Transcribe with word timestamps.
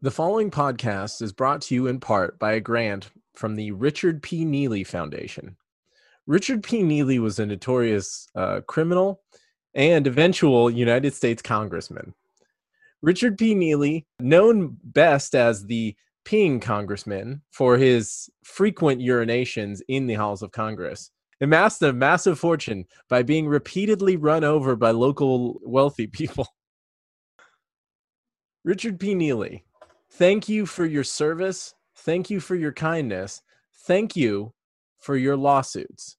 The 0.00 0.12
following 0.12 0.52
podcast 0.52 1.22
is 1.22 1.32
brought 1.32 1.60
to 1.62 1.74
you 1.74 1.88
in 1.88 1.98
part 1.98 2.38
by 2.38 2.52
a 2.52 2.60
grant 2.60 3.10
from 3.34 3.56
the 3.56 3.72
Richard 3.72 4.22
P. 4.22 4.44
Neely 4.44 4.84
Foundation. 4.84 5.56
Richard 6.28 6.62
P. 6.62 6.84
Neely 6.84 7.18
was 7.18 7.40
a 7.40 7.46
notorious 7.46 8.28
uh, 8.36 8.60
criminal 8.68 9.22
and 9.74 10.06
eventual 10.06 10.70
United 10.70 11.14
States 11.14 11.42
congressman. 11.42 12.14
Richard 13.02 13.36
P. 13.38 13.56
Neely, 13.56 14.06
known 14.20 14.76
best 14.84 15.34
as 15.34 15.66
the 15.66 15.96
peeing 16.24 16.62
congressman 16.62 17.42
for 17.50 17.76
his 17.76 18.30
frequent 18.44 19.00
urinations 19.00 19.80
in 19.88 20.06
the 20.06 20.14
halls 20.14 20.42
of 20.42 20.52
Congress, 20.52 21.10
amassed 21.40 21.82
a 21.82 21.92
massive 21.92 22.38
fortune 22.38 22.84
by 23.08 23.24
being 23.24 23.48
repeatedly 23.48 24.16
run 24.16 24.44
over 24.44 24.76
by 24.76 24.92
local 24.92 25.58
wealthy 25.64 26.06
people. 26.06 26.46
Richard 28.64 29.00
P. 29.00 29.16
Neely, 29.16 29.64
thank 30.10 30.48
you 30.48 30.66
for 30.66 30.84
your 30.84 31.04
service. 31.04 31.74
Thank 31.94 32.30
you 32.30 32.40
for 32.40 32.54
your 32.54 32.72
kindness. 32.72 33.42
Thank 33.72 34.16
you 34.16 34.52
for 34.98 35.16
your 35.16 35.36
lawsuits. 35.36 36.16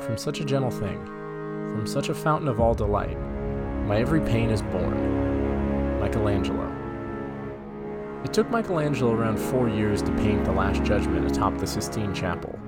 From 0.00 0.16
such 0.16 0.40
a 0.40 0.44
gentle 0.44 0.70
thing, 0.70 1.04
from 1.04 1.86
such 1.86 2.08
a 2.08 2.14
fountain 2.14 2.48
of 2.48 2.60
all 2.60 2.72
delight, 2.72 3.18
my 3.86 3.98
every 3.98 4.20
pain 4.20 4.48
is 4.50 4.62
born. 4.62 5.37
Michelangelo. 6.00 6.74
It 8.24 8.32
took 8.32 8.50
Michelangelo 8.50 9.12
around 9.12 9.38
four 9.38 9.68
years 9.68 10.02
to 10.02 10.12
paint 10.12 10.44
The 10.44 10.52
Last 10.52 10.82
Judgment 10.82 11.30
atop 11.30 11.58
the 11.58 11.66
Sistine 11.66 12.14
Chapel. 12.14 12.58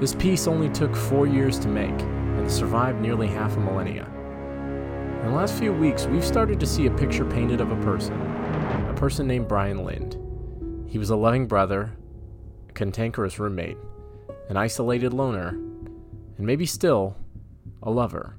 This 0.00 0.14
piece 0.14 0.46
only 0.46 0.68
took 0.68 0.94
four 0.94 1.26
years 1.26 1.58
to 1.58 1.68
make 1.68 2.00
and 2.00 2.50
survived 2.50 3.00
nearly 3.00 3.26
half 3.26 3.56
a 3.56 3.60
millennia. 3.60 4.06
In 5.22 5.30
the 5.30 5.36
last 5.36 5.54
few 5.54 5.72
weeks, 5.72 6.06
we've 6.06 6.24
started 6.24 6.60
to 6.60 6.66
see 6.66 6.86
a 6.86 6.90
picture 6.92 7.24
painted 7.24 7.60
of 7.60 7.72
a 7.72 7.82
person, 7.82 8.14
a 8.88 8.94
person 8.96 9.26
named 9.26 9.48
Brian 9.48 9.84
Lind. 9.84 10.16
He 10.88 10.98
was 10.98 11.10
a 11.10 11.16
loving 11.16 11.46
brother, 11.48 11.92
a 12.68 12.72
cantankerous 12.72 13.40
roommate, 13.40 13.76
an 14.48 14.56
isolated 14.56 15.12
loner, 15.12 15.48
and 15.48 16.46
maybe 16.46 16.64
still, 16.64 17.16
a 17.82 17.90
lover. 17.90 18.36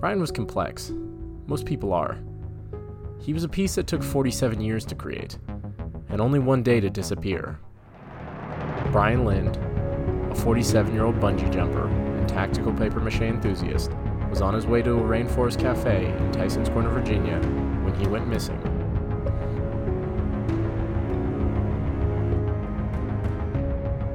Brian 0.00 0.20
was 0.20 0.30
complex. 0.30 0.92
Most 1.46 1.66
people 1.66 1.92
are. 1.92 2.18
He 3.18 3.32
was 3.32 3.44
a 3.44 3.48
piece 3.48 3.74
that 3.74 3.86
took 3.86 4.02
47 4.02 4.60
years 4.60 4.84
to 4.86 4.94
create, 4.94 5.38
and 6.08 6.20
only 6.20 6.38
one 6.38 6.62
day 6.62 6.80
to 6.80 6.88
disappear. 6.88 7.58
Brian 8.92 9.24
Lind, 9.24 9.56
a 10.30 10.34
47 10.34 10.92
year 10.94 11.04
old 11.04 11.16
bungee 11.16 11.52
jumper 11.52 11.88
and 11.88 12.28
tactical 12.28 12.72
paper 12.72 13.00
mache 13.00 13.22
enthusiast, 13.22 13.90
was 14.30 14.40
on 14.40 14.54
his 14.54 14.66
way 14.66 14.82
to 14.82 14.92
a 14.92 15.02
rainforest 15.02 15.58
cafe 15.58 16.06
in 16.06 16.32
Tysons 16.32 16.72
Corner, 16.72 16.90
Virginia, 16.90 17.38
when 17.84 17.94
he 17.94 18.06
went 18.06 18.28
missing. 18.28 18.60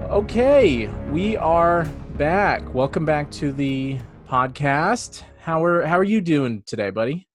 Okay, 0.10 0.88
we 1.10 1.38
are 1.38 1.86
back. 2.18 2.74
Welcome 2.74 3.06
back 3.06 3.32
to 3.32 3.52
the 3.52 3.98
podcast. 4.30 5.24
How 5.40 5.64
are 5.64 5.84
how 5.84 5.98
are 5.98 6.04
you 6.04 6.22
doing 6.22 6.64
today, 6.66 6.92
buddy? 6.92 7.28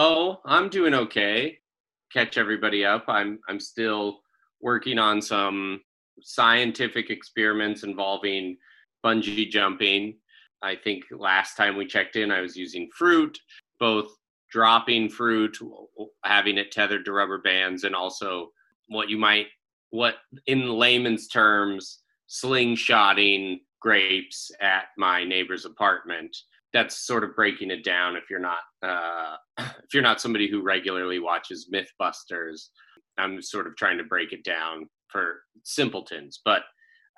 Oh, 0.00 0.38
I'm 0.44 0.68
doing 0.68 0.94
okay. 0.94 1.58
Catch 2.12 2.38
everybody 2.38 2.84
up. 2.84 3.06
I'm 3.08 3.40
I'm 3.48 3.58
still 3.58 4.20
working 4.60 4.96
on 4.96 5.20
some 5.20 5.80
scientific 6.22 7.10
experiments 7.10 7.82
involving 7.82 8.56
bungee 9.04 9.50
jumping. 9.50 10.16
I 10.62 10.76
think 10.76 11.02
last 11.10 11.56
time 11.56 11.76
we 11.76 11.84
checked 11.84 12.14
in, 12.14 12.30
I 12.30 12.40
was 12.40 12.56
using 12.56 12.88
fruit, 12.96 13.40
both 13.80 14.12
dropping 14.52 15.08
fruit, 15.08 15.58
having 16.24 16.58
it 16.58 16.70
tethered 16.70 17.04
to 17.06 17.12
rubber 17.12 17.38
bands, 17.38 17.82
and 17.82 17.96
also 17.96 18.50
what 18.86 19.08
you 19.08 19.18
might, 19.18 19.46
what 19.90 20.14
in 20.46 20.68
layman's 20.78 21.26
terms, 21.26 22.02
slingshotting 22.30 23.62
grapes 23.82 24.52
at 24.60 24.84
my 24.96 25.24
neighbor's 25.24 25.64
apartment. 25.64 26.36
That's 26.72 27.04
sort 27.04 27.24
of 27.24 27.34
breaking 27.34 27.72
it 27.72 27.82
down 27.82 28.14
if 28.14 28.30
you're 28.30 28.38
not 28.38 28.58
uh, 28.82 29.36
if 29.58 29.94
you're 29.94 30.02
not 30.02 30.20
somebody 30.20 30.48
who 30.48 30.62
regularly 30.62 31.18
watches 31.18 31.70
MythBusters. 31.72 32.68
I'm 33.18 33.42
sort 33.42 33.66
of 33.66 33.76
trying 33.76 33.98
to 33.98 34.04
break 34.04 34.32
it 34.32 34.44
down 34.44 34.88
for 35.08 35.40
simpletons, 35.64 36.40
but 36.44 36.62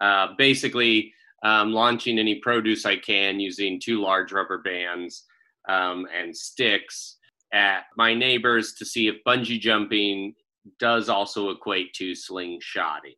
uh, 0.01 0.29
basically 0.39 1.13
um, 1.43 1.73
launching 1.73 2.19
any 2.19 2.37
produce 2.37 2.87
I 2.87 2.97
can 2.97 3.41
using 3.41 3.81
two 3.81 4.01
large 4.01 4.33
rubber 4.33 4.59
bands 4.59 5.25
um, 5.69 6.07
and 6.17 6.37
sticks 6.37 7.19
at 7.53 7.85
my 7.97 8.15
neighbors 8.15 8.75
to 8.75 8.85
see 8.85 9.09
if 9.09 9.17
bungee 9.27 9.61
jumping 9.61 10.35
does 10.79 11.09
also 11.09 11.51
equate 11.51 11.93
to 11.95 12.13
slingshotting. 12.13 13.17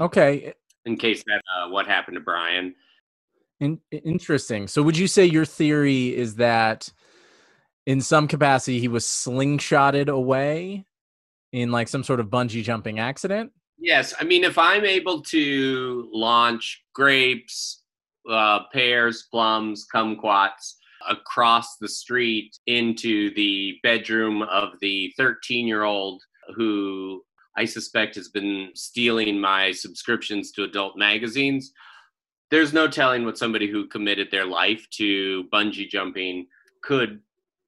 Okay. 0.00 0.52
In 0.84 0.96
case 0.96 1.22
that 1.26 1.40
uh, 1.56 1.70
what 1.70 1.86
happened 1.86 2.16
to 2.16 2.20
Brian. 2.20 2.74
In- 3.60 3.80
interesting. 3.90 4.66
So, 4.66 4.82
would 4.82 4.98
you 4.98 5.06
say 5.06 5.24
your 5.24 5.44
theory 5.44 6.16
is 6.16 6.34
that 6.36 6.92
in 7.86 8.00
some 8.00 8.28
capacity 8.28 8.78
he 8.78 8.88
was 8.88 9.04
slingshotted 9.04 10.08
away 10.08 10.84
in 11.52 11.70
like 11.70 11.88
some 11.88 12.04
sort 12.04 12.20
of 12.20 12.28
bungee 12.28 12.62
jumping 12.62 12.98
accident? 12.98 13.52
Yes. 13.78 14.14
I 14.20 14.24
mean, 14.24 14.44
if 14.44 14.58
I'm 14.58 14.84
able 14.84 15.22
to 15.22 16.08
launch 16.12 16.84
grapes, 16.94 17.82
uh, 18.30 18.60
pears, 18.72 19.26
plums, 19.30 19.86
kumquats 19.92 20.74
across 21.08 21.76
the 21.78 21.88
street 21.88 22.56
into 22.66 23.34
the 23.34 23.76
bedroom 23.82 24.42
of 24.42 24.70
the 24.80 25.12
13 25.16 25.66
year 25.66 25.82
old 25.82 26.22
who 26.54 27.22
I 27.56 27.64
suspect 27.64 28.14
has 28.14 28.28
been 28.28 28.70
stealing 28.74 29.40
my 29.40 29.72
subscriptions 29.72 30.52
to 30.52 30.64
adult 30.64 30.96
magazines, 30.96 31.72
there's 32.50 32.72
no 32.72 32.88
telling 32.88 33.24
what 33.24 33.38
somebody 33.38 33.70
who 33.70 33.88
committed 33.88 34.30
their 34.30 34.44
life 34.44 34.86
to 34.90 35.44
bungee 35.52 35.88
jumping 35.88 36.46
could 36.82 37.20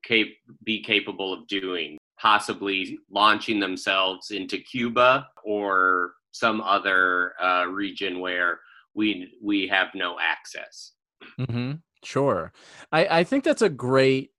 cap- 0.07 0.27
be 0.65 0.83
capable 0.83 1.33
of 1.33 1.47
doing 1.47 1.99
possibly 2.19 2.99
launching 3.11 3.61
themselves 3.61 4.31
into 4.31 4.59
cuba 4.59 5.27
or 5.45 6.15
some 6.31 6.61
other 6.61 7.35
uh, 7.43 7.65
region 7.67 8.21
where 8.21 8.61
we 8.95 9.33
we 9.43 9.69
have 9.69 9.89
no 9.95 10.17
access. 10.21 10.93
Mm-hmm. 11.39 11.73
sure. 12.05 12.53
I, 12.93 13.21
I 13.21 13.25
think 13.25 13.45
that's 13.45 13.63
a 13.63 13.69
great 13.69 14.31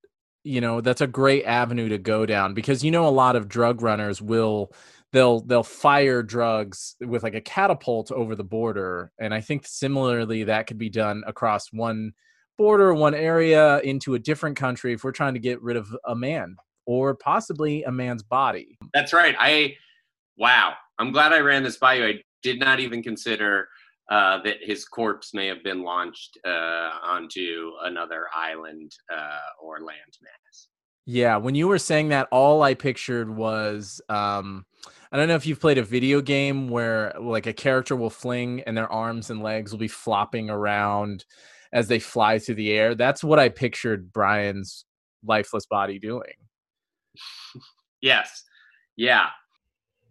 you 0.44 0.62
know 0.62 0.82
that's 0.82 1.02
a 1.02 1.08
great 1.08 1.46
avenue 1.46 1.90
to 1.90 1.98
go 1.98 2.26
down 2.26 2.54
because 2.54 2.84
you 2.84 2.92
know 2.92 3.08
a 3.08 3.10
lot 3.10 3.36
of 3.36 3.48
drug 3.48 3.82
runners 3.82 4.22
will 4.22 4.72
they'll 5.12 5.42
they'll 5.42 5.64
fire 5.64 6.22
drugs 6.22 6.96
with 7.02 7.24
like 7.24 7.36
a 7.36 7.42
catapult 7.42 8.12
over 8.12 8.36
the 8.36 8.44
border. 8.44 9.12
And 9.20 9.34
i 9.34 9.42
think 9.42 9.66
similarly 9.66 10.44
that 10.44 10.68
could 10.68 10.78
be 10.78 10.90
done 10.90 11.24
across 11.26 11.72
one 11.72 12.14
border 12.58 12.94
one 12.94 13.14
area 13.14 13.80
into 13.82 14.16
a 14.16 14.20
different 14.20 14.58
country 14.58 14.94
if 14.94 15.04
we're 15.04 15.12
trying 15.12 15.34
to 15.34 15.40
get 15.40 15.62
rid 15.62 15.78
of 15.78 15.96
a 16.06 16.16
man 16.16 16.56
or 16.86 17.16
possibly 17.16 17.84
a 17.84 17.92
man's 17.92 18.24
body. 18.24 18.78
That's 18.94 19.14
right. 19.14 19.36
I 19.40 19.76
wow. 20.38 20.74
I'm 20.98 21.12
glad 21.12 21.34
i 21.34 21.40
ran 21.40 21.64
this 21.64 21.78
by 21.78 21.96
you. 21.96 22.06
I 22.06 22.14
did 22.42 22.60
not 22.60 22.80
even 22.80 23.04
consider 23.04 23.68
uh, 24.10 24.42
that 24.44 24.58
his 24.62 24.86
corpse 24.86 25.34
may 25.34 25.48
have 25.48 25.64
been 25.64 25.82
launched 25.82 26.38
uh, 26.46 26.92
onto 27.04 27.72
another 27.84 28.28
island 28.34 28.92
uh, 29.12 29.40
or 29.62 29.80
landmass 29.80 30.68
yeah, 31.08 31.38
when 31.38 31.54
you 31.54 31.68
were 31.68 31.78
saying 31.78 32.10
that, 32.10 32.28
all 32.32 32.64
I 32.64 32.74
pictured 32.74 33.30
was 33.30 34.02
um, 34.10 34.66
I 35.12 35.18
don't 35.18 35.28
know 35.28 35.36
if 35.36 35.46
you've 35.46 35.62
played 35.62 35.78
a 35.78 35.84
video 35.84 36.20
game 36.20 36.68
where 36.68 37.14
like 37.20 37.46
a 37.46 37.54
character 37.54 37.96
will 37.96 38.10
fling 38.10 38.62
and 38.62 38.76
their 38.76 38.92
arms 38.92 39.30
and 39.30 39.44
legs 39.44 39.72
will 39.72 39.80
be 39.80 39.88
flopping 39.88 40.50
around 40.50 41.26
as 41.76 41.90
they 41.90 42.00
fly 42.00 42.40
through 42.40 42.56
the 42.56 42.72
air. 42.72 42.96
That's 42.96 43.22
what 43.22 43.38
I 43.38 43.50
pictured 43.50 44.14
Brian's 44.14 44.86
lifeless 45.24 45.66
body 45.66 46.00
doing. 46.00 46.34
yes. 48.02 48.44
Yeah. 48.96 49.28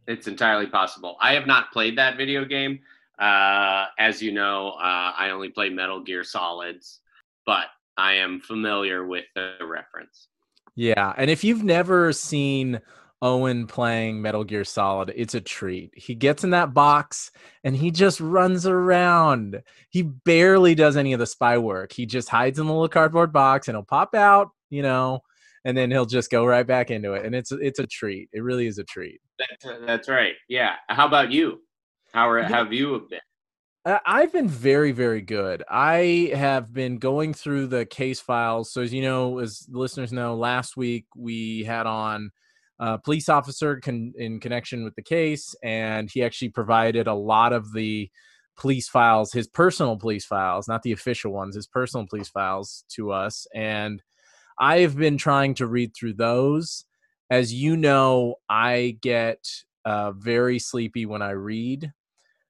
It's 0.06 0.28
entirely 0.28 0.66
possible. 0.66 1.16
I 1.20 1.32
have 1.32 1.46
not 1.46 1.72
played 1.72 1.96
that 1.96 2.18
video 2.18 2.44
game. 2.44 2.80
Uh, 3.18 3.86
as 3.98 4.20
you 4.22 4.30
know, 4.30 4.72
uh, 4.72 5.12
I 5.16 5.30
only 5.30 5.48
play 5.48 5.70
Metal 5.70 6.02
Gear 6.02 6.22
Solids, 6.22 7.00
but 7.46 7.66
I 7.96 8.14
am 8.14 8.40
familiar 8.40 9.06
with 9.06 9.24
the 9.34 9.54
reference. 9.62 10.28
Yeah, 10.76 11.14
and 11.16 11.30
if 11.30 11.44
you've 11.44 11.62
never 11.62 12.12
seen 12.12 12.80
Owen 13.24 13.66
playing 13.66 14.20
Metal 14.20 14.44
Gear 14.44 14.64
Solid, 14.64 15.10
it's 15.16 15.34
a 15.34 15.40
treat. 15.40 15.90
He 15.96 16.14
gets 16.14 16.44
in 16.44 16.50
that 16.50 16.74
box 16.74 17.30
and 17.64 17.74
he 17.74 17.90
just 17.90 18.20
runs 18.20 18.66
around. 18.66 19.62
He 19.88 20.02
barely 20.02 20.74
does 20.74 20.98
any 20.98 21.14
of 21.14 21.18
the 21.18 21.26
spy 21.26 21.56
work. 21.56 21.90
He 21.90 22.04
just 22.04 22.28
hides 22.28 22.58
in 22.58 22.66
the 22.66 22.72
little 22.72 22.86
cardboard 22.86 23.32
box 23.32 23.66
and 23.66 23.76
he'll 23.76 23.82
pop 23.82 24.14
out, 24.14 24.50
you 24.68 24.82
know, 24.82 25.20
and 25.64 25.74
then 25.74 25.90
he'll 25.90 26.04
just 26.04 26.30
go 26.30 26.44
right 26.44 26.66
back 26.66 26.90
into 26.90 27.14
it, 27.14 27.24
and 27.24 27.34
it's 27.34 27.50
it's 27.50 27.78
a 27.78 27.86
treat. 27.86 28.28
It 28.34 28.42
really 28.42 28.66
is 28.66 28.76
a 28.76 28.84
treat. 28.84 29.22
That's, 29.38 29.80
that's 29.86 30.08
right. 30.10 30.34
Yeah. 30.46 30.74
How 30.90 31.06
about 31.06 31.32
you? 31.32 31.62
How 32.12 32.28
are, 32.28 32.42
have 32.42 32.74
you 32.74 33.06
been? 33.08 33.20
I've 34.06 34.32
been 34.32 34.48
very, 34.48 34.92
very 34.92 35.22
good. 35.22 35.62
I 35.68 36.30
have 36.34 36.72
been 36.72 36.98
going 36.98 37.32
through 37.32 37.68
the 37.68 37.86
case 37.86 38.20
files. 38.20 38.70
So, 38.70 38.82
as 38.82 38.92
you 38.92 39.00
know, 39.00 39.38
as 39.38 39.66
listeners 39.70 40.12
know, 40.12 40.36
last 40.36 40.76
week 40.76 41.06
we 41.16 41.64
had 41.64 41.86
on 41.86 42.30
a 42.78 42.98
police 42.98 43.28
officer 43.28 43.80
con- 43.80 44.12
in 44.16 44.40
connection 44.40 44.84
with 44.84 44.94
the 44.94 45.02
case, 45.02 45.54
and 45.62 46.10
he 46.10 46.22
actually 46.22 46.48
provided 46.48 47.06
a 47.06 47.14
lot 47.14 47.52
of 47.52 47.72
the 47.72 48.10
police 48.56 48.88
files, 48.88 49.32
his 49.32 49.48
personal 49.48 49.96
police 49.96 50.24
files, 50.24 50.68
not 50.68 50.82
the 50.82 50.92
official 50.92 51.32
ones, 51.32 51.56
his 51.56 51.66
personal 51.66 52.06
police 52.06 52.28
files 52.28 52.84
to 52.88 53.10
us. 53.10 53.46
And 53.54 54.02
I 54.58 54.78
have 54.78 54.96
been 54.96 55.18
trying 55.18 55.54
to 55.54 55.66
read 55.66 55.94
through 55.94 56.14
those. 56.14 56.84
As 57.30 57.52
you 57.52 57.76
know, 57.76 58.36
I 58.48 58.98
get 59.00 59.44
uh, 59.84 60.12
very 60.12 60.58
sleepy 60.58 61.06
when 61.06 61.22
I 61.22 61.30
read. 61.30 61.92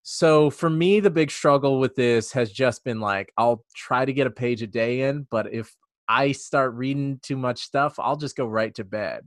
So 0.03 0.50
for 0.50 0.69
me, 0.69 1.00
the 1.00 1.11
big 1.11 1.31
struggle 1.31 1.81
with 1.81 1.94
this 1.94 2.32
has 2.32 2.53
just 2.53 2.85
been 2.85 3.00
like, 3.00 3.32
I'll 3.38 3.65
try 3.75 4.05
to 4.05 4.12
get 4.12 4.27
a 4.27 4.31
page 4.31 4.61
a 4.61 4.67
day 4.67 5.03
in, 5.03 5.27
but 5.31 5.53
if 5.53 5.75
I 6.06 6.32
start 6.32 6.75
reading 6.75 7.19
too 7.23 7.38
much 7.38 7.62
stuff, 7.62 7.99
I'll 7.99 8.17
just 8.17 8.37
go 8.37 8.47
right 8.47 8.75
to 8.75 8.85
bed. 8.85 9.25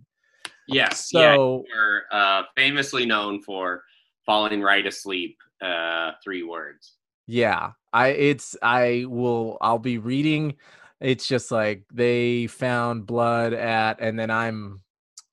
Yes. 0.68 1.10
So 1.10 1.20
yeah, 1.20 1.74
you're 1.74 2.04
uh, 2.12 2.44
famously 2.56 3.06
known 3.06 3.42
for 3.42 3.84
falling 4.26 4.62
right 4.62 4.86
asleep. 4.86 5.38
Uh, 5.62 6.12
three 6.24 6.44
words. 6.44 6.94
Yeah, 7.26 7.72
I 7.94 8.10
it's 8.10 8.56
I 8.62 9.06
will 9.08 9.58
I'll 9.62 9.80
be 9.80 9.98
reading. 9.98 10.56
It's 11.00 11.28
just 11.28 11.52
like 11.52 11.84
they 11.94 12.48
found 12.48 13.06
blood 13.06 13.54
at, 13.54 14.00
and 14.00 14.18
then 14.18 14.30
I'm 14.30 14.82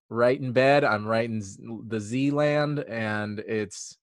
right 0.08 0.38
in 0.38 0.52
bed. 0.52 0.84
I'm 0.84 1.06
right 1.06 1.28
in 1.28 1.42
the 1.86 2.00
Z 2.00 2.30
land, 2.30 2.80
and 2.80 3.40
it's 3.40 3.96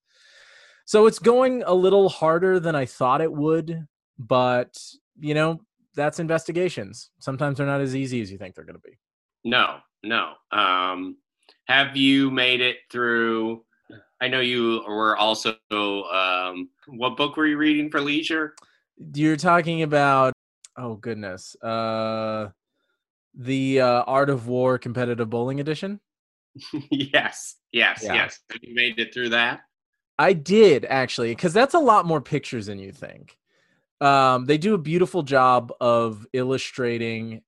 so 0.85 1.05
it's 1.05 1.19
going 1.19 1.63
a 1.65 1.73
little 1.73 2.09
harder 2.09 2.59
than 2.59 2.75
I 2.75 2.85
thought 2.85 3.21
it 3.21 3.31
would, 3.31 3.87
but 4.19 4.77
you 5.19 5.33
know, 5.33 5.61
that's 5.95 6.19
investigations. 6.19 7.09
Sometimes 7.19 7.57
they're 7.57 7.67
not 7.67 7.81
as 7.81 7.95
easy 7.95 8.21
as 8.21 8.31
you 8.31 8.37
think 8.37 8.55
they're 8.55 8.65
going 8.65 8.75
to 8.75 8.89
be. 8.89 8.97
No, 9.43 9.77
no. 10.03 10.33
Um, 10.51 11.17
have 11.67 11.95
you 11.95 12.31
made 12.31 12.61
it 12.61 12.77
through? 12.89 13.63
I 14.21 14.27
know 14.27 14.39
you 14.39 14.83
were 14.87 15.17
also. 15.17 15.55
Um, 15.71 16.69
what 16.87 17.17
book 17.17 17.37
were 17.37 17.47
you 17.47 17.57
reading 17.57 17.89
for 17.89 18.01
leisure? 18.01 18.55
You're 19.13 19.37
talking 19.37 19.83
about. 19.83 20.33
Oh 20.77 20.95
goodness. 20.95 21.55
Uh, 21.61 22.49
the 23.33 23.81
uh, 23.81 24.03
Art 24.03 24.29
of 24.29 24.47
War 24.47 24.77
Competitive 24.77 25.29
Bowling 25.29 25.59
Edition. 25.59 25.99
yes, 26.91 27.55
yes, 27.71 28.01
yeah. 28.03 28.13
yes. 28.13 28.39
Have 28.51 28.59
you 28.61 28.75
made 28.75 28.99
it 28.99 29.13
through 29.13 29.29
that? 29.29 29.61
I 30.19 30.33
did 30.33 30.85
actually, 30.85 31.31
because 31.31 31.53
that's 31.53 31.73
a 31.73 31.79
lot 31.79 32.05
more 32.05 32.21
pictures 32.21 32.67
than 32.67 32.79
you 32.79 32.91
think. 32.91 33.37
Um, 34.01 34.45
they 34.45 34.57
do 34.57 34.73
a 34.73 34.79
beautiful 34.79 35.23
job 35.23 35.71
of 35.79 36.25
illustrating, 36.33 37.41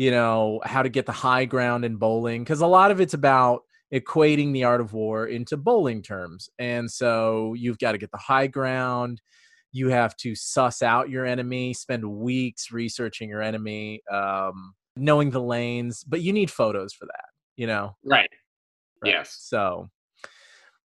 you 0.00 0.10
know, 0.10 0.62
how 0.64 0.82
to 0.82 0.88
get 0.88 1.04
the 1.04 1.12
high 1.12 1.44
ground 1.44 1.84
in 1.84 1.96
bowling, 1.96 2.42
because 2.42 2.62
a 2.62 2.66
lot 2.66 2.90
of 2.90 3.02
it's 3.02 3.12
about 3.12 3.64
equating 3.92 4.50
the 4.50 4.64
art 4.64 4.80
of 4.80 4.94
war 4.94 5.26
into 5.26 5.58
bowling 5.58 6.00
terms. 6.00 6.48
And 6.58 6.90
so 6.90 7.52
you've 7.52 7.78
got 7.78 7.92
to 7.92 7.98
get 7.98 8.10
the 8.10 8.16
high 8.16 8.46
ground. 8.46 9.20
You 9.72 9.90
have 9.90 10.16
to 10.16 10.34
suss 10.34 10.80
out 10.80 11.10
your 11.10 11.26
enemy, 11.26 11.74
spend 11.74 12.10
weeks 12.10 12.72
researching 12.72 13.28
your 13.28 13.42
enemy, 13.42 14.00
um, 14.10 14.72
knowing 14.96 15.28
the 15.28 15.42
lanes, 15.42 16.02
but 16.02 16.22
you 16.22 16.32
need 16.32 16.50
photos 16.50 16.94
for 16.94 17.04
that, 17.04 17.26
you 17.56 17.66
know? 17.66 17.94
Right. 18.02 18.30
right. 19.02 19.12
Yes. 19.12 19.36
So 19.38 19.90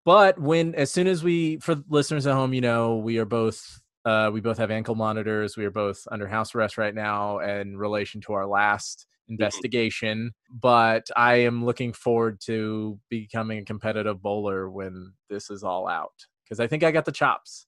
but 0.05 0.39
when 0.39 0.73
as 0.73 0.89
soon 0.89 1.05
as 1.05 1.23
we 1.23 1.57
for 1.57 1.83
listeners 1.87 2.25
at 2.25 2.33
home, 2.33 2.51
you 2.51 2.61
know, 2.61 2.95
we 2.95 3.19
are 3.19 3.25
both 3.25 3.79
uh, 4.05 4.29
we 4.33 4.41
both 4.41 4.57
have 4.57 4.71
ankle 4.71 4.95
monitors. 4.95 5.55
We 5.57 5.65
are 5.65 5.71
both 5.71 6.05
under 6.11 6.27
house 6.27 6.53
arrest 6.53 6.77
right 6.77 6.93
now 6.93 7.39
in 7.39 7.77
relation 7.77 8.21
to 8.21 8.33
our 8.33 8.45
last 8.45 9.05
mm-hmm. 9.05 9.33
investigation. 9.33 10.31
But 10.51 11.07
I 11.15 11.35
am 11.35 11.65
looking 11.65 11.93
forward 11.93 12.39
to 12.45 12.99
becoming 13.09 13.59
a 13.59 13.65
competitive 13.65 14.21
bowler 14.21 14.69
when 14.69 15.13
this 15.29 15.49
is 15.49 15.63
all 15.63 15.87
out 15.87 16.13
because 16.43 16.59
I 16.59 16.67
think 16.67 16.83
I 16.83 16.91
got 16.91 17.05
the 17.05 17.11
chops. 17.11 17.67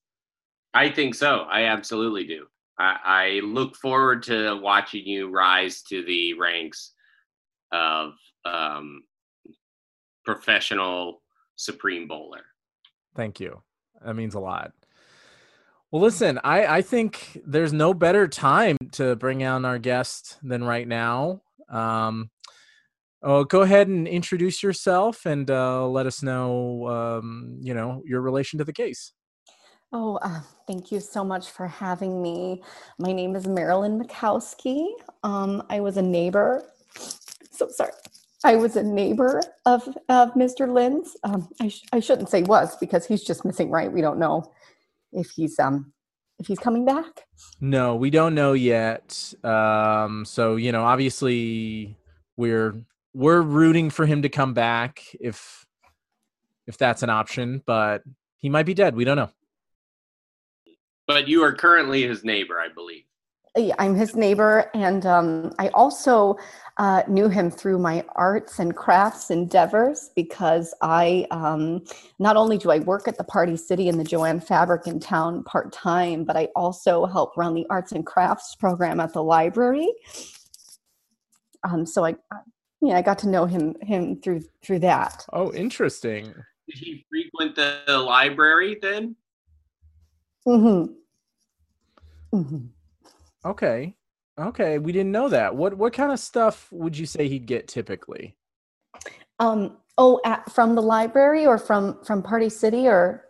I 0.73 0.89
think 0.89 1.15
so. 1.15 1.45
I 1.49 1.63
absolutely 1.63 2.25
do. 2.25 2.47
I, 2.77 2.97
I 3.05 3.39
look 3.45 3.77
forward 3.77 4.23
to 4.23 4.59
watching 4.61 5.05
you 5.05 5.29
rise 5.29 5.81
to 5.83 6.03
the 6.03 6.33
ranks 6.33 6.91
of 7.71 8.13
um, 8.43 9.03
professional 10.25 11.21
Supreme 11.55 12.07
Bowler. 12.07 12.43
Thank 13.15 13.39
you. 13.39 13.61
That 14.05 14.15
means 14.15 14.35
a 14.35 14.39
lot. 14.41 14.73
Well, 15.95 16.03
listen, 16.03 16.42
I, 16.44 16.65
I 16.65 16.81
think 16.81 17.39
there's 17.45 17.71
no 17.71 17.94
better 17.94 18.27
time 18.27 18.75
to 18.92 19.15
bring 19.15 19.45
on 19.45 19.63
our 19.63 19.80
guest 19.80 20.38
than 20.44 20.62
right 20.62 20.86
now. 20.86 21.42
Um, 21.69 22.30
oh, 23.24 23.45
go 23.45 23.62
ahead 23.62 23.88
and 23.88 24.06
introduce 24.06 24.62
yourself 24.62 25.25
and 25.25 25.50
uh, 25.50 25.88
let 25.88 26.06
us 26.06 26.21
know, 26.21 26.86
um, 26.89 27.59
you 27.62 27.74
know, 27.74 28.03
your 28.06 28.19
relation 28.19 28.59
to 28.59 28.65
the 28.65 28.74
case. 28.74 29.13
Oh, 29.94 30.18
uh, 30.21 30.42
thank 30.68 30.92
you 30.92 31.00
so 31.00 31.24
much 31.24 31.51
for 31.51 31.65
having 31.65 32.21
me. 32.21 32.62
My 33.00 33.13
name 33.13 33.33
is 33.33 33.48
Marilyn 33.48 33.98
Mikowski. 33.98 34.88
Um, 35.24 35.63
I 35.69 35.80
was 35.80 35.95
a 35.95 36.01
neighbor. 36.01 36.62
So 37.51 37.69
sorry. 37.69 37.94
I 38.44 38.57
was 38.57 38.75
a 38.75 38.83
neighbor 38.83 39.41
of, 39.65 39.88
of 40.09 40.33
Mr. 40.33 40.69
Lind's. 40.69 41.15
Um, 41.24 41.48
I, 41.62 41.69
sh- 41.69 41.86
I 41.94 42.01
shouldn't 42.01 42.27
say 42.27 42.44
was 42.44 42.75
because 42.81 43.06
he's 43.06 43.24
just 43.24 43.45
missing, 43.45 43.69
right? 43.69 43.89
We 43.89 44.01
don't 44.01 44.19
know 44.19 44.51
if 45.15 45.31
he's 45.31 45.57
um 45.59 45.94
if 46.39 46.47
he's 46.47 46.59
coming 46.59 46.85
back. 46.85 47.25
No, 47.62 47.95
we 47.95 48.09
don't 48.09 48.35
know 48.35 48.53
yet. 48.53 49.33
Um, 49.44 50.25
so 50.25 50.56
you 50.57 50.71
know, 50.71 50.83
obviously, 50.83 51.97
we're 52.38 52.75
we're 53.13 53.41
rooting 53.41 53.89
for 53.89 54.06
him 54.06 54.21
to 54.23 54.29
come 54.29 54.53
back 54.53 55.01
if 55.19 55.65
if 56.67 56.77
that's 56.77 57.03
an 57.03 57.09
option, 57.09 57.63
but 57.65 58.03
he 58.38 58.50
might 58.50 58.65
be 58.65 58.73
dead. 58.73 58.95
We 58.95 59.06
don't 59.06 59.17
know. 59.17 59.29
But 61.07 61.27
you 61.27 61.44
are 61.44 61.53
currently 61.53 62.03
his 62.07 62.23
neighbor, 62.23 62.59
I 62.59 62.69
believe. 62.69 63.03
Yeah, 63.56 63.75
I'm 63.79 63.95
his 63.95 64.15
neighbor, 64.15 64.69
and 64.73 65.06
um, 65.06 65.53
I 65.59 65.69
also 65.69 66.38
uh, 66.77 67.04
knew 67.07 67.30
him 67.30 67.50
through 67.50 67.80
my 67.80 68.04
arts 68.16 68.60
and 68.60 68.75
crafts 68.75 69.31
endeavors 69.31 70.12
because 70.16 70.74
I 70.81 71.25
um, 71.32 71.86
not 72.20 72.36
only 72.36 72.58
do 72.58 72.70
I 72.70 72.79
work 72.79 73.08
at 73.08 73.17
the 73.17 73.24
Party 73.24 73.55
City 73.55 73.88
and 73.88 73.98
the 74.00 74.03
Jo-Ann 74.03 74.41
Fabric 74.41 74.86
in 74.86 75.00
town 75.00 75.44
part 75.44 75.72
time, 75.72 76.25
but 76.25 76.36
I 76.36 76.50
also 76.55 77.05
help 77.05 77.38
run 77.38 77.53
the 77.53 77.65
arts 77.70 77.94
and 77.94 78.05
crafts 78.05 78.55
program 78.55 79.00
at 79.00 79.13
the 79.13 79.24
library. 79.24 79.88
Um, 81.63 81.86
so 81.86 82.05
I, 82.05 82.15
yeah, 82.82 82.98
I 82.98 83.01
got 83.01 83.20
to 83.20 83.29
know 83.29 83.46
him 83.46 83.75
him 83.82 84.20
through 84.22 84.41
through 84.62 84.79
that. 84.79 85.25
Oh, 85.32 85.53
interesting. 85.53 86.25
Did 86.25 86.77
he 86.77 87.05
frequent 87.10 87.55
the 87.55 87.84
library 87.88 88.77
then? 88.82 89.15
Mm-hmm. 90.46 90.94
Mm-hmm. 92.38 92.65
Okay. 93.46 93.96
Okay, 94.38 94.80
we 94.80 94.92
didn't 94.92 95.12
know 95.12 95.30
that. 95.30 95.56
What 95.56 95.75
what 95.77 95.94
kind 95.94 96.12
of 96.12 96.20
stuff 96.20 96.68
would 96.72 96.98
you 96.98 97.06
say 97.06 97.27
he'd 97.27 97.46
get 97.46 97.68
typically? 97.68 98.36
Um 99.39 99.77
oh, 99.98 100.20
at, 100.25 100.51
from 100.51 100.75
the 100.75 100.82
library 100.82 101.46
or 101.46 101.58
from 101.58 102.04
from 102.04 102.22
Party 102.22 102.50
City 102.50 102.88
or 102.88 103.24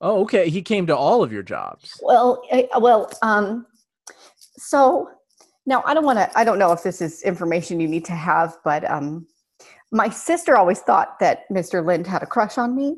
Oh, 0.00 0.22
okay. 0.22 0.50
He 0.50 0.60
came 0.60 0.86
to 0.88 0.96
all 0.96 1.22
of 1.22 1.32
your 1.32 1.42
jobs. 1.42 1.98
Well, 2.02 2.42
I, 2.52 2.68
well, 2.78 3.10
um 3.22 3.66
so 4.56 5.10
now 5.66 5.82
I 5.84 5.92
don't 5.92 6.04
want 6.04 6.18
to 6.18 6.38
I 6.38 6.44
don't 6.44 6.58
know 6.58 6.72
if 6.72 6.82
this 6.82 7.02
is 7.02 7.22
information 7.22 7.80
you 7.80 7.88
need 7.88 8.04
to 8.06 8.12
have, 8.12 8.56
but 8.64 8.88
um 8.90 9.26
my 9.92 10.08
sister 10.08 10.56
always 10.56 10.80
thought 10.80 11.18
that 11.20 11.48
Mr. 11.50 11.84
Lind 11.84 12.06
had 12.06 12.22
a 12.22 12.26
crush 12.26 12.56
on 12.58 12.74
me. 12.74 12.96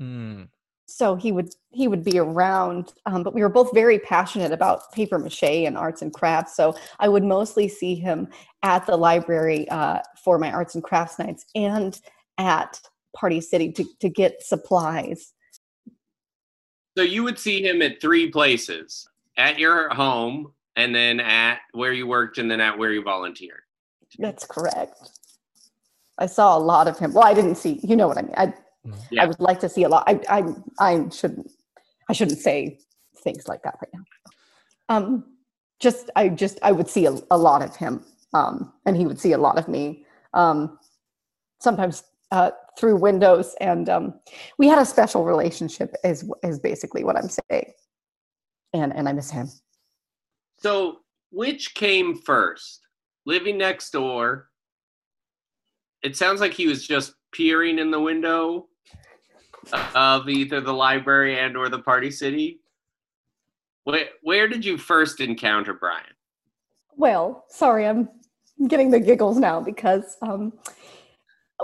Mm 0.00 0.48
so 0.90 1.14
he 1.14 1.32
would 1.32 1.54
he 1.70 1.88
would 1.88 2.04
be 2.04 2.18
around 2.18 2.92
um, 3.06 3.22
but 3.22 3.34
we 3.34 3.42
were 3.42 3.48
both 3.48 3.72
very 3.72 3.98
passionate 3.98 4.52
about 4.52 4.90
paper 4.92 5.18
mache 5.18 5.42
and 5.42 5.76
arts 5.76 6.02
and 6.02 6.12
crafts. 6.12 6.56
So 6.56 6.74
i 6.98 7.08
would 7.08 7.24
mostly 7.24 7.68
see 7.68 7.94
him 7.94 8.28
at 8.62 8.86
the 8.86 8.96
library 8.96 9.68
uh, 9.68 10.00
for 10.22 10.38
my 10.38 10.50
arts 10.50 10.74
and 10.74 10.84
crafts 10.84 11.18
nights 11.18 11.46
and 11.54 11.98
at 12.38 12.80
party 13.16 13.40
city 13.40 13.72
to, 13.72 13.84
to 14.00 14.08
get 14.08 14.42
supplies. 14.42 15.32
So 16.96 17.04
you 17.04 17.22
would 17.22 17.38
see 17.38 17.62
him 17.62 17.82
at 17.82 18.00
three 18.00 18.30
places 18.30 19.08
at 19.36 19.58
your 19.58 19.88
home 19.94 20.52
and 20.76 20.94
then 20.94 21.20
at 21.20 21.60
where 21.72 21.92
you 21.92 22.06
worked 22.06 22.38
and 22.38 22.50
then 22.50 22.60
at 22.60 22.76
where 22.76 22.92
you 22.92 23.02
volunteered. 23.02 23.60
That's 24.18 24.44
correct. 24.44 24.96
I 26.18 26.26
saw 26.26 26.56
a 26.56 26.58
lot 26.58 26.88
of 26.88 26.98
him. 26.98 27.12
Well 27.12 27.24
i 27.24 27.34
didn't 27.34 27.56
see 27.56 27.80
you 27.82 27.96
know 27.96 28.08
what 28.08 28.18
i 28.18 28.22
mean. 28.22 28.34
I 28.36 28.52
yeah. 29.10 29.22
I 29.22 29.26
would 29.26 29.40
like 29.40 29.60
to 29.60 29.68
see 29.68 29.84
a 29.84 29.88
lot. 29.88 30.04
I, 30.06 30.20
I, 30.28 30.42
I 30.78 31.08
shouldn't, 31.10 31.50
I 32.08 32.12
shouldn't 32.12 32.38
say 32.38 32.78
things 33.22 33.48
like 33.48 33.62
that 33.62 33.76
right 33.82 33.92
now. 33.92 34.04
Um, 34.88 35.24
just, 35.78 36.10
I 36.16 36.28
just, 36.28 36.58
I 36.62 36.72
would 36.72 36.88
see 36.88 37.06
a, 37.06 37.16
a 37.30 37.38
lot 37.38 37.62
of 37.62 37.76
him, 37.76 38.04
um, 38.34 38.72
and 38.86 38.96
he 38.96 39.06
would 39.06 39.20
see 39.20 39.32
a 39.32 39.38
lot 39.38 39.58
of 39.58 39.68
me. 39.68 40.04
um, 40.34 40.78
sometimes 41.60 42.04
uh, 42.30 42.50
through 42.78 42.96
windows, 42.96 43.54
and 43.60 43.88
um, 43.88 44.14
we 44.58 44.68
had 44.68 44.78
a 44.78 44.84
special 44.84 45.24
relationship. 45.24 45.94
Is 46.04 46.30
is 46.42 46.58
basically 46.58 47.04
what 47.04 47.16
I'm 47.16 47.28
saying, 47.28 47.72
and 48.72 48.94
and 48.94 49.08
I 49.08 49.12
miss 49.12 49.30
him. 49.30 49.48
So, 50.58 50.98
which 51.30 51.74
came 51.74 52.16
first? 52.16 52.86
Living 53.26 53.58
next 53.58 53.90
door. 53.90 54.48
It 56.02 56.16
sounds 56.16 56.40
like 56.40 56.54
he 56.54 56.66
was 56.66 56.86
just 56.86 57.14
peering 57.32 57.78
in 57.78 57.90
the 57.90 58.00
window 58.00 58.66
of 59.94 60.28
either 60.28 60.60
the 60.60 60.72
library 60.72 61.38
and 61.38 61.56
or 61.56 61.68
the 61.68 61.80
party 61.80 62.10
city. 62.10 62.60
Where 63.84 64.08
where 64.22 64.48
did 64.48 64.64
you 64.64 64.76
first 64.76 65.20
encounter 65.20 65.74
Brian? 65.74 66.04
Well, 66.96 67.44
sorry, 67.48 67.86
I'm 67.86 68.08
getting 68.68 68.90
the 68.90 69.00
giggles 69.00 69.38
now 69.38 69.60
because 69.60 70.16
um, 70.22 70.52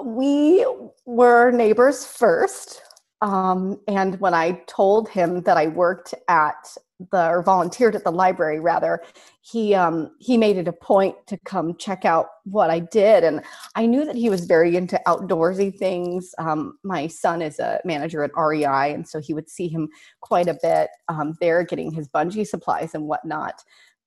we 0.02 0.66
were 1.04 1.50
neighbors 1.50 2.06
first. 2.06 2.82
Um, 3.22 3.80
and 3.88 4.20
when 4.20 4.34
I 4.34 4.62
told 4.66 5.08
him 5.08 5.42
that 5.42 5.56
I 5.56 5.68
worked 5.68 6.14
at 6.28 6.76
the 7.10 7.28
or 7.28 7.42
volunteered 7.42 7.94
at 7.94 8.04
the 8.04 8.10
library 8.10 8.58
rather 8.58 9.02
he 9.42 9.74
um 9.74 10.10
he 10.18 10.38
made 10.38 10.56
it 10.56 10.66
a 10.66 10.72
point 10.72 11.14
to 11.26 11.36
come 11.44 11.76
check 11.76 12.04
out 12.04 12.26
what 12.44 12.70
i 12.70 12.78
did. 12.78 13.22
And 13.22 13.42
i 13.74 13.84
knew 13.84 14.04
that 14.04 14.16
he 14.16 14.30
was 14.30 14.46
very 14.46 14.76
into 14.76 15.00
outdoorsy 15.06 15.76
things. 15.76 16.34
Um 16.38 16.78
my 16.84 17.06
son 17.06 17.42
is 17.42 17.58
a 17.58 17.80
manager 17.84 18.22
at 18.22 18.30
REI 18.36 18.94
and 18.94 19.06
so 19.06 19.20
he 19.20 19.34
would 19.34 19.48
see 19.48 19.68
him 19.68 19.88
quite 20.20 20.48
a 20.48 20.58
bit 20.62 20.88
um 21.08 21.34
there 21.40 21.62
getting 21.64 21.92
his 21.92 22.08
bungee 22.08 22.46
supplies 22.46 22.94
and 22.94 23.04
whatnot. 23.04 23.62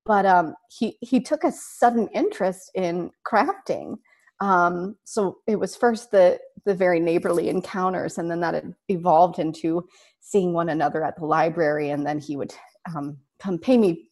But 0.06 0.26
um 0.26 0.56
he 0.70 0.98
he 1.02 1.20
took 1.20 1.44
a 1.44 1.52
sudden 1.52 2.08
interest 2.14 2.72
in 2.74 3.12
crafting. 3.26 3.98
Um, 4.42 4.96
so 5.04 5.40
it 5.48 5.60
was 5.60 5.76
first 5.76 6.12
the 6.12 6.40
the 6.66 6.74
very 6.74 7.00
neighborly 7.00 7.50
encounters 7.50 8.18
and 8.18 8.30
then 8.30 8.40
that 8.42 8.64
evolved 8.88 9.40
into 9.40 9.88
seeing 10.20 10.54
one 10.54 10.70
another 10.70 11.04
at 11.04 11.16
the 11.18 11.26
library 11.26 11.90
and 11.90 12.06
then 12.06 12.20
he 12.20 12.36
would 12.38 12.54
um, 12.96 13.18
come 13.40 13.58
pay 13.58 13.78
me 13.78 14.08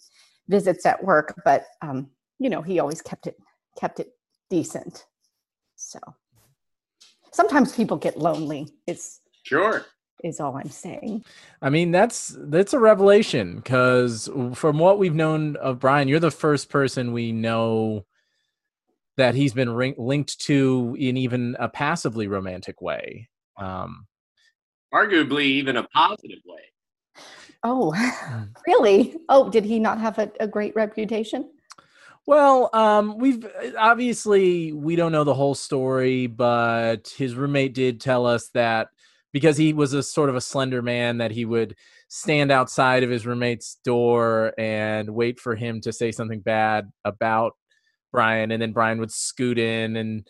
visits 0.48 0.86
at 0.86 1.04
work, 1.04 1.40
but 1.44 1.66
um, 1.82 2.10
you 2.40 2.50
know, 2.50 2.62
he 2.62 2.80
always 2.80 3.02
kept 3.02 3.28
it 3.28 3.38
kept 3.80 4.00
it 4.00 4.12
decent. 4.50 5.06
So 5.76 6.00
sometimes 7.32 7.76
people 7.76 7.98
get 7.98 8.18
lonely. 8.18 8.70
It's 8.88 9.22
sure 9.44 9.86
is 10.24 10.40
all 10.40 10.58
I'm 10.58 10.70
saying. 10.70 11.24
I 11.62 11.70
mean, 11.70 11.92
that's 11.92 12.36
that's 12.38 12.74
a 12.74 12.80
revelation 12.80 13.58
because 13.58 14.30
from 14.54 14.80
what 14.80 15.00
we've 15.00 15.16
known 15.16 15.56
of 15.58 15.80
Brian, 15.80 16.08
you're 16.08 16.20
the 16.20 16.32
first 16.32 16.70
person 16.70 17.14
we 17.14 17.32
know 17.32 18.06
that 19.18 19.36
he's 19.36 19.54
been 19.54 19.70
ring- 19.70 19.96
linked 19.98 20.40
to 20.42 20.96
in 21.00 21.18
even 21.18 21.56
a 21.60 21.68
passively 21.68 22.28
romantic 22.28 22.82
way. 22.82 23.30
Um, 23.58 24.08
Arguably, 24.94 25.44
even 25.44 25.78
a 25.78 25.84
positive 25.84 26.40
way. 26.46 27.24
Oh, 27.64 27.94
mm. 27.96 28.50
really? 28.68 29.16
Oh, 29.30 29.50
did 29.50 29.66
he 29.66 29.80
not 29.80 30.00
have 30.00 30.20
a, 30.20 30.32
a 30.40 30.48
great 30.48 30.76
reputation? 30.76 31.50
Well, 32.26 32.70
um, 32.74 33.18
we've 33.18 33.46
uh, 33.46 33.72
obviously 33.80 34.74
we 34.74 34.98
don't 34.98 35.14
know 35.14 35.24
the 35.24 35.34
whole 35.34 35.56
story, 35.56 36.28
but 36.28 37.14
his 37.18 37.36
roommate 37.36 37.74
did 37.74 38.02
tell 38.02 38.26
us 38.26 38.50
that 38.50 38.90
because 39.32 39.56
he 39.56 39.74
was 39.74 39.94
a 39.94 40.04
sort 40.04 40.30
of 40.30 40.36
a 40.36 40.42
slender 40.42 40.82
man, 40.82 41.20
that 41.20 41.32
he 41.32 41.46
would 41.46 41.76
stand 42.10 42.52
outside 42.52 43.04
of 43.04 43.10
his 43.10 43.26
roommate's 43.26 43.78
door 43.84 44.54
and 44.58 45.10
wait 45.10 45.40
for 45.40 45.56
him 45.56 45.80
to 45.82 45.94
say 45.94 46.12
something 46.12 46.42
bad 46.42 46.92
about 47.06 47.54
Brian, 48.12 48.52
and 48.52 48.62
then 48.62 48.74
Brian 48.74 49.00
would 49.00 49.12
scoot 49.12 49.58
in 49.58 49.96
and 49.96 50.28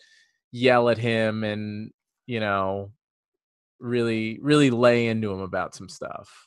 yell 0.51 0.89
at 0.89 0.99
him, 0.99 1.43
and 1.43 1.91
you 2.27 2.39
know, 2.39 2.91
really, 3.79 4.37
really 4.41 4.69
lay 4.69 5.07
into 5.07 5.31
him 5.31 5.39
about 5.39 5.73
some 5.73 5.89
stuff. 5.89 6.45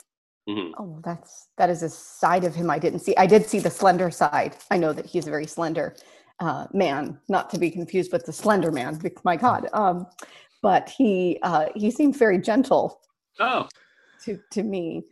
Mm-hmm. 0.49 0.73
Oh, 0.79 1.01
that's 1.05 1.49
that 1.59 1.71
is 1.71 1.83
a 1.83 1.89
side 1.89 2.45
of 2.45 2.55
him 2.55 2.71
I 2.71 2.79
didn't 2.79 3.01
see. 3.01 3.17
I 3.17 3.27
did 3.27 3.47
see 3.47 3.59
the 3.59 3.71
slender 3.71 4.11
side. 4.11 4.57
I 4.71 4.79
know 4.79 4.93
that 4.93 5.07
he's 5.07 5.27
a 5.27 5.31
very 5.31 5.47
slender 5.47 5.95
uh, 6.41 6.67
man, 6.73 7.19
not 7.29 7.51
to 7.51 7.59
be 7.59 7.71
confused 7.71 8.13
with 8.13 8.25
the 8.25 8.33
Slender 8.33 8.73
Man. 8.73 8.99
My 9.25 9.37
God, 9.37 9.69
um, 9.73 10.07
but 10.63 10.89
he 10.89 11.39
uh, 11.43 11.67
he 11.77 11.91
seemed 11.91 12.17
very 12.17 12.39
gentle. 12.39 13.01
Oh, 13.39 13.69
to 14.25 14.41
to 14.53 14.63
me, 14.63 15.05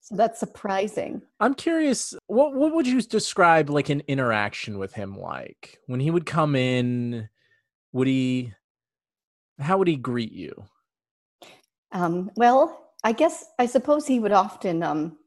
so 0.00 0.16
that's 0.16 0.38
surprising. 0.38 1.22
I'm 1.40 1.54
curious. 1.54 2.14
What 2.28 2.54
what 2.54 2.74
would 2.74 2.86
you 2.86 3.02
describe 3.02 3.70
like 3.70 3.88
an 3.88 4.02
interaction 4.06 4.78
with 4.78 4.94
him 4.94 5.18
like 5.18 5.78
when 5.86 6.00
he 6.00 6.10
would 6.10 6.26
come 6.26 6.54
in? 6.54 7.28
Would 7.92 8.06
he? 8.06 8.52
How 9.58 9.78
would 9.78 9.88
he 9.88 9.96
greet 9.96 10.32
you? 10.32 10.64
Um, 11.90 12.30
well, 12.36 12.81
I 13.04 13.12
guess 13.12 13.44
I 13.58 13.66
suppose 13.66 14.06
he 14.06 14.20
would 14.20 14.32
often 14.32 14.82
um 14.82 15.18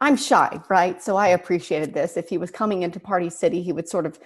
I'm 0.00 0.16
shy, 0.16 0.60
right? 0.68 1.02
So 1.02 1.16
I 1.16 1.28
appreciated 1.28 1.94
this. 1.94 2.16
If 2.16 2.28
he 2.28 2.38
was 2.38 2.50
coming 2.50 2.82
into 2.82 3.00
Party 3.00 3.30
City, 3.30 3.62
he 3.62 3.72
would 3.72 3.88
sort 3.88 4.06
of 4.06 4.18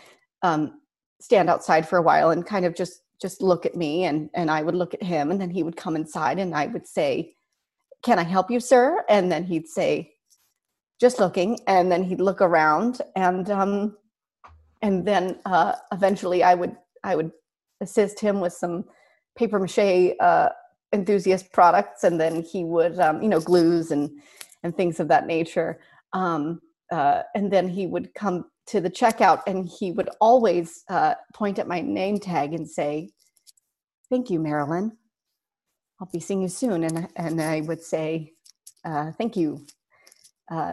um 0.43 0.81
stand 1.21 1.51
outside 1.51 1.89
for 1.89 1.99
a 1.99 2.03
while 2.03 2.31
and 2.31 2.47
kind 2.47 2.65
of 2.65 2.75
just 2.75 3.03
just 3.21 3.43
look 3.43 3.67
at 3.67 3.77
me 3.77 4.05
and 4.05 4.31
and 4.35 4.51
I 4.51 4.63
would 4.63 4.75
look 4.75 4.95
at 4.95 5.03
him 5.03 5.31
and 5.31 5.41
then 5.41 5.51
he 5.51 5.63
would 5.63 5.77
come 5.77 5.97
inside 5.97 6.39
and 6.39 6.55
I 6.55 6.67
would 6.67 6.87
say, 6.87 7.35
"Can 8.05 8.19
I 8.19 8.25
help 8.25 8.51
you, 8.51 8.61
sir?" 8.61 9.05
And 9.09 9.33
then 9.33 9.45
he'd 9.45 9.69
say, 9.69 10.13
"Just 11.01 11.21
looking." 11.21 11.61
And 11.67 11.93
then 11.93 12.05
he'd 12.05 12.21
look 12.21 12.41
around 12.43 13.03
and 13.17 13.51
um 13.51 13.97
and 14.83 15.07
then 15.07 15.39
uh 15.47 15.75
eventually 15.93 16.43
I 16.45 16.55
would 16.55 16.77
I 17.05 17.17
would 17.17 17.33
assist 17.81 18.21
him 18.21 18.41
with 18.41 18.53
some 18.53 18.85
paper 19.37 19.59
mache 19.61 20.15
uh 20.21 20.51
enthusiast 20.93 21.53
products 21.53 22.05
and 22.05 22.21
then 22.21 22.43
he 22.43 22.65
would 22.65 22.99
um, 22.99 23.23
you 23.23 23.29
know 23.29 23.41
glues 23.41 23.91
and 23.91 24.11
and 24.63 24.77
things 24.77 25.01
of 25.01 25.09
that 25.09 25.27
nature. 25.27 25.79
Um, 26.13 26.61
uh, 26.91 27.23
and 27.35 27.53
then 27.53 27.69
he 27.69 27.87
would 27.87 28.15
come 28.15 28.47
to 28.67 28.81
the 28.81 28.91
checkout 28.91 29.43
and 29.47 29.69
he 29.69 29.93
would 29.93 30.09
always 30.21 30.85
uh, 30.89 31.15
point 31.35 31.59
at 31.59 31.69
my 31.69 31.81
name 31.81 32.19
tag 32.19 32.55
and 32.55 32.69
say 32.69 33.11
thank 34.11 34.31
you 34.31 34.41
marilyn. 34.41 34.97
I'll 36.01 36.09
be 36.13 36.21
seeing 36.21 36.43
you 36.43 36.49
soon. 36.49 36.85
And, 36.85 37.09
and 37.17 37.41
i 37.41 37.61
would 37.61 37.83
say 37.83 38.33
uh, 38.85 39.13
thank 39.13 39.37
you 39.37 39.67
uh, 40.51 40.73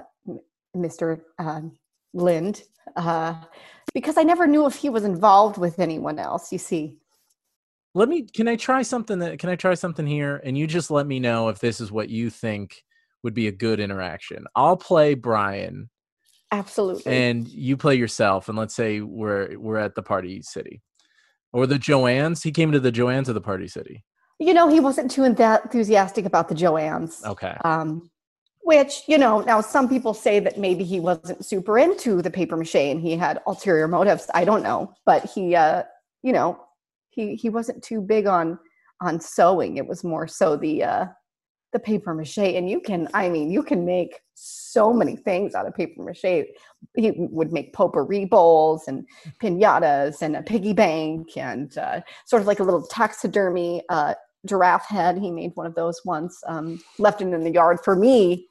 mr 0.76 1.22
um, 1.40 1.78
lind. 2.14 2.64
Uh, 2.96 3.36
because 3.94 4.18
i 4.18 4.24
never 4.24 4.48
knew 4.48 4.66
if 4.68 4.76
he 4.76 4.90
was 4.90 5.04
involved 5.04 5.58
with 5.58 5.80
anyone 5.80 6.20
else 6.20 6.52
you 6.52 6.58
see 6.58 6.98
let 7.96 8.10
me 8.10 8.24
can 8.24 8.48
i 8.48 8.56
try 8.56 8.84
something 8.84 9.20
that 9.20 9.40
can 9.40 9.50
i 9.50 9.56
try 9.56 9.74
something 9.74 10.06
here? 10.06 10.42
And 10.44 10.56
you 10.56 10.68
just 10.68 10.92
let 10.92 11.08
me 11.08 11.20
know 11.20 11.50
if 11.50 11.60
this 11.60 11.82
is 11.82 11.92
what 11.92 12.10
you 12.10 12.30
think 12.30 12.84
would 13.24 13.34
be 13.34 13.48
a 13.48 13.52
good 13.52 13.80
interaction. 13.80 14.46
I'll 14.56 14.78
play 14.78 15.16
brian 15.16 15.90
absolutely. 16.52 17.12
and 17.12 17.48
you 17.48 17.76
play 17.76 17.96
yourself 17.96 18.50
and 18.50 18.58
let's 18.58 18.76
say 18.76 19.02
we're 19.02 19.58
we're 19.58 19.78
at 19.78 19.96
the 19.96 20.04
party 20.04 20.44
city 20.44 20.82
or 21.54 21.66
the 21.66 21.80
Jo-Ann's. 21.80 22.44
He 22.44 22.52
came 22.52 22.74
to 22.74 22.82
the 22.82 22.92
Jo-Ann's 22.92 23.30
of 23.30 23.36
the 23.36 23.42
party 23.42 23.68
city? 23.68 24.04
You 24.40 24.54
know 24.54 24.68
he 24.68 24.82
wasn't 24.82 25.10
too 25.10 25.24
enthusiastic 25.24 26.26
about 26.26 26.50
the 26.50 26.56
Jo-Ann's 26.56 27.24
okay. 27.26 27.56
um 27.64 28.12
which 28.62 29.04
you 29.08 29.18
know 29.18 29.40
now 29.40 29.62
some 29.62 29.88
people 29.88 30.14
say 30.14 30.42
that 30.42 30.60
maybe 30.60 30.84
he 30.84 31.00
wasn't 31.00 31.46
super 31.46 31.80
into 31.80 32.22
the 32.22 32.32
paper 32.32 32.58
mache 32.58 32.76
and 32.76 33.00
he 33.00 33.16
had 33.16 33.42
ulterior 33.48 33.88
motives. 33.88 34.30
I 34.34 34.44
don't 34.44 34.64
know 34.64 34.94
but 35.06 35.24
he 35.30 35.56
uh 35.56 35.84
you 36.22 36.34
know 36.34 36.60
he 37.16 37.36
he 37.36 37.50
wasn't 37.50 37.84
too 37.84 38.02
big 38.02 38.28
on 38.28 38.60
on 39.02 39.20
sewing. 39.20 39.78
It 39.78 39.88
was 39.88 40.04
more 40.04 40.28
so 40.28 40.56
the 40.56 40.84
uh, 40.84 41.06
the 41.76 41.80
paper 41.80 42.14
mache. 42.14 42.38
And 42.38 42.70
you 42.70 42.80
can, 42.80 43.10
I 43.14 43.28
mean, 43.28 43.52
you 43.52 43.62
can 43.62 43.86
make 43.86 44.22
so 44.34 44.94
many 44.94 45.18
things 45.18 45.54
out 45.56 45.68
of 45.68 45.76
paper 45.76 46.04
mache. 46.04 46.46
He 46.96 47.12
would 47.18 47.52
make 47.52 47.74
potpourri 47.74 48.24
bowls 48.24 48.84
and 48.88 49.06
pinatas 49.42 50.22
and 50.22 50.38
a 50.38 50.42
piggy 50.42 50.72
bank 50.72 51.36
and 51.36 51.78
uh, 51.78 52.00
sort 52.26 52.42
of 52.42 52.48
like 52.48 52.62
a 52.62 52.64
little 52.64 52.88
taxidermy 52.88 53.82
uh, 53.90 54.14
giraffe 54.46 54.88
head. 54.88 55.18
He 55.18 55.30
made 55.32 55.52
one 55.56 55.68
of 55.68 55.76
those 55.76 56.00
once, 56.06 56.42
um, 56.48 56.82
left 56.98 57.22
it 57.22 57.28
in 57.28 57.44
the 57.44 57.52
yard 57.52 57.80
for 57.84 57.98
me 57.98 58.48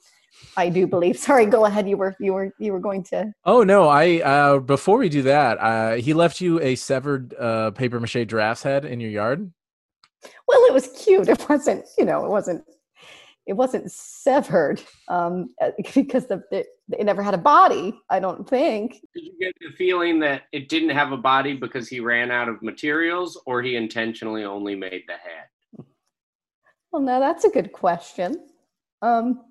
I 0.56 0.68
do 0.68 0.86
believe. 0.86 1.18
Sorry, 1.18 1.46
go 1.46 1.64
ahead. 1.64 1.88
You 1.88 1.96
were 1.96 2.14
you 2.20 2.32
were 2.32 2.54
you 2.58 2.72
were 2.72 2.80
going 2.80 3.02
to. 3.04 3.32
Oh 3.44 3.62
no! 3.62 3.88
I 3.88 4.20
uh, 4.20 4.58
before 4.58 4.98
we 4.98 5.08
do 5.08 5.22
that, 5.22 5.58
uh, 5.58 5.94
he 5.96 6.14
left 6.14 6.40
you 6.40 6.60
a 6.60 6.74
severed 6.74 7.34
uh, 7.34 7.70
paper 7.72 8.00
mache 8.00 8.26
giraffe's 8.26 8.62
head 8.62 8.84
in 8.84 9.00
your 9.00 9.10
yard. 9.10 9.52
Well, 10.46 10.64
it 10.64 10.72
was 10.72 10.88
cute. 11.04 11.28
It 11.28 11.48
wasn't. 11.48 11.86
You 11.98 12.04
know, 12.04 12.24
it 12.24 12.30
wasn't. 12.30 12.64
It 13.46 13.52
wasn't 13.52 13.90
severed 13.92 14.82
um, 15.08 15.50
uh, 15.60 15.70
because 15.94 16.26
the, 16.26 16.42
it, 16.50 16.66
it 16.98 17.04
never 17.04 17.22
had 17.22 17.34
a 17.34 17.38
body. 17.38 17.94
I 18.08 18.18
don't 18.18 18.48
think. 18.48 19.00
Did 19.14 19.24
you 19.24 19.32
get 19.38 19.52
the 19.60 19.76
feeling 19.76 20.18
that 20.20 20.42
it 20.52 20.68
didn't 20.68 20.90
have 20.90 21.12
a 21.12 21.16
body 21.16 21.54
because 21.54 21.88
he 21.88 22.00
ran 22.00 22.30
out 22.30 22.48
of 22.48 22.62
materials, 22.62 23.40
or 23.44 23.60
he 23.60 23.76
intentionally 23.76 24.44
only 24.44 24.74
made 24.74 25.02
the 25.06 25.14
head? 25.14 25.86
Well, 26.90 27.02
now 27.02 27.18
that's 27.18 27.44
a 27.44 27.50
good 27.50 27.72
question. 27.72 28.46
Um, 29.02 29.42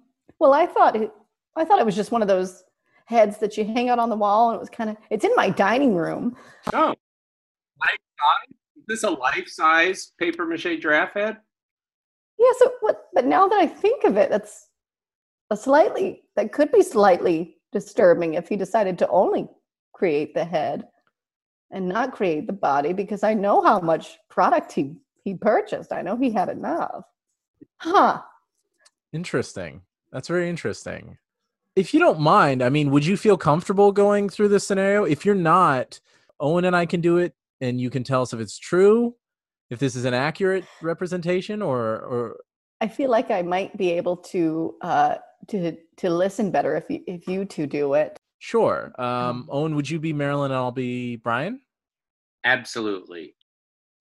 well, 0.44 0.54
I 0.54 0.66
thought 0.66 0.98
it. 0.98 1.10
I 1.56 1.64
thought 1.64 1.80
it 1.80 1.86
was 1.86 1.96
just 1.96 2.12
one 2.12 2.22
of 2.22 2.28
those 2.28 2.66
heads 3.06 3.38
that 3.38 3.58
you 3.58 3.64
hang 3.64 3.88
out 3.88 3.98
on 3.98 4.10
the 4.10 4.16
wall, 4.18 4.50
and 4.50 4.58
it 4.58 4.60
was 4.60 4.70
kind 4.70 4.90
of. 4.90 4.98
It's 5.10 5.24
in 5.24 5.32
my 5.38 5.50
dining 5.50 5.96
room. 5.96 6.36
Oh, 6.74 6.88
life 7.80 8.00
size? 8.20 8.58
this 8.88 9.04
a 9.04 9.10
life-size 9.10 10.12
paper 10.20 10.46
mache 10.46 10.82
giraffe 10.82 11.14
head? 11.14 11.38
Yeah, 12.38 12.52
so 12.58 12.74
what 12.82 13.06
but 13.14 13.26
now 13.26 13.48
that 13.48 13.58
I 13.58 13.68
think 13.68 14.04
of 14.04 14.18
it, 14.18 14.30
that's 14.30 14.68
a 15.50 15.56
slightly 15.56 16.24
that 16.36 16.52
could 16.52 16.74
be 16.74 16.84
slightly 16.84 17.56
disturbing 17.72 18.34
if 18.34 18.50
he 18.50 18.58
decided 18.58 19.00
to 19.00 19.08
only 19.08 19.48
create 19.94 20.34
the 20.34 20.44
head 20.44 20.88
and 21.72 21.88
not 21.88 22.12
create 22.12 22.48
the 22.48 22.54
body 22.54 22.92
because 22.92 23.24
I 23.24 23.34
know 23.34 23.62
how 23.62 23.80
much 23.80 24.18
product 24.30 24.74
he 24.74 24.98
he 25.24 25.36
purchased. 25.36 25.94
I 25.94 26.02
know 26.02 26.18
he 26.18 26.32
had 26.32 26.50
enough. 26.50 27.06
Huh. 27.78 28.22
Interesting. 29.14 29.84
That's 30.14 30.28
very 30.28 30.48
interesting. 30.48 31.18
If 31.76 31.92
you 31.92 32.00
don't 32.00 32.20
mind, 32.20 32.62
I 32.62 32.70
mean, 32.70 32.92
would 32.92 33.04
you 33.04 33.18
feel 33.18 33.36
comfortable 33.36 33.92
going 33.92 34.30
through 34.30 34.50
this 34.50 34.66
scenario? 34.66 35.06
If 35.06 35.26
you're 35.26 35.34
not, 35.34 36.00
Owen 36.40 36.66
and 36.66 36.76
I 36.76 36.86
can 36.86 37.02
do 37.02 37.18
it 37.18 37.34
and 37.62 37.82
you 37.82 37.90
can 37.90 38.04
tell 38.04 38.22
us 38.22 38.32
if 38.32 38.40
it's 38.40 38.60
true, 38.60 39.16
if 39.72 39.80
this 39.80 39.96
is 39.96 40.06
an 40.06 40.14
accurate 40.14 40.66
representation 40.84 41.64
or 41.64 41.80
or 41.80 42.38
I 42.80 42.88
feel 42.88 43.10
like 43.10 43.32
I 43.32 43.42
might 43.42 43.76
be 43.76 43.92
able 43.92 44.18
to 44.18 44.76
uh 44.82 45.16
to 45.48 45.76
to 45.98 46.10
listen 46.12 46.52
better 46.52 46.76
if 46.76 46.84
you 46.90 47.04
if 47.08 47.28
you 47.28 47.44
two 47.44 47.66
do 47.66 47.96
it. 47.96 48.16
sure. 48.38 48.94
Um 49.02 49.48
Owen, 49.50 49.76
would 49.76 49.90
you 49.90 50.00
be 50.00 50.14
Marilyn 50.14 50.52
and 50.52 50.58
I'll 50.60 50.72
be 50.72 51.16
Brian? 51.16 51.60
Absolutely. 52.44 53.36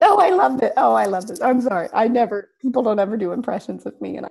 Oh, 0.02 0.18
I 0.18 0.30
loved 0.30 0.62
it. 0.62 0.72
Oh, 0.76 0.92
I 0.92 1.06
loved 1.06 1.30
it. 1.30 1.38
I'm 1.42 1.62
sorry. 1.62 1.88
I 1.94 2.06
never 2.08 2.50
people 2.60 2.82
don't 2.82 2.98
ever 2.98 3.16
do 3.16 3.32
impressions 3.32 3.86
of 3.86 3.98
me 4.00 4.18
and 4.18 4.26
I 4.26 4.30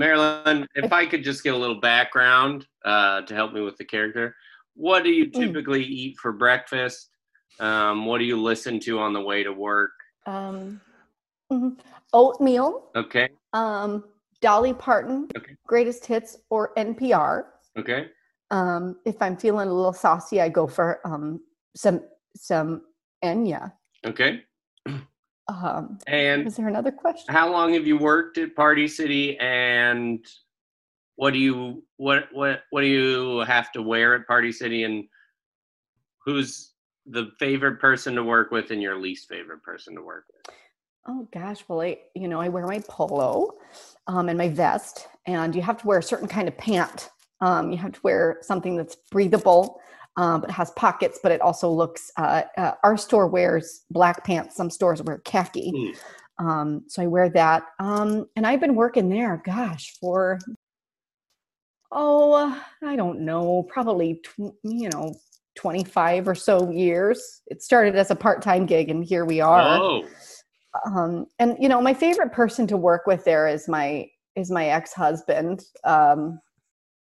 Marilyn, 0.00 0.66
if 0.74 0.90
I 0.94 1.04
could 1.04 1.22
just 1.22 1.44
get 1.44 1.52
a 1.52 1.56
little 1.56 1.78
background 1.78 2.66
uh, 2.86 3.20
to 3.20 3.34
help 3.34 3.52
me 3.52 3.60
with 3.60 3.76
the 3.76 3.84
character, 3.84 4.34
what 4.74 5.04
do 5.04 5.10
you 5.10 5.26
Mm. 5.26 5.32
typically 5.34 5.84
eat 5.84 6.16
for 6.18 6.32
breakfast? 6.32 7.10
Um, 7.60 8.06
what 8.06 8.16
do 8.18 8.24
you 8.24 8.40
listen 8.40 8.80
to 8.80 8.98
on 8.98 9.12
the 9.12 9.20
way 9.20 9.42
to 9.44 9.52
work? 9.52 9.92
um 10.26 10.80
mhm. 11.52 11.78
oatmeal, 12.12 12.90
Okay, 12.94 13.28
um 13.52 14.04
Dolly 14.40 14.72
Parton, 14.74 15.28
Okay. 15.36 15.54
greatest 15.66 16.04
hits 16.06 16.36
or 16.50 16.72
NPR. 16.76 17.44
okay, 17.78 18.08
Um 18.50 18.96
if 19.04 19.20
I'm 19.20 19.36
feeling 19.36 19.68
a 19.68 19.72
little 19.74 19.92
saucy, 19.92 20.40
I 20.40 20.48
go 20.48 20.66
for 20.66 20.88
um 21.06 21.40
some 21.76 22.00
some 22.36 22.82
Enya. 23.24 23.72
okay. 24.06 24.44
Um 25.50 25.98
And 26.06 26.44
was 26.44 26.56
there 26.56 26.68
another 26.68 26.92
question? 26.92 27.32
how 27.34 27.50
long 27.50 27.74
have 27.74 27.86
you 27.86 27.98
worked 27.98 28.38
at 28.38 28.54
Party 28.54 28.86
City? 28.88 29.36
And 29.38 30.24
what 31.16 31.32
do 31.32 31.38
you 31.38 31.82
what 31.96 32.28
what 32.32 32.62
what 32.70 32.80
do 32.82 32.86
you 32.86 33.40
have 33.40 33.72
to 33.72 33.82
wear 33.82 34.14
at 34.14 34.26
Party 34.26 34.52
City? 34.52 34.84
And 34.84 35.04
who's 36.24 36.72
the 37.06 37.30
favorite 37.38 37.80
person 37.80 38.14
to 38.14 38.22
work 38.22 38.50
with 38.50 38.70
and 38.70 38.80
your 38.80 38.98
least 39.00 39.28
favorite 39.28 39.62
person 39.62 39.94
to 39.96 40.02
work 40.02 40.24
with? 40.32 40.54
Oh 41.08 41.26
gosh, 41.32 41.64
well, 41.66 41.80
I 41.80 41.98
you 42.14 42.28
know 42.28 42.40
I 42.40 42.48
wear 42.48 42.66
my 42.66 42.80
polo 42.88 43.54
um, 44.06 44.28
and 44.28 44.38
my 44.38 44.48
vest, 44.48 45.08
and 45.26 45.54
you 45.54 45.62
have 45.62 45.78
to 45.78 45.86
wear 45.86 45.98
a 45.98 46.02
certain 46.02 46.28
kind 46.28 46.46
of 46.46 46.56
pant. 46.56 47.10
Um, 47.40 47.72
you 47.72 47.78
have 47.78 47.92
to 47.92 48.00
wear 48.02 48.38
something 48.42 48.76
that's 48.76 48.96
breathable, 49.10 49.80
um, 50.16 50.40
but 50.42 50.50
has 50.50 50.70
pockets, 50.72 51.18
but 51.22 51.32
it 51.32 51.40
also 51.40 51.70
looks. 51.70 52.10
Uh, 52.16 52.42
uh, 52.56 52.72
our 52.82 52.96
store 52.96 53.26
wears 53.28 53.84
black 53.90 54.24
pants. 54.24 54.56
Some 54.56 54.70
stores 54.70 55.02
wear 55.02 55.18
khaki, 55.24 55.72
um, 56.38 56.82
so 56.88 57.02
I 57.02 57.06
wear 57.06 57.28
that. 57.30 57.62
Um, 57.78 58.26
and 58.36 58.46
I've 58.46 58.60
been 58.60 58.74
working 58.74 59.08
there, 59.08 59.42
gosh, 59.44 59.94
for 60.00 60.38
oh, 61.92 62.62
I 62.84 62.96
don't 62.96 63.20
know, 63.20 63.64
probably 63.64 64.20
tw- 64.24 64.54
you 64.62 64.88
know 64.90 65.14
twenty 65.56 65.84
five 65.84 66.28
or 66.28 66.34
so 66.34 66.70
years. 66.70 67.42
It 67.46 67.62
started 67.62 67.96
as 67.96 68.10
a 68.10 68.16
part 68.16 68.42
time 68.42 68.66
gig, 68.66 68.90
and 68.90 69.04
here 69.04 69.24
we 69.24 69.40
are 69.40 69.78
Oh, 69.80 70.04
um 70.86 71.26
and 71.38 71.56
you 71.58 71.68
know 71.68 71.80
my 71.80 71.92
favorite 71.92 72.32
person 72.32 72.66
to 72.66 72.76
work 72.76 73.06
with 73.06 73.24
there 73.24 73.48
is 73.48 73.66
my 73.68 74.06
is 74.36 74.50
my 74.50 74.66
ex-husband 74.66 75.64
um 75.84 76.38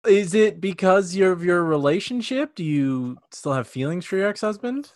Is 0.07 0.33
it 0.33 0.61
because 0.61 1.15
you're 1.15 1.31
of 1.33 1.43
your 1.43 1.63
relationship? 1.63 2.55
Do 2.55 2.63
you 2.63 3.17
still 3.31 3.53
have 3.53 3.67
feelings 3.67 4.05
for 4.05 4.17
your 4.17 4.27
ex-husband? 4.29 4.91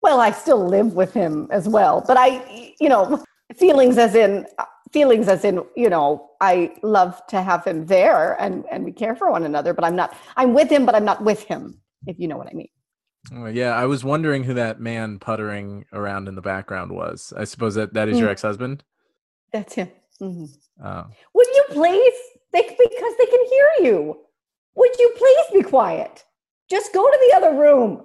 well 0.00 0.20
i 0.20 0.30
still 0.30 0.64
live 0.64 0.92
with 0.94 1.12
him 1.12 1.48
as 1.50 1.68
well 1.68 2.04
but 2.06 2.16
i 2.16 2.72
you 2.78 2.88
know 2.88 3.20
feelings 3.56 3.98
as 3.98 4.14
in 4.14 4.46
feelings 4.92 5.26
as 5.26 5.44
in 5.44 5.60
you 5.74 5.90
know 5.90 6.30
i 6.40 6.72
love 6.84 7.20
to 7.26 7.42
have 7.42 7.64
him 7.64 7.84
there 7.86 8.40
and 8.40 8.64
and 8.70 8.84
we 8.84 8.92
care 8.92 9.16
for 9.16 9.28
one 9.32 9.42
another 9.44 9.74
but 9.74 9.84
i'm 9.84 9.96
not 9.96 10.14
i'm 10.36 10.54
with 10.54 10.70
him 10.70 10.86
but 10.86 10.94
i'm 10.94 11.04
not 11.04 11.24
with 11.24 11.42
him 11.42 11.80
if 12.06 12.16
you 12.16 12.28
know 12.28 12.36
what 12.36 12.46
i 12.46 12.52
mean 12.54 12.68
Oh, 13.34 13.46
yeah, 13.46 13.72
I 13.74 13.84
was 13.86 14.04
wondering 14.04 14.44
who 14.44 14.54
that 14.54 14.80
man 14.80 15.18
puttering 15.18 15.84
around 15.92 16.28
in 16.28 16.34
the 16.36 16.40
background 16.40 16.92
was. 16.92 17.30
I 17.36 17.44
suppose 17.44 17.74
that 17.74 17.92
that 17.92 18.08
is 18.08 18.18
your 18.18 18.28
Mm. 18.28 18.32
ex-husband. 18.32 18.84
that's 19.52 19.74
him 19.74 19.90
Mhm. 20.22 20.48
Oh. 20.84 21.04
would 21.34 21.46
you 21.48 21.64
please 21.70 22.14
they 22.52 22.62
because 22.62 23.14
they 23.18 23.26
can 23.26 23.44
hear 23.50 23.68
you 23.80 24.18
would 24.74 24.90
you 24.98 25.12
please 25.16 25.62
be 25.62 25.68
quiet 25.68 26.24
just 26.70 26.92
go 26.92 27.04
to 27.06 27.18
the 27.28 27.36
other 27.36 27.56
room 27.56 28.02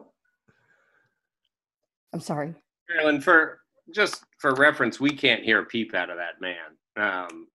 i'm 2.13 2.19
sorry 2.19 2.53
Marilyn, 2.89 3.21
for 3.21 3.59
just 3.93 4.23
for 4.39 4.53
reference, 4.55 4.99
we 4.99 5.11
can't 5.11 5.43
hear 5.43 5.59
a 5.59 5.65
peep 5.65 5.93
out 5.93 6.09
of 6.09 6.17
that 6.17 6.39
man. 6.41 6.57
Um, 6.97 7.47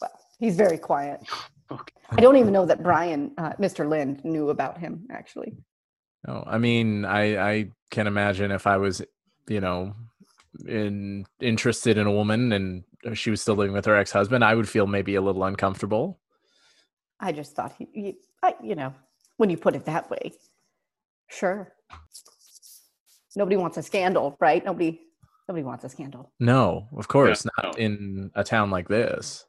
Well, 0.00 0.10
he's 0.38 0.56
very 0.56 0.78
quiet. 0.78 1.20
Okay. 1.72 1.94
I 2.10 2.20
don't 2.20 2.34
even 2.34 2.52
know 2.52 2.66
that 2.66 2.82
Brian, 2.82 3.30
uh, 3.38 3.52
Mr. 3.60 3.88
Lind, 3.88 4.24
knew 4.24 4.50
about 4.50 4.76
him 4.76 5.06
actually. 5.08 5.56
Oh, 6.26 6.42
I 6.44 6.58
mean, 6.58 7.04
I 7.04 7.50
I 7.50 7.70
can 7.92 8.08
imagine 8.08 8.50
if 8.50 8.66
I 8.66 8.76
was, 8.76 9.00
you 9.48 9.60
know, 9.60 9.94
in 10.66 11.26
interested 11.38 11.96
in 11.96 12.08
a 12.08 12.10
woman 12.10 12.50
and 12.50 12.82
she 13.14 13.30
was 13.30 13.40
still 13.40 13.54
living 13.56 13.72
with 13.72 13.86
her 13.86 13.96
ex-husband, 13.96 14.44
I 14.44 14.54
would 14.54 14.68
feel 14.68 14.86
maybe 14.86 15.14
a 15.14 15.22
little 15.22 15.44
uncomfortable. 15.44 16.18
I 17.18 17.32
just 17.32 17.54
thought 17.54 17.74
he, 17.78 17.88
he 17.92 18.16
I, 18.42 18.54
you 18.62 18.74
know, 18.74 18.94
when 19.36 19.50
you 19.50 19.56
put 19.56 19.76
it 19.76 19.84
that 19.86 20.10
way, 20.10 20.32
sure. 21.28 21.72
Nobody 23.36 23.56
wants 23.56 23.76
a 23.76 23.82
scandal, 23.82 24.36
right? 24.40 24.64
Nobody, 24.64 25.00
nobody 25.48 25.64
wants 25.64 25.84
a 25.84 25.88
scandal. 25.88 26.32
No, 26.40 26.88
of 26.96 27.08
course 27.08 27.44
no. 27.44 27.50
not 27.62 27.78
in 27.78 28.30
a 28.34 28.42
town 28.42 28.70
like 28.70 28.88
this. 28.88 29.44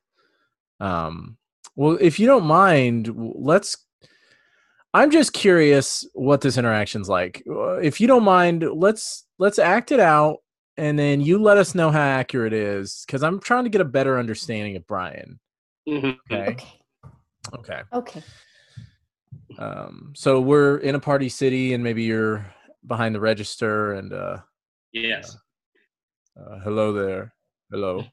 Um, 0.80 1.38
well, 1.76 1.98
if 2.00 2.20
you 2.20 2.28
don't 2.28 2.46
mind, 2.46 3.14
let's. 3.16 3.78
I'm 4.94 5.10
just 5.10 5.32
curious 5.32 6.06
what 6.14 6.42
this 6.42 6.58
interaction's 6.58 7.08
like. 7.08 7.44
Uh, 7.50 7.76
If 7.76 8.02
you 8.02 8.08
don't 8.08 8.24
mind, 8.24 8.66
let's 8.74 9.26
let's 9.38 9.58
act 9.58 9.92
it 9.92 10.02
out, 10.02 10.40
and 10.82 10.98
then 10.98 11.22
you 11.22 11.38
let 11.38 11.58
us 11.60 11.76
know 11.76 11.92
how 11.92 12.02
accurate 12.02 12.54
it 12.54 12.60
is, 12.64 13.04
because 13.06 13.22
I'm 13.22 13.40
trying 13.40 13.66
to 13.66 13.70
get 13.70 13.82
a 13.82 13.86
better 13.86 14.18
understanding 14.18 14.76
of 14.76 14.88
Brian. 14.88 15.40
mhm. 15.88 16.18
Okay. 16.32 16.56
Okay, 16.56 16.62
Okay. 17.54 17.82
okay. 17.94 18.24
Um, 19.60 20.14
so 20.16 20.42
we're 20.42 20.78
in 20.78 20.96
a 20.96 21.00
party 21.00 21.30
city, 21.30 21.76
and 21.76 21.84
maybe 21.84 22.02
you're 22.02 22.44
behind 22.88 23.14
the 23.14 23.20
register, 23.20 23.94
and 23.94 24.12
uh, 24.12 24.38
Yes. 24.92 25.38
uh 26.36 26.60
hello 26.64 26.92
there, 26.94 27.34
hello. 27.70 28.04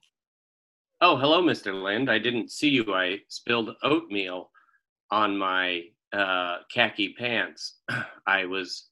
Oh, 1.00 1.16
hello, 1.16 1.42
Mr. 1.42 1.72
Lind. 1.72 2.10
I 2.10 2.18
didn't 2.18 2.50
see 2.50 2.68
you. 2.68 2.92
I 2.92 3.20
spilled 3.28 3.70
oatmeal 3.82 4.50
on 5.10 5.38
my 5.38 5.84
uh, 6.12 6.58
khaki 6.70 7.14
pants. 7.14 7.78
I 8.26 8.44
was, 8.44 8.88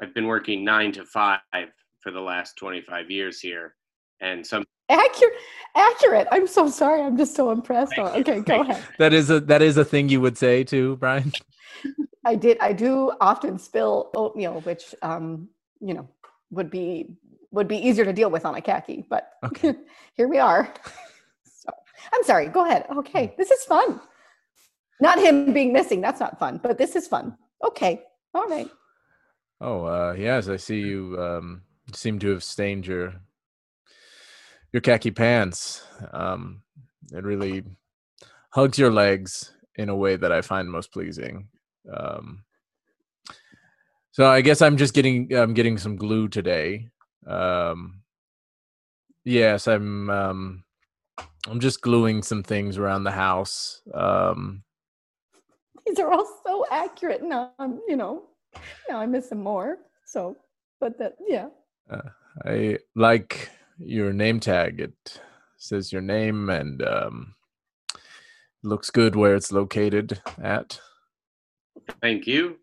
I've 0.00 0.14
been 0.14 0.26
working 0.26 0.64
nine 0.64 0.92
to 0.92 1.04
five 1.04 1.40
for 2.02 2.10
the 2.10 2.20
last 2.20 2.56
25 2.56 3.10
years 3.10 3.40
here. 3.40 3.74
And 4.20 4.46
some, 4.46 4.64
Accurate, 4.90 5.34
accurate. 5.76 6.26
I'm 6.32 6.48
so 6.48 6.68
sorry. 6.68 7.00
I'm 7.00 7.16
just 7.16 7.36
so 7.36 7.52
impressed. 7.52 7.92
Oh, 7.96 8.06
okay, 8.18 8.40
go 8.40 8.62
ahead. 8.62 8.82
That 8.98 9.12
is 9.12 9.30
a 9.30 9.38
that 9.40 9.62
is 9.62 9.76
a 9.76 9.84
thing 9.84 10.08
you 10.08 10.20
would 10.20 10.36
say 10.36 10.64
too, 10.64 10.96
Brian. 10.96 11.32
I 12.24 12.34
did. 12.34 12.58
I 12.60 12.72
do 12.72 13.12
often 13.20 13.56
spill 13.56 14.10
oatmeal, 14.16 14.60
which, 14.62 14.92
um, 15.02 15.48
you 15.80 15.94
know, 15.94 16.08
would 16.50 16.70
be 16.70 17.14
would 17.52 17.68
be 17.68 17.76
easier 17.76 18.04
to 18.04 18.12
deal 18.12 18.30
with 18.30 18.44
on 18.44 18.56
a 18.56 18.60
khaki. 18.60 19.06
But 19.08 19.30
Okay. 19.44 19.74
here 20.14 20.26
we 20.26 20.38
are. 20.38 20.72
So 21.44 21.70
I'm 22.12 22.24
sorry. 22.24 22.48
Go 22.48 22.66
ahead. 22.66 22.86
Okay, 22.90 23.32
this 23.38 23.52
is 23.52 23.62
fun. 23.64 24.00
Not 25.00 25.18
him 25.18 25.52
being 25.52 25.72
missing. 25.72 26.00
That's 26.00 26.18
not 26.18 26.36
fun. 26.38 26.58
But 26.60 26.78
this 26.78 26.96
is 26.96 27.06
fun. 27.06 27.36
Okay. 27.64 28.02
All 28.34 28.48
right. 28.48 28.68
Oh, 29.60 29.84
uh, 29.84 30.14
yes, 30.18 30.48
I 30.48 30.56
see 30.56 30.80
you 30.80 31.16
um, 31.20 31.62
seem 31.96 32.18
to 32.20 32.30
have 32.30 32.44
stained 32.44 32.86
your 32.86 33.14
your 34.72 34.80
khaki 34.80 35.10
pants. 35.10 35.84
Um, 36.12 36.62
it 37.12 37.24
really 37.24 37.64
hugs 38.50 38.78
your 38.78 38.92
legs 38.92 39.52
in 39.76 39.88
a 39.88 39.96
way 39.96 40.16
that 40.16 40.32
I 40.32 40.42
find 40.42 40.70
most 40.70 40.92
pleasing. 40.92 41.48
Um, 41.92 42.44
so 44.12 44.26
I 44.26 44.40
guess 44.40 44.62
I'm 44.62 44.76
just 44.76 44.94
getting 44.94 45.32
I'm 45.34 45.54
getting 45.54 45.78
some 45.78 45.96
glue 45.96 46.28
today. 46.28 46.88
Um, 47.26 48.02
yes, 49.24 49.66
I'm 49.68 50.10
um, 50.10 50.64
I'm 51.48 51.60
just 51.60 51.80
gluing 51.80 52.22
some 52.22 52.42
things 52.42 52.76
around 52.76 53.04
the 53.04 53.10
house. 53.10 53.82
Um, 53.94 54.62
These 55.86 55.98
are 55.98 56.12
all 56.12 56.26
so 56.46 56.66
accurate. 56.70 57.22
Now 57.22 57.52
I'm, 57.58 57.80
you 57.88 57.96
know, 57.96 58.24
now 58.88 58.98
I 58.98 59.06
miss 59.06 59.28
them 59.28 59.42
more. 59.42 59.78
So, 60.06 60.36
but 60.80 60.98
that, 60.98 61.16
yeah. 61.26 61.48
I 62.44 62.78
like 62.94 63.50
your 63.78 64.12
name 64.12 64.40
tag. 64.40 64.80
It 64.80 65.20
says 65.56 65.92
your 65.92 66.02
name 66.02 66.48
and 66.48 66.82
um, 66.82 67.34
looks 68.62 68.90
good 68.90 69.16
where 69.16 69.34
it's 69.34 69.52
located 69.52 70.20
at. 70.42 70.80
Thank 72.00 72.26
you. 72.26 72.56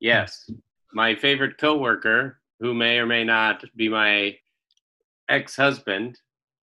Yes, 0.00 0.50
my 0.92 1.14
favorite 1.14 1.58
coworker, 1.58 2.40
who 2.60 2.74
may 2.74 2.98
or 2.98 3.06
may 3.06 3.24
not 3.24 3.64
be 3.76 3.88
my 3.88 4.36
ex-husband, 5.28 6.18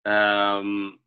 um, 0.05 0.99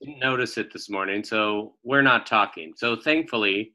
didn't 0.00 0.18
notice 0.18 0.58
it 0.58 0.72
this 0.72 0.90
morning, 0.90 1.22
so 1.22 1.74
we're 1.84 2.02
not 2.02 2.26
talking. 2.26 2.72
So 2.76 2.96
thankfully, 2.96 3.74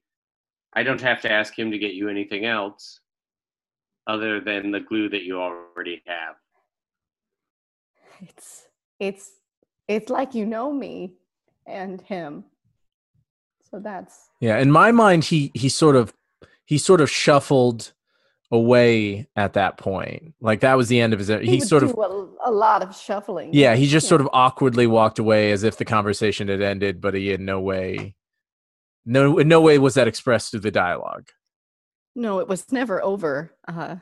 I 0.73 0.84
don't 0.84 1.01
have 1.01 1.21
to 1.21 1.32
ask 1.32 1.58
him 1.58 1.71
to 1.71 1.79
get 1.79 1.93
you 1.93 2.10
anything 2.10 2.45
else 2.45 2.99
other 4.09 4.41
than 4.41 4.71
the 4.71 4.79
glue 4.79 5.07
that 5.09 5.23
you 5.23 5.39
already 5.39 6.01
have. 6.07 6.35
It's 8.21 8.65
it's 8.99 9.31
it's 9.87 10.09
like 10.09 10.33
you 10.33 10.45
know 10.45 10.73
me 10.73 11.13
and 11.67 12.01
him. 12.01 12.43
So 13.69 13.79
that's 13.79 14.29
Yeah, 14.39 14.57
in 14.57 14.71
my 14.71 14.91
mind, 14.91 15.25
he 15.25 15.51
he 15.53 15.69
sort 15.69 15.95
of 15.95 16.13
he 16.65 16.77
sort 16.77 17.01
of 17.01 17.09
shuffled 17.09 17.93
away 18.51 19.27
at 19.35 19.53
that 19.53 19.77
point. 19.77 20.33
Like 20.41 20.61
that 20.61 20.75
was 20.75 20.87
the 20.87 20.99
end 20.99 21.13
of 21.13 21.19
his. 21.19 21.27
He, 21.27 21.45
he 21.45 21.59
sort 21.59 21.83
of 21.83 21.91
a, 21.91 22.49
a 22.49 22.51
lot 22.51 22.81
of 22.81 22.95
shuffling. 22.95 23.53
yeah, 23.53 23.75
he 23.75 23.87
just 23.87 24.07
sort 24.07 24.21
of 24.21 24.29
awkwardly 24.33 24.87
walked 24.87 25.19
away 25.19 25.51
as 25.51 25.63
if 25.63 25.77
the 25.77 25.85
conversation 25.85 26.47
had 26.47 26.61
ended, 26.61 26.99
but 26.99 27.13
he 27.13 27.31
in 27.31 27.45
no 27.45 27.61
way, 27.61 28.15
no 29.05 29.37
in 29.37 29.47
no 29.47 29.61
way 29.61 29.77
was 29.77 29.93
that 29.93 30.07
expressed 30.07 30.49
through 30.49 30.61
the 30.61 30.71
dialogue. 30.71 31.29
No, 32.19 32.39
it 32.39 32.49
was 32.49 32.69
never 32.69 33.01
over. 33.01 33.55
Uh, 33.65 33.95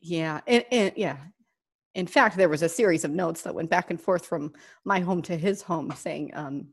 yeah, 0.00 0.42
and, 0.46 0.64
and 0.70 0.92
yeah. 0.94 1.16
In 1.94 2.06
fact, 2.06 2.36
there 2.36 2.50
was 2.50 2.62
a 2.62 2.68
series 2.68 3.04
of 3.04 3.12
notes 3.12 3.40
that 3.42 3.54
went 3.54 3.70
back 3.70 3.90
and 3.90 3.98
forth 3.98 4.26
from 4.26 4.52
my 4.84 5.00
home 5.00 5.22
to 5.22 5.36
his 5.36 5.62
home, 5.62 5.90
saying 5.96 6.32
um, 6.34 6.66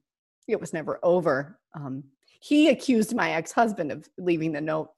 it 0.50 0.60
was 0.60 0.74
never 0.74 1.00
over. 1.04 1.58
Um, 1.74 2.04
he 2.42 2.68
accused 2.68 3.16
my 3.16 3.32
ex-husband 3.32 3.94
of 3.94 4.10
leaving 4.18 4.52
the 4.52 4.60
note 4.60 4.90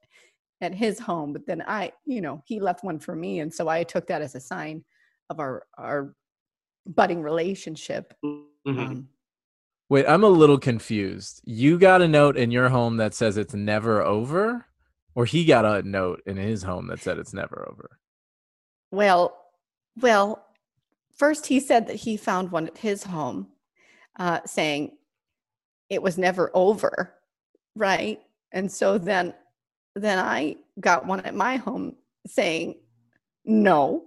at 0.61 0.73
his 0.73 0.97
home, 0.97 1.33
but 1.33 1.45
then 1.45 1.61
I, 1.67 1.91
you 2.05 2.21
know, 2.21 2.41
he 2.45 2.59
left 2.59 2.83
one 2.83 2.97
for 2.97 3.15
me, 3.15 3.41
and 3.41 3.53
so 3.53 3.67
I 3.67 3.83
took 3.83 4.07
that 4.07 4.23
as 4.23 4.33
a 4.33 4.39
sign 4.39 4.83
of 5.29 5.39
our 5.39 5.67
our 5.77 6.15
budding 6.87 7.21
relationship. 7.21 8.13
Mhm. 8.25 8.39
Um, 8.67 9.09
Wait, 9.89 10.07
I'm 10.07 10.23
a 10.23 10.29
little 10.29 10.57
confused. 10.57 11.41
You 11.45 11.77
got 11.77 12.01
a 12.01 12.07
note 12.07 12.37
in 12.37 12.49
your 12.49 12.69
home 12.69 12.97
that 12.97 13.13
says 13.13 13.37
it's 13.37 13.53
never 13.53 14.01
over, 14.01 14.65
or 15.15 15.25
he 15.25 15.45
got 15.45 15.65
a 15.65 15.87
note 15.87 16.21
in 16.25 16.37
his 16.37 16.63
home 16.63 16.87
that 16.87 16.99
said 16.99 17.17
it's 17.17 17.33
never 17.33 17.67
over. 17.69 17.99
Well, 18.91 19.37
well, 19.99 20.45
first 21.15 21.45
he 21.45 21.59
said 21.59 21.87
that 21.87 21.95
he 21.95 22.17
found 22.17 22.51
one 22.51 22.67
at 22.67 22.77
his 22.77 23.03
home, 23.03 23.47
uh, 24.19 24.39
saying 24.45 24.97
it 25.89 26.01
was 26.01 26.17
never 26.17 26.49
over, 26.53 27.13
right? 27.75 28.21
And 28.51 28.71
so 28.71 28.97
then, 28.97 29.33
then 29.95 30.19
I 30.19 30.57
got 30.79 31.05
one 31.05 31.19
at 31.21 31.35
my 31.35 31.57
home 31.57 31.95
saying, 32.27 32.75
no. 33.45 34.05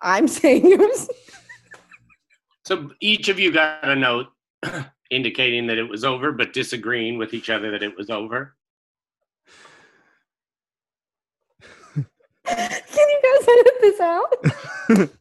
I'm 0.00 0.28
saying 0.28 0.72
it 0.72 0.78
was. 0.78 1.08
So 2.64 2.90
each 3.00 3.28
of 3.28 3.38
you 3.38 3.52
got 3.52 3.88
a 3.88 3.94
note 3.94 4.26
indicating 5.10 5.68
that 5.68 5.78
it 5.78 5.88
was 5.88 6.04
over, 6.04 6.32
but 6.32 6.52
disagreeing 6.52 7.16
with 7.16 7.32
each 7.32 7.48
other 7.48 7.70
that 7.70 7.82
it 7.82 7.96
was 7.96 8.10
over. 8.10 8.55
Can 12.46 12.70
you 12.96 13.20
guys 13.22 13.48
edit 13.48 13.74
this 13.80 14.00
out? 14.00 15.10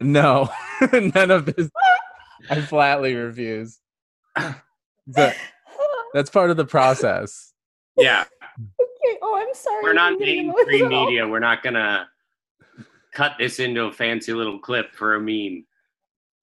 No, 0.00 0.48
none 0.92 1.32
of 1.32 1.46
this. 1.46 1.68
I 2.48 2.60
flatly 2.60 3.16
refuse. 3.16 3.80
But 5.08 5.34
that's 6.14 6.30
part 6.30 6.50
of 6.50 6.56
the 6.56 6.64
process. 6.64 7.52
Yeah, 7.96 8.24
Okay. 8.80 9.18
Oh, 9.22 9.36
I'm 9.36 9.52
sorry. 9.54 9.82
we're 9.82 9.94
not 9.94 10.16
getting 10.20 10.46
mainstream 10.52 10.88
media. 10.88 11.26
We're 11.26 11.40
not 11.40 11.64
gonna 11.64 12.08
cut 13.12 13.32
this 13.40 13.58
into 13.58 13.86
a 13.86 13.92
fancy 13.92 14.32
little 14.32 14.60
clip 14.60 14.94
for 14.94 15.16
a 15.16 15.20
meme. 15.20 15.64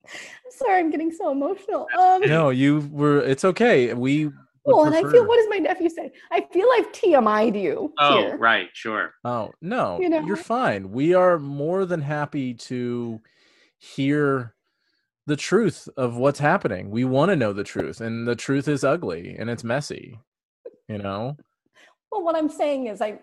I'm 0.05 0.51
sorry. 0.51 0.79
I'm 0.81 0.91
getting 0.91 1.11
so 1.13 1.31
emotional. 1.31 1.87
Um, 1.97 2.23
No, 2.23 2.49
you 2.49 2.89
were. 2.91 3.19
It's 3.21 3.45
okay. 3.45 3.93
We. 3.93 4.31
Would 4.65 4.75
Well, 4.75 4.85
and 4.85 4.95
I 4.95 5.01
feel, 5.01 5.09
prefer- 5.09 5.27
what 5.27 5.37
does 5.37 5.47
my 5.49 5.57
nephew 5.57 5.89
say? 5.89 6.11
I 6.31 6.45
feel 6.51 6.67
I've 6.73 6.91
TMI'd 6.91 7.55
you 7.55 7.93
Oh, 7.99 8.17
here. 8.17 8.37
right, 8.37 8.69
sure. 8.73 9.13
Oh 9.23 9.51
no, 9.61 9.99
you 10.01 10.09
know? 10.09 10.25
you're 10.25 10.35
fine. 10.35 10.91
We 10.91 11.13
are 11.13 11.39
more 11.39 11.85
than 11.85 12.01
happy 12.01 12.53
to 12.53 13.21
hear 13.77 14.53
the 15.27 15.35
truth 15.35 15.89
of 15.97 16.17
what's 16.17 16.39
happening. 16.39 16.89
We 16.91 17.03
want 17.05 17.29
to 17.29 17.35
know 17.35 17.53
the 17.53 17.63
truth, 17.63 18.01
and 18.01 18.27
the 18.27 18.35
truth 18.35 18.67
is 18.67 18.83
ugly 18.83 19.35
and 19.37 19.49
it's 19.49 19.63
messy. 19.63 20.19
You 20.87 20.99
know. 20.99 21.37
Well, 22.11 22.23
what 22.23 22.35
I'm 22.35 22.49
saying 22.49 22.87
is, 22.87 23.01
I, 23.01 23.19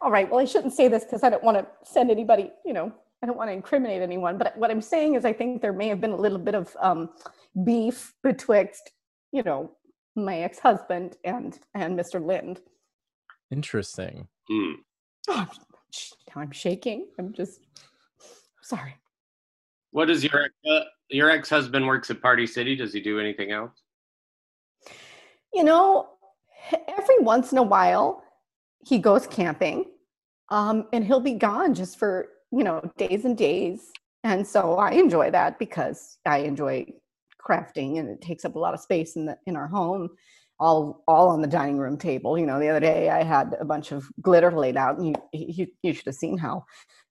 all 0.00 0.10
right, 0.10 0.30
well, 0.30 0.40
I 0.40 0.44
shouldn't 0.44 0.74
say 0.74 0.88
this 0.88 1.04
because 1.04 1.22
I 1.22 1.30
don't 1.30 1.42
want 1.42 1.56
to 1.58 1.66
send 1.90 2.10
anybody, 2.10 2.52
you 2.64 2.72
know, 2.72 2.92
I 3.22 3.26
don't 3.26 3.36
want 3.36 3.48
to 3.48 3.54
incriminate 3.54 4.02
anyone. 4.02 4.38
But 4.38 4.56
what 4.56 4.70
I'm 4.70 4.82
saying 4.82 5.14
is, 5.14 5.24
I 5.24 5.32
think 5.32 5.62
there 5.62 5.72
may 5.72 5.88
have 5.88 6.00
been 6.00 6.12
a 6.12 6.16
little 6.16 6.38
bit 6.38 6.54
of 6.54 6.76
um, 6.80 7.10
beef 7.64 8.14
betwixt, 8.22 8.90
you 9.32 9.42
know, 9.42 9.72
my 10.24 10.38
ex 10.40 10.58
husband 10.58 11.16
and 11.24 11.58
and 11.74 11.98
Mr. 11.98 12.24
Lind. 12.24 12.60
Interesting. 13.50 14.28
Hmm. 14.48 14.72
Oh, 15.28 15.48
I'm, 16.34 16.42
I'm 16.42 16.50
shaking. 16.50 17.06
I'm 17.18 17.32
just 17.32 17.60
sorry. 18.62 18.96
What 19.90 20.06
does 20.06 20.22
your 20.22 20.48
uh, 20.70 20.80
your 21.08 21.30
ex 21.30 21.48
husband 21.48 21.86
works 21.86 22.10
at 22.10 22.20
Party 22.20 22.46
City? 22.46 22.76
Does 22.76 22.92
he 22.92 23.00
do 23.00 23.18
anything 23.18 23.52
else? 23.52 23.72
You 25.52 25.64
know, 25.64 26.10
every 26.72 27.18
once 27.20 27.52
in 27.52 27.58
a 27.58 27.62
while, 27.62 28.22
he 28.84 28.98
goes 28.98 29.26
camping, 29.26 29.86
um, 30.50 30.86
and 30.92 31.04
he'll 31.04 31.20
be 31.20 31.34
gone 31.34 31.74
just 31.74 31.98
for 31.98 32.28
you 32.52 32.64
know 32.64 32.90
days 32.96 33.24
and 33.24 33.36
days. 33.36 33.90
And 34.24 34.46
so 34.46 34.76
I 34.76 34.90
enjoy 34.90 35.30
that 35.30 35.58
because 35.58 36.18
I 36.26 36.38
enjoy 36.38 36.86
crafting, 37.38 37.98
and 37.98 38.08
it 38.08 38.20
takes 38.20 38.44
up 38.44 38.54
a 38.54 38.58
lot 38.58 38.74
of 38.74 38.80
space 38.80 39.16
in 39.16 39.26
the 39.26 39.38
in 39.46 39.56
our 39.56 39.68
home. 39.68 40.10
All 40.60 41.04
all 41.06 41.28
on 41.28 41.40
the 41.40 41.46
dining 41.48 41.78
room 41.78 41.96
table. 41.96 42.36
You 42.36 42.46
know, 42.46 42.58
the 42.58 42.68
other 42.68 42.80
day 42.80 43.10
I 43.10 43.22
had 43.22 43.56
a 43.60 43.64
bunch 43.64 43.92
of 43.92 44.08
glitter 44.20 44.50
laid 44.50 44.76
out, 44.76 44.98
and 44.98 45.06
you 45.06 45.14
you, 45.32 45.66
you 45.82 45.92
should 45.92 46.06
have 46.06 46.16
seen 46.16 46.36
how 46.36 46.64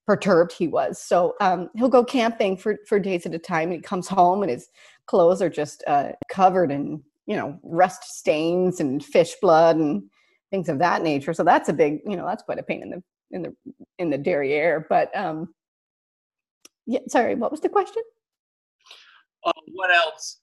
perturbed 0.06 0.52
he 0.52 0.68
was. 0.68 1.00
So 1.00 1.34
um, 1.40 1.70
he'll 1.74 1.88
go 1.88 2.04
camping 2.04 2.56
for 2.56 2.76
for 2.86 2.98
days 2.98 3.24
at 3.24 3.34
a 3.34 3.38
time, 3.38 3.70
and 3.70 3.74
he 3.74 3.80
comes 3.80 4.06
home 4.06 4.42
and 4.42 4.50
his 4.50 4.68
clothes 5.06 5.40
are 5.40 5.48
just 5.50 5.82
uh, 5.86 6.12
covered 6.30 6.70
in 6.70 7.02
you 7.28 7.36
know 7.36 7.58
rust 7.62 8.02
stains 8.04 8.80
and 8.80 9.04
fish 9.04 9.34
blood 9.40 9.76
and 9.76 10.02
things 10.50 10.68
of 10.68 10.78
that 10.78 11.02
nature 11.02 11.34
so 11.34 11.44
that's 11.44 11.68
a 11.68 11.72
big 11.72 12.00
you 12.06 12.16
know 12.16 12.26
that's 12.26 12.42
quite 12.42 12.58
a 12.58 12.62
pain 12.62 12.82
in 12.82 12.90
the 12.90 13.02
in 13.30 13.42
the 13.42 13.54
in 13.98 14.10
the 14.10 14.18
derriere 14.18 14.86
but 14.88 15.14
um 15.16 15.54
yeah 16.86 17.00
sorry 17.06 17.34
what 17.34 17.50
was 17.50 17.60
the 17.60 17.68
question 17.68 18.02
Uh, 19.48 19.52
what 19.72 19.90
else 19.90 20.40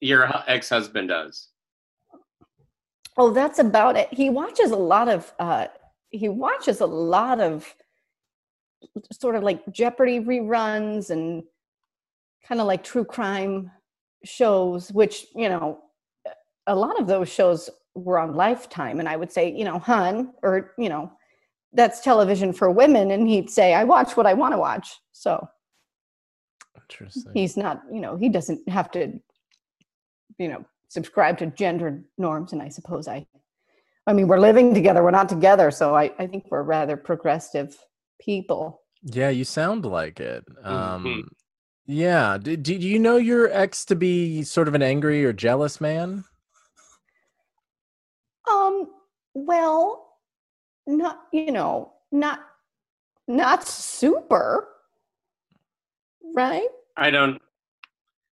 your 0.00 0.30
ex 0.46 0.68
husband 0.68 1.08
does? 1.08 1.48
oh 3.16 3.30
that's 3.30 3.58
about 3.58 3.96
it. 3.96 4.08
He 4.12 4.30
watches 4.30 4.70
a 4.70 4.76
lot 4.76 5.08
of 5.08 5.32
uh 5.38 5.66
he 6.10 6.28
watches 6.28 6.80
a 6.80 6.86
lot 6.86 7.40
of 7.40 7.74
sort 9.12 9.36
of 9.36 9.42
like 9.42 9.60
jeopardy 9.70 10.20
reruns 10.20 11.10
and 11.10 11.42
kind 12.48 12.60
of 12.60 12.66
like 12.66 12.82
true 12.82 13.04
crime 13.04 13.70
shows 14.24 14.90
which 14.92 15.26
you 15.34 15.48
know 15.48 15.78
a 16.66 16.74
lot 16.74 16.98
of 17.00 17.06
those 17.06 17.28
shows 17.28 17.68
were 17.94 18.18
on 18.18 18.34
lifetime. 18.34 19.00
And 19.00 19.08
i 19.08 19.16
would 19.16 19.30
say 19.30 19.52
you 19.52 19.64
know 19.64 19.78
hun 19.78 20.32
or 20.42 20.72
you 20.78 20.88
know 20.88 21.12
that's 21.72 22.00
television 22.00 22.52
for 22.52 22.70
women. 22.70 23.10
And 23.10 23.28
he'd 23.28 23.50
say 23.50 23.74
i 23.74 23.84
watch 23.84 24.16
what 24.16 24.26
i 24.26 24.34
want 24.34 24.54
to 24.54 24.58
watch. 24.58 24.98
So 25.12 25.46
Interesting. 26.90 27.32
he's 27.34 27.56
not 27.56 27.82
you 27.92 28.00
know 28.00 28.16
he 28.16 28.28
doesn't 28.28 28.68
have 28.68 28.90
to 28.92 29.20
you 30.38 30.48
know 30.48 30.64
subscribe 30.88 31.38
to 31.38 31.46
gender 31.46 32.02
norms 32.18 32.52
and 32.52 32.60
i 32.60 32.68
suppose 32.68 33.06
i 33.08 33.24
i 34.06 34.12
mean 34.12 34.26
we're 34.26 34.40
living 34.40 34.74
together 34.74 35.02
we're 35.02 35.10
not 35.10 35.28
together 35.28 35.70
so 35.70 35.94
i, 35.94 36.10
I 36.18 36.26
think 36.26 36.46
we're 36.50 36.62
rather 36.62 36.96
progressive 36.96 37.76
people 38.20 38.82
Yeah, 39.02 39.30
you 39.30 39.44
sound 39.44 39.84
like 39.86 40.20
it. 40.20 40.44
Um, 40.62 41.04
Mhm. 41.04 41.22
Yeah. 41.86 42.38
Did, 42.38 42.62
did 42.62 42.84
you 42.84 42.98
know 42.98 43.16
your 43.16 43.48
ex 43.50 43.84
to 43.86 43.96
be 43.96 44.42
sort 44.42 44.68
of 44.68 44.74
an 44.74 44.82
angry 44.82 45.24
or 45.24 45.32
jealous 45.32 45.80
man? 45.80 46.24
um 48.50 48.88
well 49.34 50.16
not 50.86 51.22
you 51.32 51.52
know 51.52 51.92
not 52.12 52.40
not 53.28 53.66
super 53.66 54.68
right 56.34 56.68
I 56.96 57.10
don't. 57.10 57.40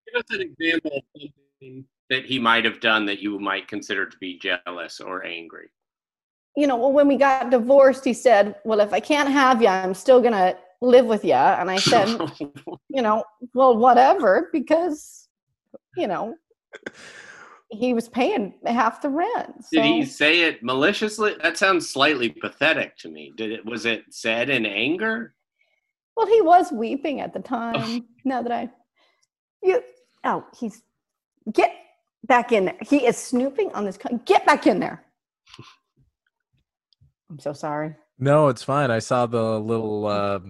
Give 0.06 0.20
us 0.20 0.24
an 0.30 0.40
example 0.40 0.90
of 0.96 1.02
something 1.22 1.84
that 2.08 2.24
he 2.24 2.38
might 2.38 2.64
have 2.64 2.80
done 2.80 3.06
that 3.06 3.20
you 3.20 3.38
might 3.38 3.68
consider 3.68 4.06
to 4.06 4.16
be 4.18 4.38
jealous 4.38 5.00
or 5.00 5.24
angry. 5.24 5.68
you 6.56 6.66
know, 6.66 6.76
well, 6.76 6.92
when 6.92 7.06
we 7.06 7.16
got 7.16 7.50
divorced, 7.50 8.04
he 8.04 8.12
said, 8.12 8.56
"Well, 8.64 8.80
if 8.80 8.92
I 8.92 9.00
can't 9.00 9.28
have 9.28 9.62
you, 9.62 9.68
I'm 9.68 9.94
still 9.94 10.20
gonna 10.20 10.56
live 10.80 11.06
with 11.06 11.24
you. 11.24 11.34
And 11.34 11.70
I 11.70 11.76
said, 11.76 12.08
you 12.88 13.02
know, 13.02 13.24
well, 13.54 13.76
whatever, 13.76 14.48
because, 14.52 15.28
you 15.96 16.06
know, 16.06 16.34
he 17.70 17.94
was 17.94 18.08
paying 18.08 18.54
half 18.66 19.02
the 19.02 19.08
rent. 19.08 19.66
Did 19.72 19.84
he 19.84 20.04
say 20.04 20.42
it 20.42 20.62
maliciously? 20.62 21.36
That 21.42 21.56
sounds 21.56 21.88
slightly 21.88 22.30
pathetic 22.30 22.96
to 22.98 23.08
me. 23.08 23.32
Did 23.36 23.52
it 23.52 23.64
was 23.64 23.86
it 23.86 24.04
said 24.10 24.50
in 24.50 24.66
anger? 24.66 25.34
Well, 26.20 26.28
he 26.28 26.42
was 26.42 26.70
weeping 26.70 27.22
at 27.22 27.32
the 27.32 27.40
time. 27.40 28.06
now 28.26 28.42
that 28.42 28.52
I 28.52 28.68
you 29.62 29.82
oh, 30.22 30.44
he's 30.54 30.82
get 31.50 31.72
back 32.26 32.52
in 32.52 32.66
there. 32.66 32.76
He 32.82 33.06
is 33.06 33.16
snooping 33.16 33.72
on 33.72 33.86
this 33.86 33.98
get 34.26 34.44
back 34.44 34.66
in 34.66 34.80
there. 34.80 35.02
I'm 37.30 37.38
so 37.38 37.54
sorry. 37.54 37.94
No, 38.18 38.48
it's 38.48 38.62
fine. 38.62 38.90
I 38.90 38.98
saw 38.98 39.24
the 39.24 39.58
little 39.60 40.06
uh, 40.06 40.40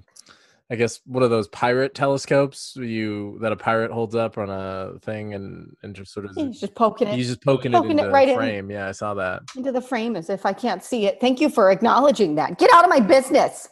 I 0.70 0.74
guess 0.74 0.98
one 1.04 1.22
of 1.22 1.30
those 1.30 1.46
pirate 1.46 1.94
telescopes 1.94 2.74
you 2.74 3.38
that 3.40 3.52
a 3.52 3.56
pirate 3.56 3.92
holds 3.92 4.16
up 4.16 4.38
on 4.38 4.50
a 4.50 4.98
thing 5.02 5.34
and 5.34 5.76
and 5.84 5.94
just 5.94 6.12
sort 6.12 6.26
of 6.26 6.34
he's 6.34 6.58
just 6.58 6.74
poking 6.74 7.06
it. 7.06 7.14
He's 7.14 7.28
just 7.28 7.44
poking, 7.44 7.70
poking 7.70 8.00
it, 8.00 8.06
it 8.06 8.10
right 8.10 8.34
frame. 8.34 8.70
In, 8.70 8.74
yeah, 8.74 8.88
I 8.88 8.92
saw 8.92 9.14
that 9.14 9.42
into 9.54 9.70
the 9.70 9.80
frame 9.80 10.16
as 10.16 10.30
if 10.30 10.44
I 10.44 10.52
can't 10.52 10.82
see 10.82 11.06
it. 11.06 11.20
Thank 11.20 11.40
you 11.40 11.48
for 11.48 11.70
acknowledging 11.70 12.34
that. 12.34 12.58
Get 12.58 12.74
out 12.74 12.82
of 12.82 12.90
my 12.90 12.98
business. 12.98 13.68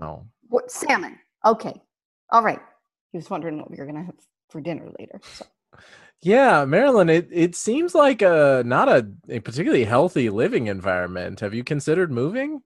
Oh, 0.00 0.26
what, 0.48 0.70
salmon. 0.70 1.18
Okay, 1.44 1.74
all 2.30 2.42
right. 2.42 2.60
He 3.12 3.18
was 3.18 3.30
wondering 3.30 3.58
what 3.58 3.70
we 3.70 3.76
were 3.76 3.86
gonna 3.86 4.04
have 4.04 4.14
for 4.48 4.60
dinner 4.60 4.90
later. 4.98 5.20
So. 5.32 5.46
Yeah, 6.22 6.64
Marilyn, 6.64 7.10
it, 7.10 7.28
it 7.30 7.54
seems 7.54 7.94
like 7.94 8.22
a 8.22 8.62
not 8.64 8.88
a, 8.88 9.06
a 9.28 9.40
particularly 9.40 9.84
healthy 9.84 10.30
living 10.30 10.68
environment. 10.68 11.40
Have 11.40 11.52
you 11.52 11.62
considered 11.64 12.10
moving? 12.10 12.62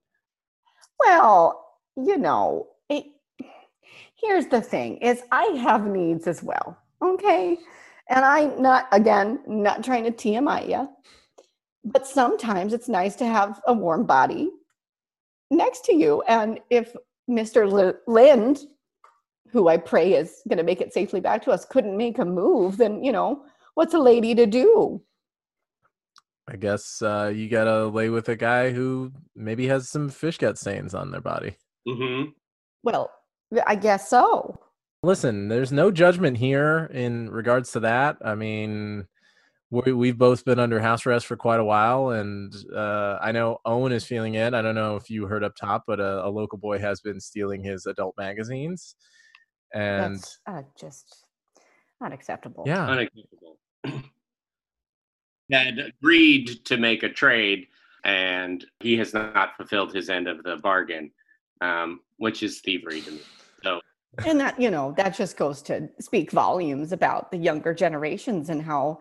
Well, 1.00 1.64
you 1.96 2.18
know, 2.18 2.68
it, 2.88 3.06
here's 4.14 4.46
the 4.46 4.60
thing 4.60 4.98
is 4.98 5.22
I 5.32 5.44
have 5.60 5.86
needs 5.86 6.26
as 6.26 6.42
well. 6.42 6.78
Okay. 7.02 7.58
And 8.10 8.24
I'm 8.24 8.62
not, 8.62 8.88
again, 8.92 9.40
not 9.46 9.84
trying 9.84 10.04
to 10.04 10.10
TMI 10.10 10.68
you, 10.68 10.88
but 11.84 12.06
sometimes 12.06 12.72
it's 12.72 12.88
nice 12.88 13.16
to 13.16 13.26
have 13.26 13.60
a 13.66 13.72
warm 13.72 14.06
body 14.06 14.50
next 15.50 15.84
to 15.86 15.94
you. 15.94 16.22
And 16.22 16.60
if 16.70 16.94
Mr. 17.28 17.70
L- 17.70 17.94
Lind, 18.06 18.60
who 19.50 19.68
I 19.68 19.76
pray 19.76 20.14
is 20.14 20.42
going 20.48 20.58
to 20.58 20.64
make 20.64 20.80
it 20.80 20.92
safely 20.92 21.20
back 21.20 21.42
to 21.44 21.50
us, 21.50 21.64
couldn't 21.64 21.96
make 21.96 22.18
a 22.18 22.24
move, 22.24 22.76
then, 22.76 23.02
you 23.02 23.12
know, 23.12 23.44
what's 23.74 23.94
a 23.94 23.98
lady 23.98 24.34
to 24.34 24.46
do? 24.46 25.00
I 26.48 26.56
guess 26.56 27.02
uh, 27.02 27.30
you 27.34 27.48
got 27.48 27.64
to 27.64 27.86
lay 27.86 28.08
with 28.08 28.28
a 28.30 28.36
guy 28.36 28.70
who 28.70 29.12
maybe 29.36 29.66
has 29.68 29.90
some 29.90 30.08
fish 30.08 30.38
gut 30.38 30.58
stains 30.58 30.94
on 30.94 31.10
their 31.10 31.20
body. 31.20 31.56
Mm-hmm. 31.86 32.30
Well, 32.82 33.10
I 33.66 33.74
guess 33.74 34.08
so. 34.08 34.58
Listen, 35.02 35.48
there's 35.48 35.72
no 35.72 35.90
judgment 35.90 36.38
here 36.38 36.90
in 36.92 37.30
regards 37.30 37.70
to 37.72 37.80
that. 37.80 38.16
I 38.24 38.34
mean, 38.34 39.06
we, 39.70 39.92
we've 39.92 40.18
both 40.18 40.44
been 40.44 40.58
under 40.58 40.80
house 40.80 41.06
arrest 41.06 41.26
for 41.26 41.36
quite 41.36 41.60
a 41.60 41.64
while, 41.64 42.10
and 42.10 42.54
uh, 42.74 43.18
I 43.20 43.32
know 43.32 43.58
Owen 43.64 43.92
is 43.92 44.04
feeling 44.04 44.34
it. 44.34 44.54
I 44.54 44.62
don't 44.62 44.74
know 44.74 44.96
if 44.96 45.10
you 45.10 45.26
heard 45.26 45.44
up 45.44 45.56
top, 45.56 45.84
but 45.86 46.00
a, 46.00 46.26
a 46.26 46.30
local 46.30 46.58
boy 46.58 46.78
has 46.78 47.00
been 47.00 47.20
stealing 47.20 47.62
his 47.62 47.86
adult 47.86 48.14
magazines, 48.16 48.96
and 49.74 50.16
That's, 50.16 50.40
uh, 50.46 50.62
just 50.78 51.24
unacceptable. 52.02 52.64
Yeah, 52.66 52.86
unacceptable. 52.86 53.58
had 55.50 55.78
agreed 55.78 56.64
to 56.66 56.76
make 56.76 57.02
a 57.02 57.08
trade, 57.08 57.66
and 58.04 58.64
he 58.80 58.96
has 58.98 59.14
not 59.14 59.56
fulfilled 59.56 59.94
his 59.94 60.08
end 60.08 60.28
of 60.28 60.42
the 60.42 60.56
bargain 60.56 61.10
um, 61.60 62.00
which 62.16 62.42
is 62.42 62.60
thievery 62.60 63.00
to 63.02 63.12
me. 63.12 63.20
So, 63.62 63.80
and 64.26 64.40
that 64.40 64.60
you 64.60 64.70
know 64.70 64.94
that 64.96 65.14
just 65.14 65.36
goes 65.36 65.62
to 65.62 65.88
speak 66.00 66.30
volumes 66.30 66.92
about 66.92 67.30
the 67.30 67.36
younger 67.36 67.74
generations 67.74 68.48
and 68.48 68.62
how 68.62 69.00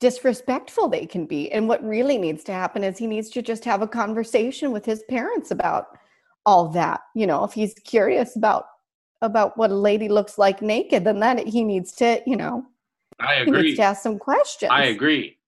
disrespectful 0.00 0.88
they 0.88 1.06
can 1.06 1.26
be. 1.26 1.50
And 1.50 1.68
what 1.68 1.82
really 1.84 2.18
needs 2.18 2.44
to 2.44 2.52
happen 2.52 2.84
is 2.84 2.98
he 2.98 3.06
needs 3.06 3.30
to 3.30 3.42
just 3.42 3.64
have 3.64 3.82
a 3.82 3.88
conversation 3.88 4.72
with 4.72 4.84
his 4.84 5.02
parents 5.08 5.50
about 5.50 5.98
all 6.46 6.68
that. 6.68 7.00
You 7.14 7.26
know, 7.26 7.44
if 7.44 7.52
he's 7.52 7.74
curious 7.84 8.36
about 8.36 8.66
about 9.20 9.56
what 9.58 9.70
a 9.70 9.74
lady 9.74 10.08
looks 10.08 10.38
like 10.38 10.62
naked, 10.62 11.04
then 11.04 11.18
that 11.18 11.46
he 11.46 11.64
needs 11.64 11.92
to, 11.92 12.22
you 12.24 12.36
know, 12.36 12.64
I 13.18 13.34
agree. 13.34 13.56
He 13.56 13.62
needs 13.64 13.78
to 13.78 13.82
ask 13.82 14.02
some 14.02 14.18
questions. 14.18 14.70
I 14.72 14.84
agree. 14.84 15.38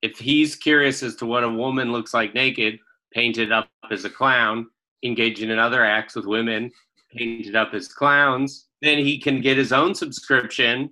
If 0.00 0.18
he's 0.18 0.56
curious 0.56 1.02
as 1.02 1.14
to 1.16 1.26
what 1.26 1.44
a 1.44 1.48
woman 1.48 1.92
looks 1.92 2.14
like 2.14 2.34
naked, 2.34 2.78
painted 3.12 3.52
up 3.52 3.68
as 3.90 4.06
a 4.06 4.10
clown, 4.10 4.66
engaging 5.04 5.50
in 5.50 5.58
other 5.58 5.84
acts 5.84 6.16
with 6.16 6.24
women, 6.24 6.70
painted 7.14 7.54
up 7.54 7.74
as 7.74 7.86
clowns, 7.86 8.68
then 8.80 8.98
he 8.98 9.20
can 9.20 9.40
get 9.42 9.58
his 9.58 9.72
own 9.72 9.94
subscription 9.94 10.90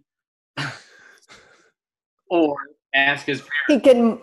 or 2.30 2.56
ask 2.94 3.26
his 3.26 3.40
parents. 3.40 3.66
He 3.68 3.80
can 3.80 4.20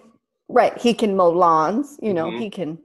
right, 0.50 0.78
he 0.78 0.94
can 0.94 1.16
mow 1.16 1.30
lawns, 1.30 1.98
you 2.02 2.14
know, 2.14 2.28
mm-hmm. 2.28 2.40
he 2.40 2.50
can 2.50 2.80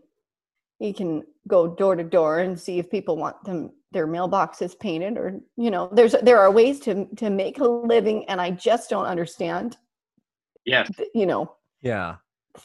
he 0.79 0.93
can 0.93 1.23
go 1.49 1.69
door 1.69 1.97
to 1.97 2.05
door 2.05 2.41
and 2.41 2.59
see 2.59 2.79
if 2.79 2.91
people 2.91 3.17
want 3.17 3.43
them 3.45 3.71
their 3.93 4.07
mailboxes 4.07 4.79
painted 4.79 5.19
or 5.19 5.41
you 5.57 5.71
know, 5.71 5.89
there's 5.93 6.15
there 6.23 6.41
are 6.41 6.51
ways 6.51 6.81
to 6.81 7.07
to 7.17 7.31
make 7.31 7.59
a 7.59 7.65
living 7.65 8.25
and 8.29 8.41
I 8.41 8.51
just 8.51 8.91
don't 8.91 9.07
understand. 9.07 9.77
Yes. 10.65 10.91
You 11.15 11.27
know. 11.27 11.55
Yeah. 11.81 12.17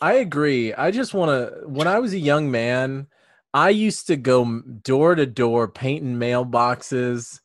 I 0.02 0.14
agree. 0.14 0.74
I 0.74 0.92
just 0.92 1.14
want 1.14 1.30
to 1.30 1.68
when 1.68 1.88
I 1.88 2.00
was 2.00 2.14
a 2.14 2.20
young 2.20 2.52
man, 2.52 3.08
I 3.54 3.70
used 3.70 4.08
to 4.08 4.16
go 4.16 4.62
door 4.62 5.16
to 5.16 5.26
door 5.26 5.68
painting 5.68 6.16
mailboxes. 6.16 7.40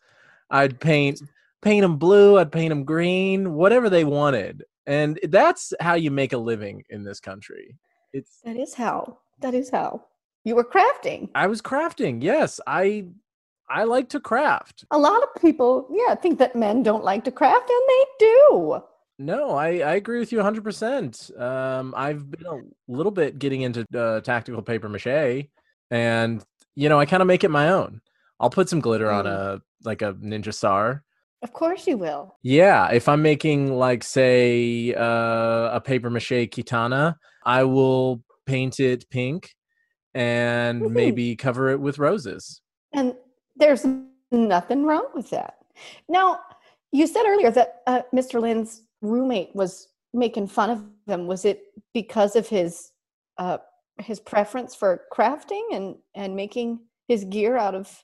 I'd 0.51 0.81
paint 0.81 1.23
paint 1.63 1.83
them 1.83 1.97
blue, 1.97 2.39
I'd 2.39 2.53
paint 2.53 2.71
them 2.71 2.85
green, 2.85 3.55
whatever 3.55 3.89
they 3.89 4.05
wanted. 4.05 4.65
And 4.87 5.19
that's 5.25 5.73
how 5.81 5.95
you 5.95 6.11
make 6.11 6.33
a 6.33 6.39
living 6.39 6.85
in 6.91 7.05
this 7.05 7.21
country. 7.21 7.77
It's 8.13 8.41
That 8.45 8.57
is 8.57 8.75
how. 8.75 9.19
That 9.41 9.55
is 9.55 9.71
how. 9.71 10.05
You 10.45 10.57
were 10.57 10.65
crafting. 10.65 11.29
I 11.35 11.47
was 11.47 11.63
crafting. 11.63 12.23
Yes, 12.23 12.61
I 12.67 13.07
I 13.71 13.85
like 13.85 14.09
to 14.11 14.21
craft. 14.21 14.85
A 14.91 14.99
lot 14.99 15.23
of 15.23 15.41
people, 15.41 15.89
yeah, 15.91 16.15
think 16.15 16.39
that 16.41 16.55
men 16.55 16.83
don't 16.83 17.05
like 17.05 17.25
to 17.25 17.31
craft 17.31 17.71
and 17.71 17.83
they 17.89 18.05
do. 18.19 18.83
No, 19.19 19.53
I, 19.53 19.79
I 19.79 19.95
agree 19.95 20.19
with 20.19 20.33
you 20.33 20.39
100%. 20.39 21.41
Um, 21.41 21.95
I've 21.97 22.31
been 22.31 22.47
a 22.47 22.61
little 22.89 23.13
bit 23.13 23.39
getting 23.39 23.63
into 23.63 23.87
uh, 23.97 24.21
tactical 24.21 24.63
paper 24.63 24.89
mache 24.89 25.47
and 25.91 26.45
you 26.75 26.89
know 26.89 26.99
I 26.99 27.07
kind 27.07 27.21
of 27.21 27.27
make 27.27 27.45
it 27.45 27.51
my 27.51 27.69
own. 27.69 28.01
I'll 28.41 28.51
put 28.51 28.69
some 28.69 28.81
glitter 28.81 29.07
mm. 29.07 29.19
on 29.19 29.27
a 29.27 29.63
like 29.85 30.03
a 30.03 30.15
ninja 30.15 30.53
star. 30.53 31.05
Of 31.43 31.53
course 31.53 31.87
you 31.87 31.97
will. 31.97 32.37
Yeah, 32.43 32.91
if 32.93 33.09
I'm 33.09 33.23
making 33.23 33.77
like 33.77 34.05
say 34.05 34.95
uh, 34.95 35.71
a 35.73 35.81
paper 35.85 36.09
mache 36.09 36.49
katana, 36.51 37.17
I 37.45 37.65
will 37.65 38.23
paint 38.47 38.79
it 38.79 39.09
pink 39.11 39.51
and 40.15 40.83
mm-hmm. 40.83 40.95
maybe 40.95 41.37
cover 41.37 41.71
it 41.71 41.81
with 41.81 41.99
roses. 41.99 42.61
And 42.93 43.15
there's 43.57 43.85
nothing 44.31 44.85
wrong 44.85 45.09
with 45.15 45.31
that. 45.31 45.55
Now, 46.09 46.41
you 46.93 47.07
said 47.07 47.25
earlier 47.27 47.51
that 47.51 47.83
uh, 47.87 48.03
Mr. 48.15 48.41
Lind's 48.41 48.83
roommate 49.01 49.55
was 49.55 49.89
making 50.13 50.47
fun 50.47 50.71
of 50.71 50.85
him. 51.07 51.27
Was 51.27 51.45
it 51.45 51.65
because 51.95 52.37
of 52.37 52.49
his 52.49 52.93
uh, 53.39 53.59
his 53.99 54.21
preference 54.21 54.75
for 54.75 55.03
crafting 55.13 55.63
and 55.73 55.97
and 56.15 56.37
making 56.37 56.81
his 57.09 57.25
gear 57.25 57.57
out 57.57 57.75
of 57.75 58.03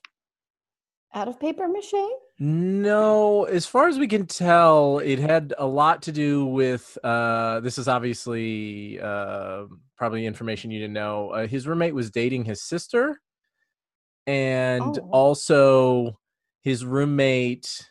out 1.13 1.27
of 1.27 1.39
paper 1.39 1.67
mache? 1.67 1.93
No, 2.39 3.43
as 3.45 3.65
far 3.65 3.87
as 3.87 3.99
we 3.99 4.07
can 4.07 4.25
tell, 4.25 4.99
it 4.99 5.19
had 5.19 5.53
a 5.57 5.65
lot 5.65 6.03
to 6.03 6.11
do 6.11 6.45
with. 6.45 6.97
Uh, 7.03 7.59
this 7.59 7.77
is 7.77 7.87
obviously 7.87 8.99
uh, 9.01 9.65
probably 9.97 10.25
information 10.25 10.71
you 10.71 10.79
didn't 10.79 10.93
know. 10.93 11.31
Uh, 11.31 11.47
his 11.47 11.67
roommate 11.67 11.93
was 11.93 12.11
dating 12.11 12.45
his 12.45 12.63
sister, 12.63 13.19
and 14.25 14.99
oh. 14.99 15.09
also 15.11 16.19
his 16.61 16.85
roommate. 16.85 17.89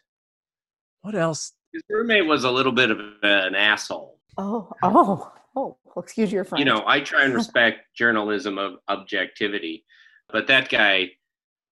What 1.03 1.15
else? 1.15 1.53
His 1.75 1.83
roommate 1.91 2.27
was 2.27 2.45
a 2.45 2.51
little 2.51 2.73
bit 2.73 2.91
of 2.91 2.99
an 3.23 3.55
asshole. 3.55 4.19
Oh, 4.39 4.73
oh, 4.83 5.31
oh, 5.57 5.77
excuse 5.99 6.33
your 6.33 6.45
friend. 6.45 6.61
You 6.61 6.65
know, 6.65 6.85
I 6.87 7.01
try 7.01 7.25
and 7.25 7.35
respect 7.35 7.81
journalism 7.95 8.57
of 8.57 8.77
objectivity, 8.89 9.85
but 10.31 10.47
that 10.47 10.71
guy 10.71 11.11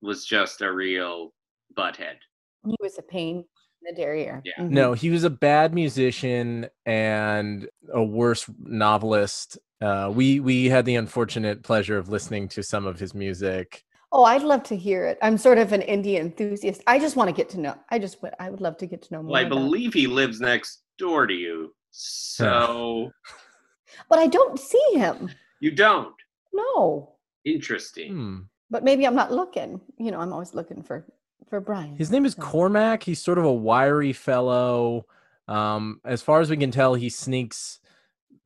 was 0.02 0.26
just 0.26 0.60
a 0.60 0.70
real 0.70 1.32
butthead. 1.76 2.16
He 2.64 2.76
was 2.80 2.98
a 2.98 3.02
pain 3.02 3.36
in 3.38 3.94
the 3.94 4.00
derriere. 4.00 4.42
Yeah. 4.44 4.64
Mm-hmm. 4.64 4.74
No, 4.74 4.92
he 4.92 5.10
was 5.10 5.24
a 5.24 5.30
bad 5.30 5.74
musician 5.74 6.68
and 6.84 7.68
a 7.92 8.02
worse 8.02 8.48
novelist. 8.58 9.58
Uh, 9.80 10.10
we 10.12 10.40
we 10.40 10.66
had 10.66 10.84
the 10.84 10.96
unfortunate 10.96 11.62
pleasure 11.62 11.98
of 11.98 12.08
listening 12.08 12.48
to 12.48 12.62
some 12.62 12.86
of 12.86 12.98
his 12.98 13.14
music. 13.14 13.84
Oh, 14.12 14.24
I'd 14.24 14.42
love 14.42 14.62
to 14.64 14.76
hear 14.76 15.04
it. 15.06 15.18
I'm 15.20 15.36
sort 15.36 15.58
of 15.58 15.72
an 15.72 15.82
indie 15.82 16.18
enthusiast. 16.18 16.82
I 16.86 16.98
just 16.98 17.16
want 17.16 17.28
to 17.28 17.34
get 17.34 17.48
to 17.50 17.60
know. 17.60 17.74
I 17.90 17.98
just 17.98 18.18
I 18.40 18.50
would 18.50 18.60
love 18.60 18.78
to 18.78 18.86
get 18.86 19.02
to 19.02 19.14
know 19.14 19.22
more. 19.22 19.32
Well, 19.32 19.44
I 19.44 19.48
believe 19.48 19.92
he 19.92 20.06
lives 20.06 20.40
next 20.40 20.82
door 20.98 21.26
to 21.26 21.34
you. 21.34 21.74
So 21.90 23.10
but 24.08 24.18
I 24.18 24.26
don't 24.26 24.58
see 24.58 24.84
him. 24.94 25.30
You 25.60 25.70
don't? 25.72 26.14
No. 26.52 27.12
Interesting. 27.44 28.12
Hmm. 28.12 28.38
but 28.70 28.82
maybe 28.82 29.06
I'm 29.06 29.14
not 29.14 29.32
looking. 29.32 29.80
You 29.98 30.10
know, 30.10 30.20
I'm 30.20 30.32
always 30.32 30.54
looking 30.54 30.82
for 30.82 31.06
for 31.48 31.60
Brian. 31.60 31.96
His 31.96 32.10
name 32.10 32.24
is. 32.24 32.34
Cormac. 32.34 33.02
He's 33.02 33.20
sort 33.22 33.38
of 33.38 33.44
a 33.44 33.52
wiry 33.52 34.12
fellow. 34.12 35.06
Um, 35.48 36.00
as 36.04 36.22
far 36.22 36.40
as 36.40 36.50
we 36.50 36.56
can 36.56 36.70
tell, 36.70 36.94
he 36.94 37.08
sneaks 37.08 37.80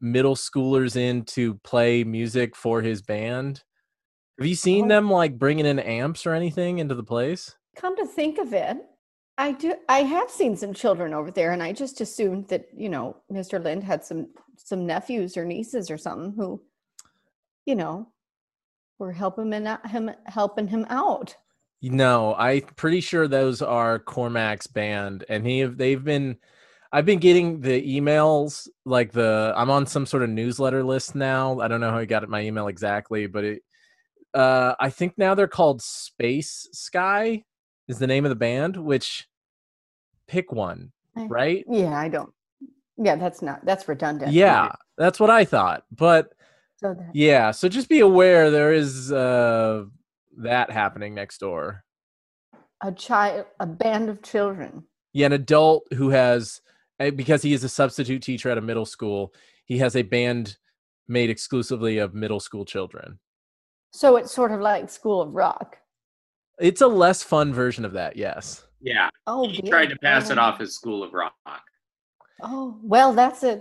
middle 0.00 0.36
schoolers 0.36 0.96
in 0.96 1.24
to 1.24 1.54
play 1.56 2.04
music 2.04 2.54
for 2.56 2.82
his 2.82 3.02
band. 3.02 3.62
Have 4.38 4.46
you 4.46 4.54
seen 4.54 4.86
Oh. 4.86 4.88
them 4.88 5.10
like 5.10 5.38
bringing 5.38 5.66
in 5.66 5.78
amps 5.78 6.26
or 6.26 6.32
anything 6.34 6.78
into 6.78 6.94
the 6.94 7.02
place? 7.02 7.54
Come 7.76 7.96
to 7.96 8.06
think 8.06 8.38
of 8.38 8.52
it, 8.52 8.78
I 9.38 9.52
do. 9.52 9.74
I 9.88 10.02
have 10.02 10.30
seen 10.30 10.56
some 10.56 10.74
children 10.74 11.14
over 11.14 11.30
there, 11.30 11.52
and 11.52 11.62
I 11.62 11.72
just 11.72 12.00
assumed 12.00 12.48
that 12.48 12.66
you 12.74 12.88
know 12.88 13.16
Mr. 13.32 13.62
Lind 13.62 13.82
had 13.84 14.04
some 14.04 14.28
some 14.56 14.84
nephews 14.86 15.36
or 15.36 15.44
nieces 15.46 15.90
or 15.90 15.96
something 15.96 16.32
who, 16.32 16.62
you 17.64 17.74
know, 17.74 18.08
were 18.98 19.12
helping 19.12 19.50
him 19.52 20.10
helping 20.26 20.68
him 20.68 20.86
out. 20.90 21.36
No, 21.82 22.34
I'm 22.34 22.62
pretty 22.76 23.00
sure 23.00 23.26
those 23.26 23.62
are 23.62 23.98
Cormac's 23.98 24.66
band, 24.66 25.24
and 25.28 25.46
he 25.46 25.62
they've 25.64 26.02
been. 26.02 26.36
I've 26.92 27.06
been 27.06 27.20
getting 27.20 27.60
the 27.60 28.00
emails 28.00 28.66
like 28.84 29.12
the 29.12 29.54
I'm 29.56 29.70
on 29.70 29.86
some 29.86 30.06
sort 30.06 30.24
of 30.24 30.28
newsletter 30.30 30.82
list 30.82 31.14
now. 31.14 31.60
I 31.60 31.68
don't 31.68 31.80
know 31.80 31.90
how 31.90 31.98
I 31.98 32.04
got 32.04 32.28
my 32.28 32.42
email 32.42 32.68
exactly, 32.68 33.26
but 33.26 33.44
it. 33.44 33.62
Uh, 34.34 34.74
I 34.78 34.90
think 34.90 35.14
now 35.16 35.34
they're 35.34 35.48
called 35.48 35.82
Space 35.82 36.68
Sky 36.72 37.44
is 37.88 37.98
the 37.98 38.06
name 38.06 38.24
of 38.24 38.28
the 38.30 38.36
band. 38.36 38.76
Which 38.76 39.28
pick 40.26 40.52
one, 40.52 40.92
right? 41.16 41.64
Yeah, 41.68 41.98
I 41.98 42.08
don't. 42.08 42.32
Yeah, 42.98 43.16
that's 43.16 43.40
not 43.40 43.64
that's 43.64 43.88
redundant. 43.88 44.32
Yeah, 44.32 44.72
that's 44.98 45.18
what 45.18 45.30
I 45.30 45.44
thought. 45.44 45.84
But 45.90 46.32
So 46.76 46.94
that, 46.94 47.10
yeah, 47.14 47.52
so 47.52 47.68
just 47.68 47.88
be 47.88 48.00
aware 48.00 48.50
there 48.50 48.72
is 48.72 49.10
uh 49.10 49.84
that 50.42 50.70
happening 50.70 51.14
next 51.14 51.38
door. 51.38 51.84
a 52.82 52.92
child, 52.92 53.46
a 53.60 53.66
band 53.66 54.08
of 54.08 54.22
children. 54.22 54.84
Yeah, 55.12 55.26
an 55.26 55.32
adult 55.32 55.86
who 55.94 56.08
has 56.10 56.60
eh, 56.98 57.10
because 57.10 57.42
he 57.42 57.52
is 57.52 57.64
a 57.64 57.68
substitute 57.68 58.22
teacher 58.22 58.48
at 58.50 58.58
a 58.58 58.62
middle 58.62 58.86
school, 58.86 59.34
he 59.66 59.78
has 59.78 59.96
a 59.96 60.02
band 60.02 60.56
made 61.08 61.28
exclusively 61.30 61.98
of 61.98 62.14
middle 62.14 62.40
school 62.40 62.64
children. 62.64 63.18
So 63.92 64.16
it's 64.16 64.32
sort 64.32 64.52
of 64.52 64.60
like 64.60 64.88
School 64.88 65.20
of 65.20 65.32
Rock. 65.34 65.76
It's 66.60 66.80
a 66.80 66.86
less 66.86 67.22
fun 67.22 67.52
version 67.52 67.84
of 67.84 67.92
that, 67.94 68.16
yes. 68.16 68.64
Yeah, 68.80 69.10
Oh, 69.26 69.48
he 69.48 69.62
dear. 69.62 69.70
tried 69.72 69.90
to 69.90 69.96
pass 69.98 70.30
it 70.30 70.38
Oh. 70.38 70.42
off 70.42 70.60
as 70.60 70.74
School 70.74 71.02
of 71.02 71.12
Rock. 71.12 71.34
Oh 72.42 72.78
well, 72.82 73.12
that's 73.12 73.42
a 73.42 73.60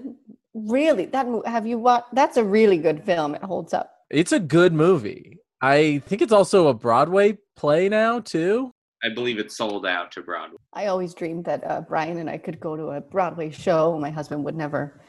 really 0.53 1.05
that 1.07 1.25
have 1.45 1.67
you 1.67 1.77
watched? 1.79 2.13
That's 2.13 2.37
a 2.37 2.43
really 2.43 2.77
good 2.77 3.03
film. 3.03 3.35
It 3.35 3.43
holds 3.43 3.73
up. 3.73 3.91
It's 4.09 4.31
a 4.31 4.39
good 4.39 4.71
movie. 4.73 5.39
I 5.61 6.01
think 6.05 6.21
it's 6.21 6.31
also 6.31 6.67
a 6.67 6.73
Broadway 6.73 7.37
play 7.55 7.89
now 7.89 8.19
too. 8.19 8.71
I 9.03 9.09
believe 9.09 9.39
it's 9.39 9.55
sold 9.55 9.85
out 9.85 10.11
to 10.13 10.21
Broadway. 10.21 10.57
I 10.73 10.87
always 10.87 11.13
dreamed 11.13 11.45
that 11.45 11.63
uh, 11.65 11.81
Brian 11.81 12.17
and 12.17 12.29
I 12.29 12.37
could 12.37 12.59
go 12.59 12.75
to 12.75 12.87
a 12.87 13.01
Broadway 13.01 13.49
show. 13.49 13.97
My 13.97 14.09
husband 14.09 14.43
would 14.43 14.55
never 14.55 15.01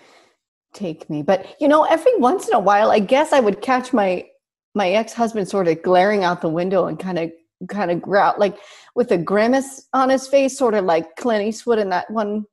take 0.73 1.11
me, 1.11 1.23
but 1.23 1.57
you 1.61 1.67
know, 1.67 1.85
every 1.85 2.17
once 2.19 2.47
in 2.49 2.55
a 2.55 2.61
while, 2.61 2.91
I 2.91 3.01
guess 3.01 3.33
I 3.33 3.41
would 3.41 3.61
catch 3.61 3.93
my 3.93 4.27
my 4.75 4.91
ex 4.91 5.13
husband 5.13 5.49
sort 5.49 5.67
of 5.67 5.83
glaring 5.83 6.23
out 6.23 6.41
the 6.41 6.49
window 6.49 6.87
and 6.87 6.99
kind 6.99 7.19
of 7.19 7.33
kind 7.69 7.91
of 7.91 8.01
growl 8.01 8.35
like 8.39 8.57
with 8.95 9.11
a 9.11 9.19
grimace 9.19 9.89
on 9.93 10.09
his 10.09 10.27
face, 10.29 10.57
sort 10.57 10.75
of 10.75 10.85
like 10.85 11.17
Clint 11.17 11.45
Eastwood 11.45 11.79
in 11.79 11.91
that 11.91 12.11
one 12.11 12.45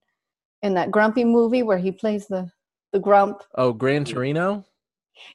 in 0.63 0.73
that 0.73 0.91
Grumpy 0.91 1.23
movie 1.23 1.63
where 1.63 1.77
he 1.77 1.91
plays 1.91 2.27
the 2.27 2.49
the 2.93 2.99
grump. 2.99 3.43
Oh, 3.55 3.73
Gran 3.73 4.05
Torino? 4.05 4.65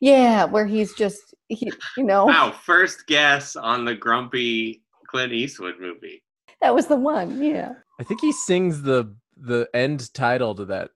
Yeah, 0.01 0.45
where 0.45 0.67
he's 0.67 0.95
just 0.95 1.35
he, 1.55 1.73
you 1.97 2.05
know 2.05 2.27
Wow, 2.27 2.51
first 2.51 3.07
guess 3.07 3.57
on 3.57 3.85
the 3.85 3.95
grumpy 3.95 4.83
Clint 5.07 5.33
Eastwood 5.33 5.75
movie. 5.81 6.23
that 6.61 6.75
was 6.75 6.87
the 6.87 6.97
one. 6.97 7.43
Yeah. 7.43 7.75
I 8.01 8.05
think 8.05 8.21
he 8.21 8.33
sings 8.33 8.83
the 8.83 9.15
the 9.37 9.69
end 9.75 10.13
title 10.15 10.55
to 10.55 10.65
that 10.67 10.91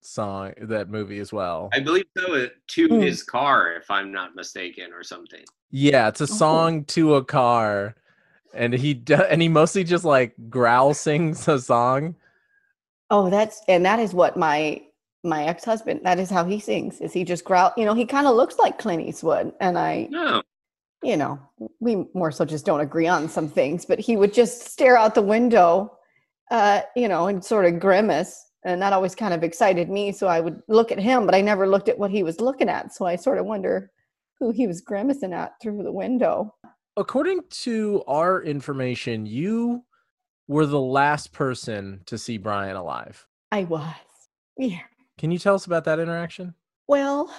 song, 0.00 0.52
that 0.62 0.88
movie 0.88 1.18
as 1.18 1.32
well. 1.32 1.70
I 1.72 1.80
believe 1.80 2.06
so. 2.16 2.34
uh, 2.34 2.46
To 2.68 2.88
Hmm. 2.88 3.00
his 3.00 3.22
car, 3.22 3.72
if 3.74 3.90
I'm 3.90 4.12
not 4.12 4.34
mistaken, 4.34 4.92
or 4.92 5.02
something. 5.02 5.44
Yeah, 5.70 6.08
it's 6.08 6.20
a 6.20 6.24
Oh. 6.24 6.26
song 6.26 6.84
to 6.86 7.14
a 7.16 7.24
car, 7.24 7.94
and 8.54 8.72
he 8.74 8.94
do, 8.94 9.14
and 9.14 9.42
he 9.42 9.48
mostly 9.48 9.84
just 9.84 10.04
like 10.04 10.34
growl 10.48 10.94
sings 10.94 11.46
a 11.48 11.58
song. 11.60 12.16
Oh, 13.10 13.28
that's 13.28 13.62
and 13.68 13.84
that 13.84 13.98
is 13.98 14.14
what 14.14 14.36
my 14.36 14.82
my 15.22 15.44
ex 15.44 15.64
husband. 15.64 16.00
That 16.04 16.18
is 16.18 16.30
how 16.30 16.44
he 16.44 16.58
sings. 16.60 17.00
Is 17.00 17.12
he 17.12 17.24
just 17.24 17.44
growl? 17.44 17.72
You 17.76 17.84
know, 17.84 17.94
he 17.94 18.06
kind 18.06 18.26
of 18.26 18.36
looks 18.36 18.58
like 18.58 18.78
Clint 18.78 19.06
Eastwood, 19.06 19.52
and 19.60 19.78
I, 19.78 20.08
No, 20.10 20.42
you 21.02 21.16
know, 21.16 21.38
we 21.80 22.04
more 22.14 22.30
so 22.30 22.44
just 22.44 22.66
don't 22.66 22.80
agree 22.80 23.06
on 23.06 23.28
some 23.28 23.48
things. 23.48 23.84
But 23.84 23.98
he 23.98 24.16
would 24.16 24.32
just 24.32 24.68
stare 24.68 24.96
out 24.96 25.14
the 25.14 25.22
window, 25.22 25.96
uh, 26.50 26.82
you 26.96 27.08
know, 27.08 27.26
and 27.26 27.44
sort 27.44 27.66
of 27.66 27.80
grimace, 27.80 28.46
and 28.64 28.80
that 28.82 28.92
always 28.92 29.14
kind 29.14 29.34
of 29.34 29.42
excited 29.42 29.88
me. 29.88 30.12
So 30.12 30.26
I 30.26 30.40
would 30.40 30.60
look 30.68 30.92
at 30.92 30.98
him, 30.98 31.26
but 31.26 31.34
I 31.34 31.40
never 31.40 31.66
looked 31.66 31.88
at 31.88 31.98
what 31.98 32.10
he 32.10 32.22
was 32.22 32.40
looking 32.40 32.68
at. 32.68 32.94
So 32.94 33.06
I 33.06 33.16
sort 33.16 33.38
of 33.38 33.46
wonder 33.46 33.90
who 34.38 34.50
he 34.50 34.66
was 34.66 34.80
grimacing 34.80 35.32
at 35.32 35.52
through 35.60 35.82
the 35.82 35.92
window. 35.92 36.54
According 36.96 37.42
to 37.50 38.02
our 38.06 38.42
information, 38.42 39.24
you 39.24 39.84
were 40.48 40.66
the 40.66 40.80
last 40.80 41.32
person 41.32 42.00
to 42.06 42.18
see 42.18 42.36
Brian 42.36 42.76
alive. 42.76 43.26
I 43.52 43.64
was, 43.64 43.94
yeah. 44.58 44.80
Can 45.20 45.30
you 45.30 45.38
tell 45.38 45.54
us 45.54 45.66
about 45.66 45.84
that 45.84 45.98
interaction? 45.98 46.54
Well, 46.88 47.30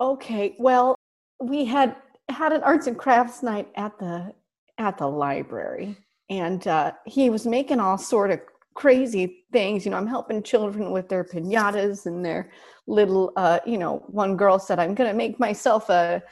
okay. 0.00 0.54
Well, 0.60 0.94
we 1.42 1.64
had 1.64 1.96
had 2.28 2.52
an 2.52 2.62
arts 2.62 2.86
and 2.86 2.96
crafts 2.96 3.42
night 3.42 3.66
at 3.74 3.98
the 3.98 4.32
at 4.78 4.96
the 4.96 5.08
library, 5.08 5.96
and 6.30 6.64
uh, 6.68 6.92
he 7.04 7.28
was 7.28 7.44
making 7.44 7.80
all 7.80 7.98
sort 7.98 8.30
of 8.30 8.38
crazy 8.74 9.44
things. 9.50 9.84
You 9.84 9.90
know, 9.90 9.96
I'm 9.96 10.06
helping 10.06 10.40
children 10.40 10.92
with 10.92 11.08
their 11.08 11.24
pinatas 11.24 12.06
and 12.06 12.24
their 12.24 12.52
little. 12.86 13.32
Uh, 13.34 13.58
you 13.66 13.76
know, 13.76 14.04
one 14.06 14.36
girl 14.36 14.60
said, 14.60 14.78
"I'm 14.78 14.94
going 14.94 15.10
to 15.10 15.16
make 15.16 15.40
myself 15.40 15.90
a." 15.90 16.22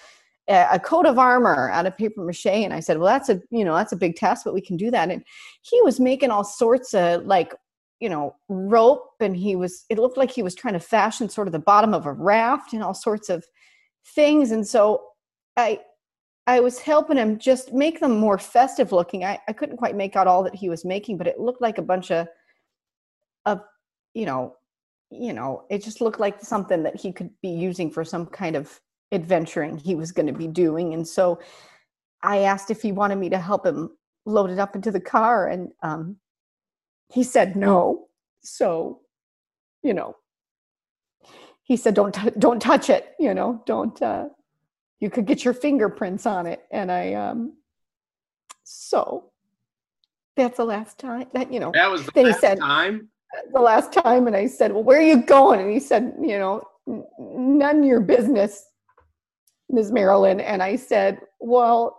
a 0.46 0.78
coat 0.78 1.07
of 1.07 1.18
armor 1.18 1.70
out 1.70 1.87
of 1.87 1.96
paper 1.96 2.22
mache 2.22 2.44
and 2.44 2.74
i 2.74 2.78
said 2.78 2.98
well 2.98 3.11
that's 3.11 3.30
a 3.30 3.40
you 3.48 3.64
know 3.64 3.74
that's 3.74 3.92
a 3.92 3.96
big 3.96 4.14
task 4.14 4.44
but 4.44 4.52
we 4.52 4.61
can 4.61 4.76
do 4.76 4.90
that 4.90 5.11
and 5.11 5.24
he 5.62 5.80
was 5.80 5.98
making 5.98 6.30
all 6.30 6.44
sorts 6.44 6.92
of 6.92 7.24
like 7.24 7.54
you 8.00 8.09
know 8.09 8.35
rope 8.48 9.14
and 9.20 9.37
he 9.37 9.57
was 9.57 9.85
it 9.88 9.98
looked 9.98 10.16
like 10.16 10.30
he 10.30 10.42
was 10.42 10.54
trying 10.54 10.74
to 10.74 10.80
fashion 10.80 11.28
sort 11.28 11.48
of 11.48 11.52
the 11.52 11.59
bottom 11.59 11.94
of 11.94 12.07
a 12.07 12.12
raft 12.12 12.72
and 12.72 12.83
all 12.83 12.94
sorts 12.94 13.28
of 13.28 13.44
things. 14.14 14.50
And 14.50 14.66
so 14.66 15.02
i 15.57 15.80
i 16.46 16.61
was 16.61 16.78
helping 16.78 17.16
him 17.16 17.38
just 17.38 17.72
make 17.72 18.00
them 18.00 18.18
more 18.18 18.38
festive 18.38 18.92
looking. 18.92 19.24
I, 19.24 19.38
I 19.48 19.52
couldn't 19.52 19.76
quite 19.76 19.96
make 19.96 20.16
out 20.16 20.26
all 20.26 20.42
that 20.42 20.54
he 20.54 20.68
was 20.68 20.85
making 20.85 21.18
but 21.18 21.26
it 21.26 21.40
looked 21.40 21.62
like 21.62 21.78
a 21.78 21.83
bunch 21.83 22.11
of 22.11 22.26
of 23.46 23.61
you 24.14 24.26
know 24.26 24.57
you 25.11 25.33
know 25.33 25.64
it 25.70 25.83
just 25.83 26.00
looked 26.00 26.20
like 26.20 26.40
something 26.40 26.83
that 26.83 26.96
he 27.00 27.12
could 27.12 27.30
be 27.42 27.50
using 27.50 27.90
for 27.90 28.04
some 28.04 28.26
kind 28.26 28.57
of 28.57 28.80
adventuring 29.12 29.78
he 29.78 29.94
was 29.94 30.12
going 30.12 30.26
to 30.26 30.33
be 30.33 30.48
doing. 30.48 30.94
And 30.94 31.07
so 31.07 31.40
i 32.22 32.38
asked 32.38 32.70
if 32.70 32.83
he 32.83 32.92
wanted 32.92 33.16
me 33.16 33.30
to 33.30 33.38
help 33.38 33.64
him 33.64 33.90
load 34.26 34.50
it 34.50 34.59
up 34.59 34.74
into 34.74 34.90
the 34.90 35.00
car 35.00 35.48
and 35.48 35.70
um, 35.83 36.16
he 37.14 37.22
said 37.22 37.57
no 37.57 38.07
so 38.42 39.00
you 39.83 39.94
know 39.94 40.16
he 41.62 41.77
said 41.77 41.94
don't 41.94 42.14
t- 42.14 42.31
don't 42.38 42.61
touch 42.61 42.90
it 42.90 43.12
you 43.18 43.33
know 43.35 43.62
don't 43.66 44.00
uh, 44.03 44.27
you 45.00 45.09
could 45.11 45.27
get 45.27 45.44
your 45.44 45.55
fingerprints 45.55 46.27
on 46.27 46.46
it 46.46 46.64
and 46.70 46.90
i 46.92 47.14
um 47.14 47.55
so 48.64 49.31
that's 50.37 50.57
the 50.57 50.64
last 50.64 50.98
time 50.98 51.27
that 51.35 51.53
you 51.53 51.61
know 51.61 51.70
that 51.72 51.90
was 51.90 52.05
the 52.05 52.12
Then 52.14 52.24
he 52.27 52.31
last 52.33 52.40
said- 52.40 52.59
time. 52.59 53.09
the 53.53 53.61
last 53.61 53.92
time 53.92 54.27
and 54.27 54.37
I 54.37 54.46
said, 54.46 54.72
Well, 54.72 54.83
where 54.85 54.98
are 54.98 55.03
you 55.03 55.22
going? 55.22 55.61
And 55.61 55.70
he 55.72 55.81
said, 55.81 56.12
You 56.20 56.38
know, 56.38 56.62
none 57.18 57.83
your 57.83 58.00
business, 58.00 58.64
Ms. 59.70 59.90
Marilyn. 59.92 60.40
And 60.40 60.62
I 60.62 60.77
said, 60.77 61.19
Well, 61.40 61.98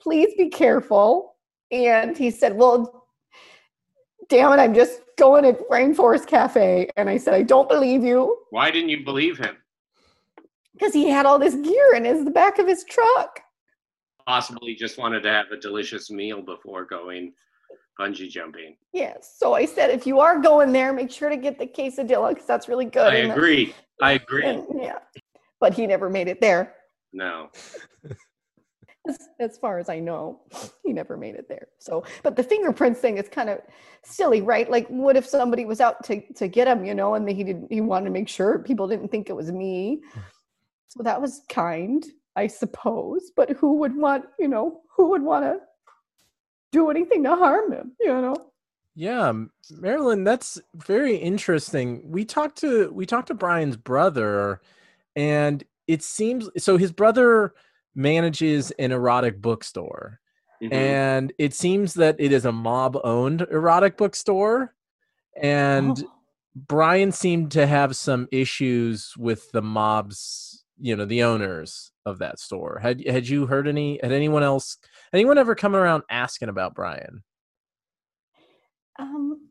please 0.00 0.30
be 0.36 0.48
careful. 0.50 1.34
And 1.72 2.16
he 2.16 2.30
said, 2.30 2.54
Well, 2.56 2.97
damn 4.28 4.52
it, 4.52 4.62
I'm 4.62 4.74
just 4.74 5.00
going 5.16 5.42
to 5.44 5.52
Rainforest 5.70 6.26
Cafe. 6.26 6.88
And 6.96 7.08
I 7.08 7.16
said, 7.16 7.34
I 7.34 7.42
don't 7.42 7.68
believe 7.68 8.04
you 8.04 8.36
Why 8.50 8.70
didn't 8.70 8.90
you 8.90 9.04
believe 9.04 9.38
him? 9.38 9.56
because 10.74 10.94
he 10.94 11.08
had 11.08 11.26
all 11.26 11.40
this 11.40 11.56
gear 11.56 11.94
in 11.96 12.04
his 12.04 12.24
the 12.24 12.30
back 12.30 12.60
of 12.60 12.68
his 12.68 12.84
truck. 12.84 13.40
Possibly 14.28 14.76
just 14.76 14.96
wanted 14.96 15.22
to 15.24 15.28
have 15.30 15.46
a 15.50 15.56
delicious 15.56 16.08
meal 16.08 16.40
before 16.40 16.84
going 16.84 17.32
bungee 17.98 18.28
jumping. 18.30 18.76
Yes. 18.92 19.34
So 19.38 19.54
I 19.54 19.64
said, 19.64 19.90
if 19.90 20.06
you 20.06 20.20
are 20.20 20.38
going 20.38 20.70
there, 20.70 20.92
make 20.92 21.10
sure 21.10 21.30
to 21.30 21.36
get 21.36 21.58
the 21.58 21.66
quesadilla 21.66 22.28
because 22.28 22.46
that's 22.46 22.68
really 22.68 22.84
good. 22.84 23.12
I 23.12 23.16
And 23.16 23.32
agree. 23.32 23.74
I 24.00 24.12
agree. 24.12 24.44
and- 24.44 24.64
yeah. 24.80 24.98
But 25.58 25.74
he 25.74 25.84
never 25.84 26.08
made 26.08 26.28
it 26.28 26.40
there. 26.40 26.74
No. 27.12 27.50
as, 29.08 29.18
as 29.40 29.58
far 29.58 29.80
as 29.80 29.88
I 29.88 29.98
know, 29.98 30.42
he 30.88 30.92
never 30.92 31.16
made 31.16 31.36
it 31.36 31.48
there. 31.48 31.68
So, 31.78 32.04
but 32.22 32.36
the 32.36 32.42
fingerprints 32.42 33.00
thing 33.00 33.18
is 33.18 33.28
kind 33.28 33.48
of 33.48 33.60
silly, 34.02 34.40
right? 34.40 34.68
Like, 34.70 34.88
what 34.88 35.16
if 35.16 35.26
somebody 35.26 35.64
was 35.64 35.80
out 35.80 36.02
to 36.04 36.20
to 36.34 36.48
get 36.48 36.66
him, 36.66 36.84
you 36.84 36.94
know, 36.94 37.14
and 37.14 37.28
he 37.28 37.44
didn't, 37.44 37.72
he 37.72 37.80
wanted 37.80 38.06
to 38.06 38.10
make 38.10 38.28
sure 38.28 38.58
people 38.58 38.88
didn't 38.88 39.08
think 39.08 39.30
it 39.30 39.36
was 39.36 39.52
me. 39.52 40.00
Hmm. 40.12 40.20
So 40.88 41.02
that 41.04 41.20
was 41.20 41.42
kind. 41.48 42.04
I 42.38 42.46
suppose. 42.46 43.32
But 43.34 43.50
who 43.50 43.78
would 43.78 43.96
want, 43.96 44.26
you 44.38 44.46
know, 44.48 44.82
who 44.96 45.08
would 45.10 45.22
want 45.22 45.44
to 45.44 45.60
do 46.70 46.88
anything 46.88 47.24
to 47.24 47.34
harm 47.34 47.72
him, 47.72 47.92
you 48.00 48.08
know? 48.08 48.36
Yeah, 48.94 49.32
Marilyn, 49.70 50.24
that's 50.24 50.60
very 50.74 51.16
interesting. 51.16 52.02
We 52.04 52.24
talked 52.24 52.58
to 52.58 52.90
we 52.92 53.06
talked 53.06 53.28
to 53.28 53.34
Brian's 53.34 53.76
brother, 53.76 54.60
and 55.14 55.62
it 55.86 56.02
seems 56.02 56.48
so. 56.58 56.76
His 56.76 56.90
brother 56.90 57.54
manages 57.94 58.72
an 58.72 58.90
erotic 58.90 59.40
bookstore, 59.40 60.20
mm-hmm. 60.62 60.72
and 60.72 61.32
it 61.38 61.54
seems 61.54 61.94
that 61.94 62.16
it 62.18 62.32
is 62.32 62.44
a 62.44 62.52
mob-owned 62.52 63.42
erotic 63.50 63.96
bookstore, 63.96 64.74
and 65.40 66.02
oh. 66.04 66.12
Brian 66.54 67.12
seemed 67.12 67.52
to 67.52 67.66
have 67.66 67.96
some 67.96 68.28
issues 68.32 69.14
with 69.16 69.50
the 69.52 69.62
mob's, 69.62 70.64
you 70.80 70.96
know, 70.96 71.04
the 71.04 71.22
owners 71.22 71.92
of 72.06 72.18
that 72.18 72.38
store. 72.38 72.78
Had 72.82 73.06
had 73.06 73.28
you 73.28 73.46
heard 73.46 73.68
any? 73.68 74.00
Had 74.02 74.12
anyone 74.12 74.42
else? 74.42 74.78
Anyone 75.12 75.38
ever 75.38 75.54
come 75.54 75.76
around 75.76 76.02
asking 76.10 76.48
about 76.48 76.74
Brian? 76.74 77.22
Um, 78.98 79.48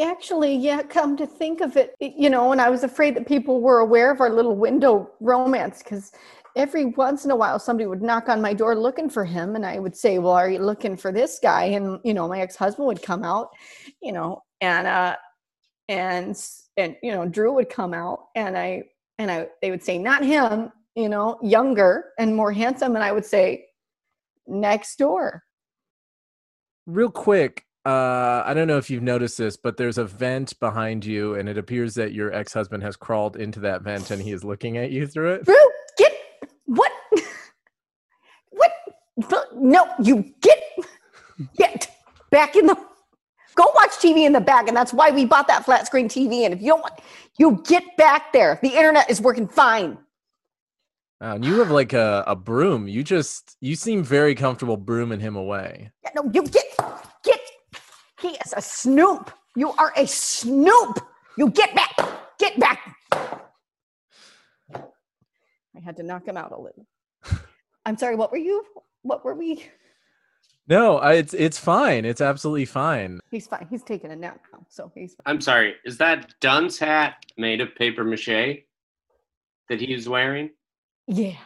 actually, 0.00 0.56
yeah, 0.56 0.82
come 0.82 1.16
to 1.16 1.26
think 1.26 1.60
of 1.60 1.76
it, 1.76 1.94
you 2.00 2.30
know, 2.30 2.52
and 2.52 2.60
I 2.60 2.70
was 2.70 2.84
afraid 2.84 3.16
that 3.16 3.26
people 3.26 3.60
were 3.60 3.80
aware 3.80 4.12
of 4.12 4.20
our 4.20 4.30
little 4.30 4.54
window 4.54 5.10
romance 5.20 5.82
because 5.82 6.12
every 6.56 6.86
once 6.86 7.24
in 7.24 7.30
a 7.30 7.36
while 7.36 7.58
somebody 7.58 7.86
would 7.86 8.02
knock 8.02 8.28
on 8.28 8.40
my 8.40 8.54
door 8.54 8.74
looking 8.74 9.08
for 9.08 9.24
him 9.24 9.54
and 9.54 9.64
I 9.64 9.78
would 9.78 9.94
say, 9.94 10.18
"Well, 10.18 10.32
are 10.32 10.50
you 10.50 10.58
looking 10.58 10.96
for 10.96 11.12
this 11.12 11.38
guy?" 11.40 11.64
and 11.64 12.00
you 12.02 12.14
know, 12.14 12.26
my 12.26 12.40
ex-husband 12.40 12.86
would 12.86 13.02
come 13.02 13.22
out, 13.22 13.50
you 14.02 14.12
know, 14.12 14.42
and 14.60 14.86
uh 14.86 15.16
and 15.88 16.36
and 16.76 16.96
you 17.02 17.12
know, 17.12 17.26
Drew 17.28 17.52
would 17.54 17.68
come 17.68 17.94
out 17.94 18.28
and 18.34 18.56
I 18.58 18.84
and 19.18 19.30
I 19.30 19.48
they 19.62 19.70
would 19.70 19.84
say, 19.84 19.98
"Not 19.98 20.24
him," 20.24 20.72
you 20.94 21.08
know, 21.08 21.38
younger 21.42 22.06
and 22.18 22.34
more 22.34 22.52
handsome 22.52 22.96
and 22.96 23.04
I 23.04 23.12
would 23.12 23.26
say, 23.26 23.66
"Next 24.46 24.96
door." 24.96 25.42
Real 26.86 27.10
quick, 27.10 27.66
uh, 27.86 28.42
I 28.44 28.52
don't 28.52 28.66
know 28.66 28.78
if 28.78 28.90
you've 28.90 29.02
noticed 29.02 29.38
this, 29.38 29.56
but 29.56 29.76
there's 29.76 29.96
a 29.96 30.04
vent 30.04 30.58
behind 30.58 31.04
you, 31.04 31.34
and 31.34 31.48
it 31.48 31.56
appears 31.56 31.94
that 31.94 32.12
your 32.12 32.32
ex 32.32 32.52
husband 32.52 32.82
has 32.82 32.96
crawled 32.96 33.36
into 33.36 33.60
that 33.60 33.82
vent 33.82 34.10
and 34.10 34.20
he 34.20 34.32
is 34.32 34.42
looking 34.42 34.76
at 34.76 34.90
you 34.90 35.06
through 35.06 35.34
it. 35.34 35.44
Bro, 35.44 35.54
get 35.96 36.12
what? 36.66 36.90
What? 38.50 38.72
No, 39.54 39.88
you 40.02 40.32
get 40.42 40.58
get 41.58 41.90
back 42.30 42.56
in 42.56 42.66
the. 42.66 42.76
Go 43.56 43.72
watch 43.74 43.92
TV 43.92 44.26
in 44.26 44.32
the 44.32 44.40
back, 44.40 44.68
and 44.68 44.76
that's 44.76 44.92
why 44.92 45.10
we 45.10 45.24
bought 45.24 45.48
that 45.48 45.64
flat 45.64 45.86
screen 45.86 46.08
TV. 46.08 46.44
And 46.44 46.54
if 46.54 46.60
you 46.60 46.68
don't 46.68 46.82
want, 46.82 46.94
you 47.38 47.62
get 47.66 47.96
back 47.96 48.32
there. 48.32 48.58
The 48.62 48.70
internet 48.70 49.10
is 49.10 49.20
working 49.20 49.48
fine. 49.48 49.98
and 51.20 51.44
you 51.44 51.58
have 51.60 51.70
like 51.70 51.92
a, 51.94 52.24
a 52.26 52.36
broom. 52.36 52.88
You 52.88 53.04
just 53.04 53.56
you 53.60 53.76
seem 53.76 54.04
very 54.04 54.34
comfortable 54.34 54.76
brooming 54.76 55.20
him 55.20 55.36
away. 55.36 55.90
Yeah, 56.04 56.10
no, 56.16 56.30
you 56.34 56.42
get 56.44 56.64
get 57.24 57.40
he 58.20 58.28
is 58.30 58.54
a 58.56 58.62
snoop. 58.62 59.32
You 59.56 59.72
are 59.72 59.92
a 59.96 60.06
snoop. 60.06 61.00
You 61.38 61.50
get 61.50 61.74
back. 61.74 61.96
Get 62.38 62.58
back. 62.60 62.80
I 65.76 65.80
had 65.84 65.96
to 65.98 66.02
knock 66.02 66.26
him 66.26 66.36
out 66.36 66.52
a 66.52 66.60
little. 66.60 66.86
I'm 67.86 67.96
sorry, 67.98 68.16
what 68.16 68.32
were 68.32 68.38
you? 68.38 68.64
What 69.06 69.24
were 69.24 69.34
we? 69.34 69.64
No, 70.68 70.98
it's 70.98 71.32
it's 71.32 71.58
fine. 71.58 72.04
It's 72.04 72.20
absolutely 72.20 72.64
fine. 72.64 73.20
He's 73.30 73.46
fine. 73.46 73.66
He's 73.70 73.84
taking 73.84 74.10
a 74.10 74.16
nap 74.16 74.40
now, 74.52 74.66
so 74.68 74.90
he's. 74.94 75.14
Fine. 75.14 75.34
I'm 75.34 75.40
sorry. 75.40 75.76
Is 75.84 75.96
that 75.98 76.34
dunce 76.40 76.78
hat 76.78 77.24
made 77.36 77.60
of 77.60 77.74
paper 77.76 78.02
mache 78.02 78.64
that 79.68 79.80
he's 79.80 80.08
wearing? 80.08 80.50
Yeah. 81.06 81.36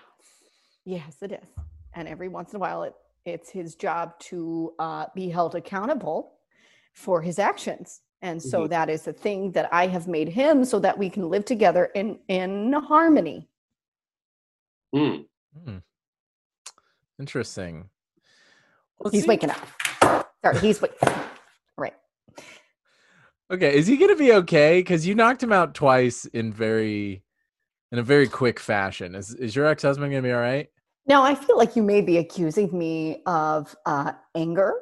Yes, 0.86 1.16
it 1.20 1.32
is. 1.32 1.48
And 1.94 2.08
every 2.08 2.28
once 2.28 2.52
in 2.52 2.56
a 2.56 2.61
while, 2.61 2.82
it 2.84 2.94
it's 3.24 3.50
his 3.50 3.74
job 3.74 4.18
to 4.18 4.72
uh, 4.78 5.06
be 5.14 5.28
held 5.28 5.54
accountable 5.54 6.32
for 6.94 7.20
his 7.20 7.38
actions 7.38 8.00
and 8.22 8.42
so 8.42 8.61
mm-hmm. 8.61 8.70
that 8.70 8.90
is 8.90 9.02
the 9.02 9.12
thing 9.12 9.52
that 9.52 9.68
i 9.72 9.86
have 9.86 10.08
made 10.08 10.28
him 10.28 10.64
so 10.64 10.78
that 10.78 10.98
we 10.98 11.08
can 11.08 11.28
live 11.28 11.44
together 11.44 11.90
in 11.94 12.18
in 12.28 12.72
harmony 12.72 13.48
mm. 14.94 15.24
Mm. 15.66 15.82
Interesting 17.20 17.88
well, 18.98 19.10
he's 19.12 19.22
see. 19.22 19.28
waking 19.28 19.50
up 19.50 20.26
sorry 20.42 20.58
he's 20.58 20.80
waking 20.80 20.98
right 21.76 21.94
okay 23.52 23.76
is 23.76 23.86
he 23.86 23.96
gonna 23.96 24.16
be 24.16 24.32
okay 24.32 24.80
because 24.80 25.06
you 25.06 25.14
knocked 25.14 25.42
him 25.42 25.52
out 25.52 25.74
twice 25.74 26.24
in 26.26 26.52
very 26.52 27.22
in 27.92 27.98
a 27.98 28.02
very 28.02 28.26
quick 28.26 28.58
fashion 28.58 29.14
is, 29.14 29.34
is 29.34 29.54
your 29.54 29.66
ex-husband 29.66 30.10
gonna 30.10 30.22
be 30.22 30.32
all 30.32 30.40
right 30.40 30.68
now 31.06 31.22
i 31.22 31.34
feel 31.34 31.56
like 31.56 31.76
you 31.76 31.82
may 31.82 32.00
be 32.00 32.16
accusing 32.16 32.76
me 32.76 33.22
of 33.26 33.76
uh, 33.86 34.12
anger 34.34 34.74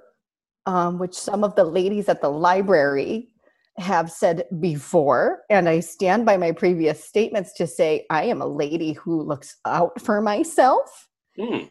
um, 0.66 0.98
which 0.98 1.14
some 1.14 1.44
of 1.44 1.56
the 1.56 1.64
ladies 1.64 2.08
at 2.08 2.20
the 2.20 2.30
library 2.30 3.30
have 3.78 4.10
said 4.10 4.44
before. 4.60 5.42
And 5.48 5.68
I 5.68 5.80
stand 5.80 6.26
by 6.26 6.36
my 6.36 6.52
previous 6.52 7.02
statements 7.02 7.52
to 7.54 7.66
say 7.66 8.06
I 8.10 8.24
am 8.24 8.42
a 8.42 8.46
lady 8.46 8.92
who 8.92 9.22
looks 9.22 9.56
out 9.64 10.00
for 10.00 10.20
myself. 10.20 11.08
Mm. 11.38 11.70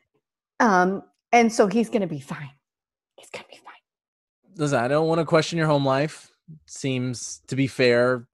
Um, 0.59 1.03
and 1.31 1.51
so 1.51 1.67
he's 1.67 1.89
going 1.89 2.01
to 2.01 2.07
be 2.07 2.19
fine. 2.19 2.51
He's 3.17 3.29
going 3.29 3.43
to 3.43 3.49
be 3.49 3.57
fine. 3.57 3.73
Listen, 4.55 4.79
I 4.79 4.87
don't 4.87 5.07
want 5.07 5.19
to 5.19 5.25
question 5.25 5.57
your 5.57 5.67
home 5.67 5.85
life. 5.85 6.31
Seems 6.65 7.41
to 7.47 7.55
be 7.55 7.67
fair. 7.67 8.27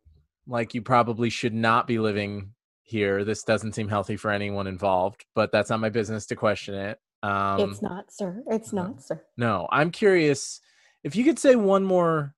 Like 0.47 0.73
you 0.73 0.81
probably 0.81 1.29
should 1.29 1.53
not 1.53 1.87
be 1.87 1.99
living 1.99 2.51
here. 2.81 3.23
This 3.23 3.43
doesn't 3.43 3.73
seem 3.73 3.87
healthy 3.87 4.17
for 4.17 4.29
anyone 4.29 4.67
involved, 4.67 5.25
but 5.35 5.51
that's 5.51 5.69
not 5.69 5.79
my 5.79 5.89
business 5.89 6.25
to 6.27 6.35
question 6.35 6.75
it. 6.75 6.99
Um, 7.23 7.71
it's 7.71 7.81
not, 7.81 8.11
sir. 8.11 8.43
It's 8.47 8.73
not, 8.73 9.01
sir. 9.01 9.23
No, 9.37 9.67
I'm 9.71 9.91
curious 9.91 10.59
if 11.03 11.15
you 11.15 11.23
could 11.23 11.39
say 11.39 11.55
one 11.55 11.83
more 11.83 12.35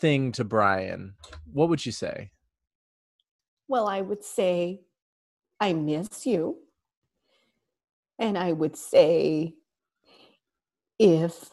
thing 0.00 0.32
to 0.32 0.44
Brian, 0.44 1.14
what 1.52 1.68
would 1.68 1.84
you 1.84 1.92
say? 1.92 2.30
Well, 3.68 3.86
I 3.86 4.00
would 4.00 4.24
say, 4.24 4.80
I 5.60 5.72
miss 5.72 6.26
you. 6.26 6.58
And 8.18 8.36
I 8.36 8.52
would 8.52 8.76
say, 8.76 9.54
if 10.98 11.50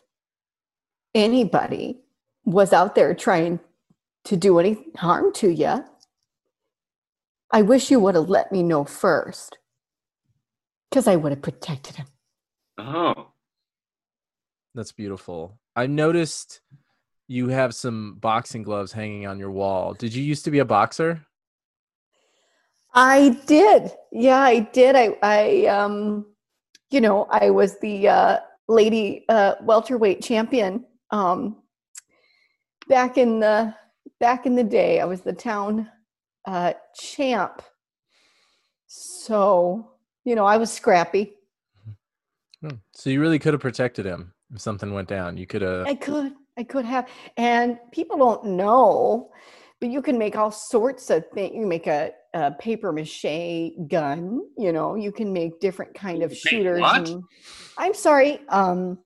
anybody 1.13 2.01
was 2.45 2.73
out 2.73 2.95
there 2.95 3.13
trying 3.13 3.59
to 4.25 4.35
do 4.35 4.59
any 4.59 4.85
harm 4.97 5.31
to 5.33 5.49
you, 5.49 5.83
I 7.51 7.61
wish 7.61 7.91
you 7.91 7.99
would 7.99 8.15
have 8.15 8.29
let 8.29 8.51
me 8.51 8.63
know 8.63 8.83
first 8.83 9.57
because 10.89 11.07
I 11.07 11.15
would 11.15 11.31
have 11.31 11.41
protected 11.41 11.97
him. 11.97 12.07
Oh. 12.77 13.31
That's 14.73 14.91
beautiful. 14.91 15.57
I 15.75 15.87
noticed 15.87 16.61
you 17.27 17.47
have 17.47 17.73
some 17.73 18.15
boxing 18.19 18.63
gloves 18.63 18.91
hanging 18.91 19.25
on 19.25 19.39
your 19.39 19.51
wall. 19.51 19.93
Did 19.93 20.13
you 20.13 20.23
used 20.23 20.45
to 20.45 20.51
be 20.51 20.59
a 20.59 20.65
boxer? 20.65 21.25
I 22.93 23.39
did. 23.45 23.91
Yeah, 24.11 24.39
I 24.39 24.59
did. 24.59 24.95
I 24.95 25.17
I 25.21 25.65
um 25.67 26.25
you 26.89 27.01
know, 27.01 27.27
I 27.29 27.49
was 27.49 27.79
the 27.79 28.07
uh 28.07 28.39
lady 28.67 29.25
uh 29.29 29.55
welterweight 29.61 30.23
champion 30.23 30.85
um 31.11 31.57
back 32.87 33.17
in 33.17 33.39
the 33.39 33.73
back 34.19 34.45
in 34.45 34.55
the 34.55 34.63
day. 34.63 34.99
I 34.99 35.05
was 35.05 35.21
the 35.21 35.33
town 35.33 35.89
uh 36.45 36.73
champ. 36.95 37.61
So, 38.87 39.91
you 40.23 40.35
know, 40.35 40.45
I 40.45 40.57
was 40.57 40.71
scrappy. 40.71 41.33
Hmm. 42.61 42.77
So 42.93 43.09
you 43.09 43.19
really 43.19 43.39
could 43.39 43.53
have 43.53 43.61
protected 43.61 44.05
him 44.05 44.33
if 44.53 44.61
something 44.61 44.93
went 44.93 45.07
down. 45.07 45.37
You 45.37 45.47
could 45.47 45.61
have. 45.61 45.87
I 45.87 45.95
could. 45.95 46.33
I 46.57 46.63
could 46.63 46.85
have. 46.85 47.09
And 47.37 47.77
people 47.91 48.17
don't 48.17 48.45
know, 48.45 49.31
but 49.81 49.89
you 49.89 50.01
can 50.01 50.17
make 50.17 50.37
all 50.37 50.51
sorts 50.51 51.09
of 51.09 51.25
things. 51.33 51.53
You 51.55 51.65
make 51.65 51.87
a, 51.87 52.11
a 52.35 52.51
paper 52.51 52.91
mache 52.91 53.71
gun. 53.87 54.41
You 54.57 54.71
know, 54.71 54.95
you 54.95 55.11
can 55.11 55.33
make 55.33 55.59
different 55.59 55.95
kind 55.95 56.21
of 56.21 56.35
shooters. 56.35 56.81
What? 56.81 57.09
And, 57.09 57.23
I'm 57.77 57.93
sorry. 57.93 58.39
Um, 58.49 58.99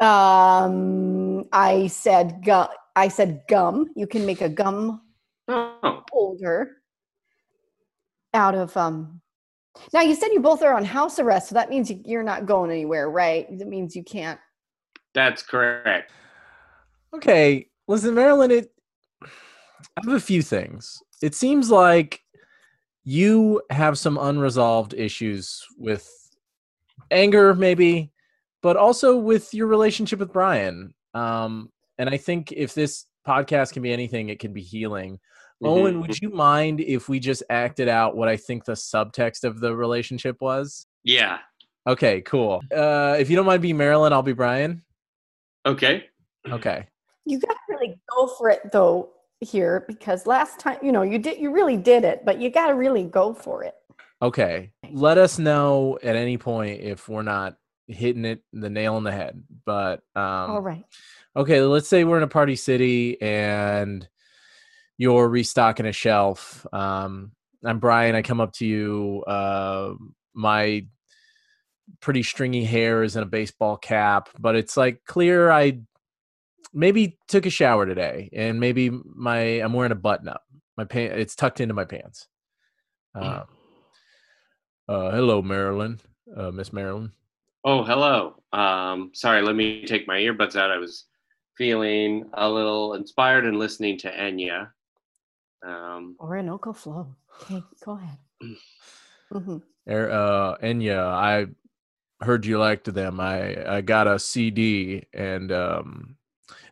um, 0.00 1.44
I 1.52 1.88
said 1.88 2.42
gum. 2.44 2.68
I 2.94 3.08
said 3.08 3.42
gum. 3.48 3.90
You 3.96 4.06
can 4.06 4.24
make 4.24 4.40
a 4.40 4.48
gum 4.48 5.02
oh. 5.48 6.02
holder 6.10 6.78
out 8.34 8.54
of 8.54 8.74
um 8.78 9.20
now 9.92 10.00
you 10.00 10.14
said 10.14 10.28
you 10.32 10.40
both 10.40 10.62
are 10.62 10.74
on 10.74 10.84
house 10.84 11.18
arrest, 11.18 11.48
so 11.48 11.54
that 11.54 11.70
means 11.70 11.90
you're 12.04 12.22
not 12.22 12.46
going 12.46 12.70
anywhere, 12.70 13.10
right? 13.10 13.46
That 13.58 13.68
means 13.68 13.96
you 13.96 14.04
can't. 14.04 14.38
That's 15.14 15.42
correct. 15.42 16.12
Okay, 17.14 17.68
listen, 17.88 18.14
Marilyn. 18.14 18.50
It. 18.50 18.72
I 19.22 19.28
have 20.04 20.14
a 20.14 20.20
few 20.20 20.42
things. 20.42 21.02
It 21.22 21.34
seems 21.34 21.70
like 21.70 22.20
you 23.04 23.62
have 23.70 23.98
some 23.98 24.18
unresolved 24.18 24.94
issues 24.94 25.64
with 25.78 26.08
anger, 27.10 27.54
maybe, 27.54 28.12
but 28.62 28.76
also 28.76 29.16
with 29.16 29.52
your 29.54 29.66
relationship 29.66 30.18
with 30.18 30.32
Brian. 30.32 30.94
Um, 31.14 31.70
and 31.98 32.08
I 32.08 32.16
think 32.16 32.52
if 32.52 32.74
this 32.74 33.06
podcast 33.26 33.72
can 33.72 33.82
be 33.82 33.92
anything, 33.92 34.28
it 34.28 34.38
can 34.38 34.52
be 34.52 34.62
healing. 34.62 35.18
Owen, 35.64 35.96
Mhm. 35.96 36.00
would 36.00 36.20
you 36.20 36.30
mind 36.30 36.80
if 36.80 37.08
we 37.08 37.20
just 37.20 37.44
acted 37.48 37.88
out 37.88 38.16
what 38.16 38.28
I 38.28 38.36
think 38.36 38.64
the 38.64 38.72
subtext 38.72 39.44
of 39.44 39.60
the 39.60 39.74
relationship 39.76 40.40
was? 40.40 40.86
Yeah. 41.04 41.38
Okay, 41.86 42.20
cool. 42.22 42.62
Uh, 42.74 43.16
if 43.18 43.30
you 43.30 43.36
don't 43.36 43.46
mind 43.46 43.62
being 43.62 43.76
Marilyn, 43.76 44.12
I'll 44.12 44.22
be 44.22 44.32
Brian. 44.32 44.84
Okay. 45.66 46.06
Okay. 46.48 46.86
You 47.24 47.38
got 47.38 47.52
to 47.52 47.58
really 47.68 48.00
go 48.12 48.26
for 48.26 48.48
it 48.50 48.72
though 48.72 49.12
here 49.42 49.84
because 49.86 50.26
last 50.26 50.58
time, 50.58 50.78
you 50.82 50.92
know, 50.92 51.02
you 51.02 51.18
did 51.18 51.38
you 51.38 51.52
really 51.52 51.76
did 51.76 52.04
it, 52.04 52.24
but 52.24 52.40
you 52.40 52.50
got 52.50 52.68
to 52.68 52.74
really 52.74 53.04
go 53.04 53.34
for 53.34 53.62
it. 53.64 53.74
Okay. 54.22 54.70
Let 54.90 55.18
us 55.18 55.38
know 55.38 55.98
at 56.02 56.16
any 56.16 56.38
point 56.38 56.80
if 56.80 57.08
we're 57.08 57.22
not 57.22 57.56
hitting 57.88 58.24
it 58.24 58.42
the 58.52 58.70
nail 58.70 58.94
on 58.94 59.04
the 59.04 59.12
head. 59.12 59.42
But 59.64 60.02
um 60.14 60.50
All 60.50 60.60
right. 60.60 60.84
okay, 61.36 61.60
let's 61.60 61.88
say 61.88 62.04
we're 62.04 62.18
in 62.18 62.22
a 62.22 62.28
party 62.28 62.56
city 62.56 63.20
and 63.20 64.08
you're 64.96 65.28
restocking 65.28 65.86
a 65.86 65.92
shelf. 65.92 66.66
Um 66.72 67.32
I'm 67.64 67.80
Brian, 67.80 68.14
I 68.14 68.22
come 68.22 68.40
up 68.40 68.52
to 68.54 68.66
you, 68.66 69.24
uh 69.26 69.94
my 70.34 70.86
pretty 72.00 72.22
stringy 72.22 72.64
hair 72.64 73.02
is 73.02 73.16
in 73.16 73.22
a 73.22 73.26
baseball 73.26 73.76
cap, 73.76 74.28
but 74.38 74.54
it's 74.54 74.76
like 74.76 75.04
clear 75.04 75.50
I 75.50 75.80
maybe 76.72 77.18
took 77.28 77.46
a 77.46 77.50
shower 77.50 77.86
today 77.86 78.30
and 78.32 78.58
maybe 78.60 78.90
my 78.90 79.40
I'm 79.40 79.72
wearing 79.72 79.92
a 79.92 79.96
button 79.96 80.28
up. 80.28 80.42
My 80.76 80.84
pant 80.84 81.12
it's 81.14 81.36
tucked 81.36 81.60
into 81.60 81.74
my 81.74 81.84
pants. 81.84 82.28
Um, 83.14 83.44
uh, 84.88 85.10
hello, 85.10 85.42
Marilyn, 85.42 86.00
uh, 86.36 86.50
Miss 86.50 86.72
Marilyn. 86.72 87.12
Oh, 87.64 87.84
hello. 87.84 88.36
Um, 88.52 89.10
sorry, 89.14 89.42
let 89.42 89.54
me 89.54 89.84
take 89.84 90.08
my 90.08 90.18
earbuds 90.18 90.56
out. 90.56 90.70
I 90.70 90.78
was 90.78 91.04
feeling 91.56 92.28
a 92.34 92.48
little 92.48 92.94
inspired 92.94 93.44
and 93.44 93.58
listening 93.58 93.98
to 93.98 94.10
Enya. 94.10 94.70
Um, 95.64 96.16
Orinoco 96.18 96.72
Flow. 96.72 97.14
Okay, 97.42 97.62
go 97.84 97.92
ahead. 97.92 98.18
hmm 99.32 99.58
Er, 99.88 100.10
uh, 100.10 100.56
Enya, 100.64 101.04
I 101.04 101.46
heard 102.24 102.46
you 102.46 102.58
liked 102.58 102.92
them. 102.92 103.20
I 103.20 103.76
I 103.76 103.80
got 103.80 104.06
a 104.06 104.18
CD, 104.18 105.04
and 105.12 105.50
um, 105.50 106.16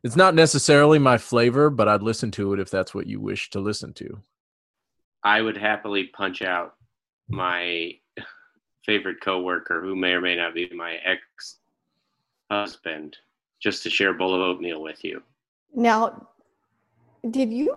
it's 0.02 0.16
not 0.16 0.34
necessarily 0.34 0.98
my 0.98 1.18
flavor, 1.18 1.70
but 1.70 1.88
I'd 1.88 2.02
listen 2.02 2.30
to 2.32 2.52
it 2.52 2.60
if 2.60 2.70
that's 2.70 2.94
what 2.94 3.06
you 3.06 3.20
wish 3.20 3.50
to 3.50 3.60
listen 3.60 3.92
to. 3.94 4.20
I 5.22 5.42
would 5.42 5.56
happily 5.56 6.06
punch 6.06 6.42
out 6.42 6.74
my 7.28 7.92
favorite 8.86 9.20
coworker, 9.22 9.82
who 9.82 9.94
may 9.94 10.12
or 10.12 10.20
may 10.20 10.36
not 10.36 10.54
be 10.54 10.70
my 10.74 10.96
ex-husband, 12.50 13.16
just 13.60 13.82
to 13.82 13.90
share 13.90 14.10
a 14.10 14.14
bowl 14.14 14.34
of 14.34 14.40
oatmeal 14.40 14.80
with 14.82 15.04
you. 15.04 15.22
Now, 15.74 16.28
did 17.30 17.52
you 17.52 17.76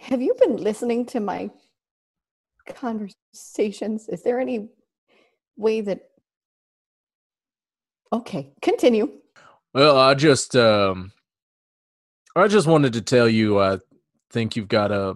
have 0.00 0.20
you 0.20 0.34
been 0.40 0.56
listening 0.56 1.06
to 1.06 1.20
my 1.20 1.48
conversations? 2.66 4.08
Is 4.08 4.24
there 4.24 4.40
any 4.40 4.68
way 5.56 5.80
that 5.82 6.08
Okay, 8.12 8.52
continue. 8.60 9.10
Well, 9.72 9.96
I 9.96 10.12
just 10.12 10.54
um, 10.54 11.12
I 12.34 12.48
just 12.48 12.66
wanted 12.66 12.94
to 12.94 13.02
tell 13.02 13.28
you, 13.28 13.60
I 13.60 13.78
think 14.30 14.56
you've 14.56 14.68
got 14.68 14.90
a 14.90 15.14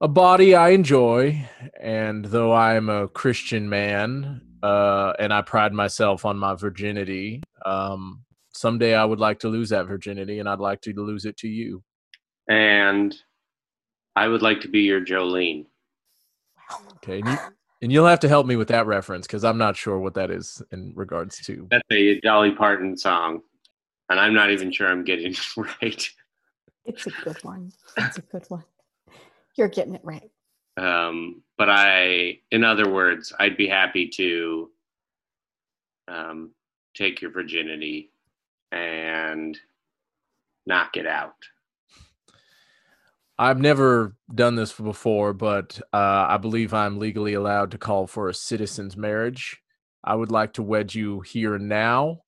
a 0.00 0.08
body 0.08 0.54
I 0.54 0.70
enjoy, 0.70 1.48
and 1.80 2.26
though 2.26 2.52
I'm 2.52 2.90
a 2.90 3.08
Christian 3.08 3.70
man, 3.70 4.42
uh, 4.62 5.14
and 5.18 5.32
I 5.32 5.40
pride 5.40 5.72
myself 5.72 6.26
on 6.26 6.36
my 6.36 6.54
virginity, 6.54 7.42
um, 7.64 8.22
someday 8.52 8.94
I 8.94 9.04
would 9.04 9.20
like 9.20 9.38
to 9.40 9.48
lose 9.48 9.70
that 9.70 9.86
virginity, 9.86 10.40
and 10.40 10.48
I'd 10.48 10.58
like 10.58 10.82
to 10.82 10.92
lose 10.92 11.24
it 11.24 11.38
to 11.38 11.48
you. 11.48 11.82
And 12.48 13.14
I 14.14 14.28
would 14.28 14.42
like 14.42 14.60
to 14.62 14.68
be 14.68 14.80
your 14.80 15.00
Jolene. 15.00 15.64
Okay, 16.96 17.20
and, 17.20 17.28
you, 17.28 17.38
and 17.80 17.92
you'll 17.92 18.06
have 18.06 18.20
to 18.20 18.28
help 18.28 18.46
me 18.46 18.56
with 18.56 18.68
that 18.68 18.86
reference 18.86 19.26
because 19.26 19.44
I'm 19.44 19.58
not 19.58 19.76
sure 19.76 19.98
what 19.98 20.14
that 20.14 20.30
is 20.30 20.62
in 20.72 20.92
regards 20.94 21.38
to. 21.46 21.66
That's 21.70 21.84
a 21.90 22.20
Dolly 22.20 22.52
Parton 22.52 22.98
song, 22.98 23.40
and 24.08 24.20
I'm 24.20 24.34
not 24.34 24.50
even 24.50 24.70
sure 24.72 24.88
I'm 24.88 25.04
getting 25.04 25.32
it 25.32 25.56
right. 25.56 26.10
It's 26.84 27.06
a 27.06 27.10
good 27.22 27.42
one. 27.42 27.72
It's 27.96 28.18
a 28.18 28.22
good 28.22 28.44
one. 28.48 28.64
You're 29.56 29.68
getting 29.68 29.94
it 29.94 30.04
right. 30.04 30.30
Um, 30.76 31.42
but 31.56 31.70
I, 31.70 32.40
in 32.50 32.64
other 32.64 32.90
words, 32.90 33.32
I'd 33.38 33.56
be 33.56 33.68
happy 33.68 34.08
to 34.16 34.70
um, 36.08 36.50
take 36.94 37.22
your 37.22 37.30
virginity 37.30 38.10
and 38.72 39.58
knock 40.66 40.96
it 40.96 41.06
out. 41.06 41.36
I've 43.38 43.60
never 43.60 44.14
done 44.32 44.54
this 44.54 44.72
before, 44.72 45.32
but 45.32 45.80
uh, 45.92 46.26
I 46.28 46.36
believe 46.36 46.72
I'm 46.72 46.98
legally 46.98 47.34
allowed 47.34 47.72
to 47.72 47.78
call 47.78 48.06
for 48.06 48.28
a 48.28 48.34
citizen's 48.34 48.96
marriage. 48.96 49.60
I 50.04 50.14
would 50.14 50.30
like 50.30 50.52
to 50.54 50.62
wed 50.62 50.94
you 50.94 51.20
here 51.20 51.54
and 51.54 51.68
now. 51.68 52.20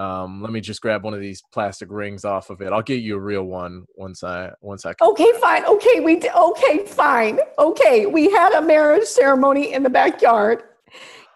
Um, 0.00 0.40
let 0.40 0.50
me 0.50 0.62
just 0.62 0.80
grab 0.80 1.04
one 1.04 1.12
of 1.12 1.20
these 1.20 1.42
plastic 1.52 1.90
rings 1.90 2.24
off 2.24 2.48
of 2.48 2.62
it. 2.62 2.72
I'll 2.72 2.80
get 2.80 3.02
you 3.02 3.16
a 3.16 3.20
real 3.20 3.44
one 3.44 3.84
once 3.96 4.24
I 4.24 4.50
once 4.62 4.86
I. 4.86 4.94
Okay, 5.02 5.30
fine. 5.42 5.66
Okay, 5.66 6.00
we 6.00 6.16
did. 6.16 6.32
Okay, 6.32 6.86
fine. 6.86 7.38
Okay, 7.58 8.06
we 8.06 8.30
had 8.30 8.54
a 8.54 8.62
marriage 8.62 9.04
ceremony 9.04 9.74
in 9.74 9.82
the 9.82 9.90
backyard, 9.90 10.62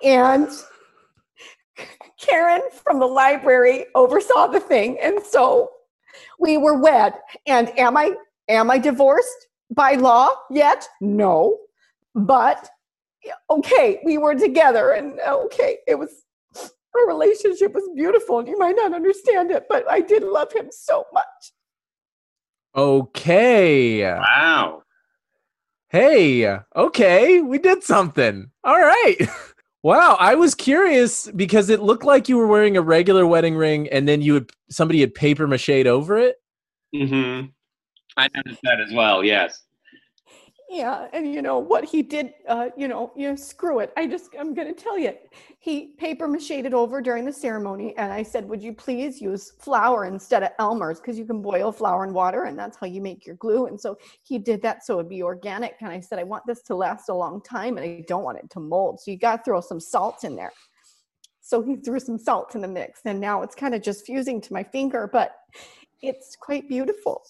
and 0.03 0.49
Karen 2.19 2.62
from 2.73 3.01
the 3.01 3.07
library 3.07 3.85
oversaw 3.95 4.47
the 4.47 4.61
thing, 4.61 4.99
and 4.99 5.23
so 5.23 5.69
we 6.41 6.57
were 6.57 6.81
wed. 6.81 7.12
And 7.47 7.79
am 7.79 7.99
I 7.99 8.15
am 8.49 8.71
I 8.71 8.79
divorced 8.79 9.47
by 9.75 9.97
law 9.97 10.31
yet? 10.51 10.89
No, 11.03 11.59
but 12.15 12.67
okay, 13.51 14.01
we 14.07 14.17
were 14.17 14.35
together, 14.35 14.93
and 14.93 15.21
okay, 15.21 15.81
it 15.87 15.99
was 15.99 16.25
our 16.95 17.07
relationship 17.07 17.72
was 17.74 17.88
beautiful, 17.95 18.38
and 18.38 18.49
you 18.49 18.59
might 18.59 18.76
not 18.76 18.92
understand 18.92 19.51
it, 19.51 19.66
but 19.68 19.88
I 19.90 20.01
did 20.01 20.22
love 20.22 20.53
him 20.53 20.68
so 20.70 21.05
much. 21.12 21.53
Okay. 22.76 24.03
Wow. 24.05 24.82
Hey. 25.88 26.59
Okay. 26.74 27.40
We 27.40 27.59
did 27.59 27.82
something. 27.84 28.51
All 28.64 28.80
right. 28.80 29.16
Wow. 29.84 30.16
I 30.18 30.34
was 30.34 30.55
curious 30.55 31.30
because 31.32 31.68
it 31.68 31.82
looked 31.82 32.05
like 32.05 32.26
you 32.26 32.38
were 32.38 32.47
wearing 32.47 32.78
a 32.78 32.80
regular 32.80 33.26
wedding 33.26 33.55
ring, 33.55 33.86
and 33.90 34.09
then 34.09 34.22
you 34.22 34.32
would 34.32 34.51
somebody 34.70 35.03
had 35.03 35.14
paper 35.14 35.47
mache 35.47 35.68
over 35.68 36.16
it. 36.16 36.36
Mm-hmm. 36.95 37.49
I 38.16 38.28
noticed 38.34 38.61
that 38.62 38.80
as 38.80 38.95
well. 38.95 39.22
Yes. 39.22 39.61
Yeah, 40.75 41.07
and 41.12 41.33
you 41.33 41.41
know 41.41 41.61
what 41.61 41.85
he 41.85 42.03
did, 42.03 42.35
uh, 42.49 42.70
you 42.77 42.89
know, 42.89 43.12
you 43.14 43.29
know, 43.29 43.37
screw 43.37 43.79
it. 43.79 43.93
I 43.97 44.09
just, 44.09 44.31
I'm 44.37 44.55
going 44.55 44.66
to 44.66 44.75
tell 44.75 44.99
you. 44.99 45.12
He 45.61 45.95
paper 45.99 46.27
mache 46.27 46.51
it 46.51 46.75
over 46.75 47.01
during 47.01 47.25
the 47.25 47.33
ceremony, 47.33 47.97
and 47.97 48.12
I 48.12 48.25
said, 48.25 48.49
would 48.49 48.61
you 48.61 48.72
please 48.72 49.20
use 49.20 49.53
flour 49.61 50.05
instead 50.05 50.43
of 50.43 50.51
Elmer's 50.59 50.99
because 50.99 51.16
you 51.16 51.27
can 51.27 51.41
boil 51.41 51.70
flour 51.70 52.03
and 52.03 52.12
water, 52.12 52.45
and 52.47 52.59
that's 52.59 52.77
how 52.77 52.89
you 52.89 53.01
make 53.01 53.25
your 53.25 53.37
glue. 53.37 53.66
And 53.66 53.81
so 53.81 53.97
he 54.25 54.37
did 54.37 54.62
that 54.62 54.85
so 54.85 54.99
it'd 54.99 55.09
be 55.09 55.22
organic. 55.22 55.77
And 55.81 55.91
I 55.91 56.01
said, 56.01 56.18
I 56.18 56.25
want 56.25 56.43
this 56.45 56.62
to 56.62 56.75
last 56.75 57.09
a 57.09 57.14
long 57.14 57.41
time, 57.41 57.77
and 57.79 57.87
I 57.87 58.05
don't 58.09 58.25
want 58.25 58.39
it 58.39 58.51
to 58.51 58.59
mold. 58.59 58.99
So 59.01 59.12
you 59.12 59.16
got 59.16 59.37
to 59.37 59.43
throw 59.45 59.61
some 59.61 59.79
salt 59.79 60.25
in 60.25 60.35
there. 60.35 60.53
So 61.41 61.62
he 61.62 61.77
threw 61.77 62.01
some 62.01 62.18
salt 62.18 62.57
in 62.57 62.61
the 62.61 62.68
mix, 62.68 63.03
and 63.05 63.20
now 63.20 63.43
it's 63.43 63.55
kind 63.55 63.77
of 63.77 63.83
just 63.83 64.07
fusing 64.07 64.41
to 64.41 64.53
my 64.53 64.64
finger, 64.64 65.09
but 65.12 65.37
it's 66.03 66.35
quite 66.35 66.68
beautiful. 66.68 67.22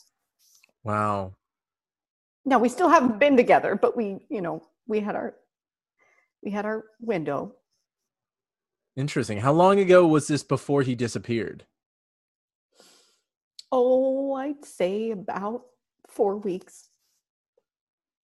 Wow. 0.82 1.34
Now 2.44 2.58
we 2.58 2.68
still 2.68 2.88
haven't 2.88 3.18
been 3.18 3.36
together, 3.36 3.74
but 3.74 3.96
we, 3.96 4.18
you 4.28 4.40
know, 4.40 4.62
we 4.86 5.00
had 5.00 5.16
our 5.16 5.34
we 6.42 6.50
had 6.50 6.66
our 6.66 6.84
window. 7.00 7.54
Interesting. 8.96 9.38
How 9.38 9.52
long 9.52 9.80
ago 9.80 10.06
was 10.06 10.28
this 10.28 10.42
before 10.42 10.82
he 10.82 10.94
disappeared? 10.94 11.64
Oh, 13.72 14.34
I'd 14.34 14.64
say 14.64 15.10
about 15.10 15.62
four 16.06 16.36
weeks. 16.36 16.90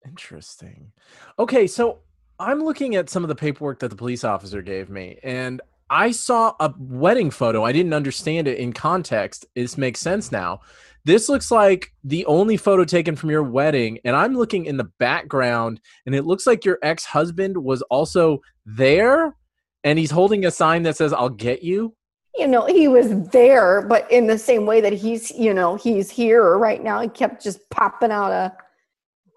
Interesting. 0.05 0.91
Okay, 1.37 1.67
so 1.67 1.99
I'm 2.39 2.63
looking 2.63 2.95
at 2.95 3.09
some 3.09 3.23
of 3.23 3.27
the 3.27 3.35
paperwork 3.35 3.79
that 3.79 3.89
the 3.89 3.95
police 3.95 4.23
officer 4.23 4.61
gave 4.61 4.89
me, 4.89 5.19
and 5.23 5.61
I 5.89 6.11
saw 6.11 6.53
a 6.59 6.73
wedding 6.77 7.31
photo. 7.31 7.65
I 7.65 7.73
didn't 7.73 7.93
understand 7.93 8.47
it 8.47 8.57
in 8.57 8.71
context. 8.71 9.45
This 9.55 9.77
makes 9.77 9.99
sense 9.99 10.31
now. 10.31 10.61
This 11.03 11.29
looks 11.29 11.49
like 11.49 11.91
the 12.03 12.25
only 12.25 12.57
photo 12.57 12.83
taken 12.83 13.15
from 13.15 13.31
your 13.31 13.43
wedding, 13.43 13.99
and 14.05 14.15
I'm 14.15 14.35
looking 14.35 14.65
in 14.65 14.77
the 14.77 14.89
background, 14.99 15.81
and 16.05 16.13
it 16.13 16.25
looks 16.25 16.45
like 16.45 16.63
your 16.63 16.77
ex 16.83 17.05
husband 17.05 17.57
was 17.57 17.81
also 17.83 18.41
there, 18.65 19.35
and 19.83 19.97
he's 19.97 20.11
holding 20.11 20.45
a 20.45 20.51
sign 20.51 20.83
that 20.83 20.97
says, 20.97 21.11
I'll 21.13 21.29
get 21.29 21.63
you. 21.63 21.95
You 22.35 22.47
know, 22.47 22.65
he 22.65 22.87
was 22.87 23.29
there, 23.29 23.81
but 23.81 24.09
in 24.11 24.27
the 24.27 24.37
same 24.37 24.65
way 24.65 24.79
that 24.81 24.93
he's, 24.93 25.31
you 25.31 25.53
know, 25.53 25.75
he's 25.75 26.09
here 26.09 26.57
right 26.57 26.81
now. 26.81 27.01
He 27.01 27.09
kept 27.09 27.43
just 27.43 27.67
popping 27.69 28.11
out 28.11 28.31
of 28.31 28.51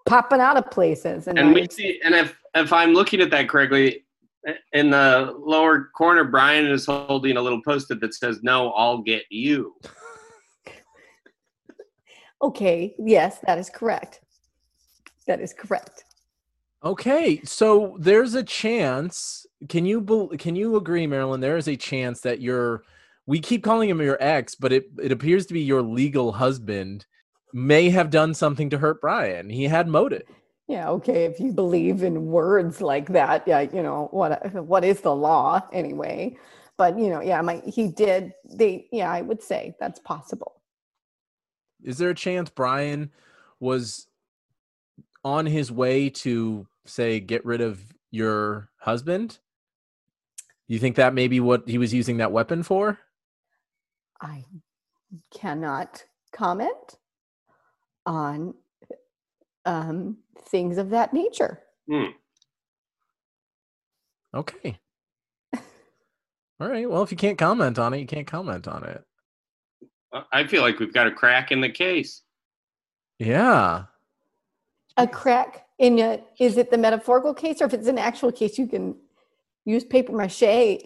popping 0.05 0.39
out 0.39 0.55
of 0.55 0.69
places. 0.69 1.27
And, 1.27 1.37
And 1.37 1.53
we 1.53 1.67
see, 1.69 1.99
and 2.03 2.15
if 2.15 2.37
if 2.53 2.71
I'm 2.71 2.93
looking 2.93 3.19
at 3.21 3.29
that 3.31 3.49
correctly, 3.49 4.05
in 4.71 4.91
the 4.91 5.35
lower 5.37 5.89
corner, 5.97 6.23
Brian 6.23 6.67
is 6.67 6.85
holding 6.85 7.35
a 7.37 7.41
little 7.41 7.61
post-it 7.63 7.99
that 7.99 8.13
says, 8.13 8.41
"No, 8.43 8.71
I'll 8.71 8.99
get 8.99 9.23
you." 9.29 9.75
Okay, 12.41 12.95
yes, 12.99 13.39
that 13.45 13.57
is 13.57 13.69
correct. 13.69 14.21
That 15.27 15.41
is 15.41 15.53
correct. 15.53 16.03
Okay, 16.83 17.41
so 17.43 17.97
there's 17.99 18.35
a 18.35 18.43
chance. 18.43 19.45
Can 19.69 19.85
you 19.85 20.29
can 20.37 20.55
you 20.55 20.75
agree, 20.75 21.07
Marilyn? 21.07 21.41
There 21.41 21.57
is 21.57 21.67
a 21.67 21.75
chance 21.75 22.21
that 22.21 22.41
your 22.41 22.83
we 23.25 23.39
keep 23.39 23.63
calling 23.63 23.89
him 23.89 24.01
your 24.01 24.21
ex, 24.21 24.53
but 24.55 24.71
it 24.71 24.89
it 25.01 25.11
appears 25.11 25.45
to 25.47 25.53
be 25.53 25.61
your 25.61 25.81
legal 25.81 26.33
husband 26.33 27.05
may 27.53 27.89
have 27.89 28.09
done 28.09 28.33
something 28.33 28.69
to 28.69 28.77
hurt 28.77 29.01
Brian. 29.01 29.49
He 29.49 29.63
had 29.63 29.87
motive. 29.87 30.27
Yeah, 30.67 30.89
okay, 30.89 31.25
if 31.25 31.39
you 31.39 31.51
believe 31.51 32.03
in 32.03 32.25
words 32.25 32.81
like 32.81 33.07
that, 33.09 33.47
yeah, 33.47 33.61
you 33.61 33.81
know, 33.81 34.09
what 34.11 34.53
what 34.53 34.83
is 34.83 35.01
the 35.01 35.15
law 35.15 35.61
anyway? 35.71 36.37
But, 36.77 36.99
you 36.99 37.09
know, 37.09 37.21
yeah, 37.21 37.41
my 37.41 37.61
he 37.65 37.87
did 37.87 38.33
they 38.43 38.87
yeah, 38.91 39.11
I 39.11 39.21
would 39.21 39.41
say 39.41 39.75
that's 39.79 39.99
possible. 39.99 40.54
Is 41.85 41.99
there 41.99 42.09
a 42.09 42.15
chance 42.15 42.49
Brian 42.49 43.11
was 43.59 44.07
on 45.23 45.45
his 45.45 45.71
way 45.71 46.09
to 46.09 46.67
say 46.85 47.19
get 47.19 47.45
rid 47.45 47.61
of 47.61 47.79
your 48.09 48.69
husband? 48.77 49.37
You 50.67 50.79
think 50.79 50.95
that 50.95 51.13
may 51.13 51.27
be 51.27 51.39
what 51.39 51.69
he 51.69 51.77
was 51.77 51.93
using 51.93 52.17
that 52.17 52.31
weapon 52.31 52.63
for? 52.63 52.97
I 54.19 54.45
cannot 55.31 56.03
comment 56.33 56.97
on 58.05 58.55
um, 59.65 60.17
things 60.39 60.79
of 60.79 60.89
that 60.89 61.13
nature. 61.13 61.61
Hmm. 61.87 62.05
Okay. 64.33 64.79
All 65.53 66.67
right. 66.67 66.89
Well, 66.89 67.03
if 67.03 67.11
you 67.11 67.17
can't 67.17 67.37
comment 67.37 67.77
on 67.77 67.93
it, 67.93 67.99
you 67.99 68.07
can't 68.07 68.27
comment 68.27 68.67
on 68.67 68.83
it. 68.85 69.03
I- 70.13 70.23
I 70.31 70.47
feel 70.47 70.61
like 70.61 70.79
we've 70.79 70.93
got 70.93 71.07
a 71.07 71.11
crack 71.11 71.51
in 71.51 71.61
the 71.61 71.69
case. 71.69 72.21
Yeah. 73.19 73.85
A 74.97 75.07
crack 75.07 75.65
in 75.79 75.99
a 75.99 76.23
is 76.39 76.57
it 76.57 76.71
the 76.71 76.77
metaphorical 76.77 77.33
case 77.33 77.61
or 77.61 77.65
if 77.65 77.73
it's 77.73 77.87
an 77.87 77.97
actual 77.97 78.31
case 78.31 78.57
you 78.57 78.67
can 78.67 78.95
use 79.65 79.83
paper 79.83 80.13
mache, 80.13 80.39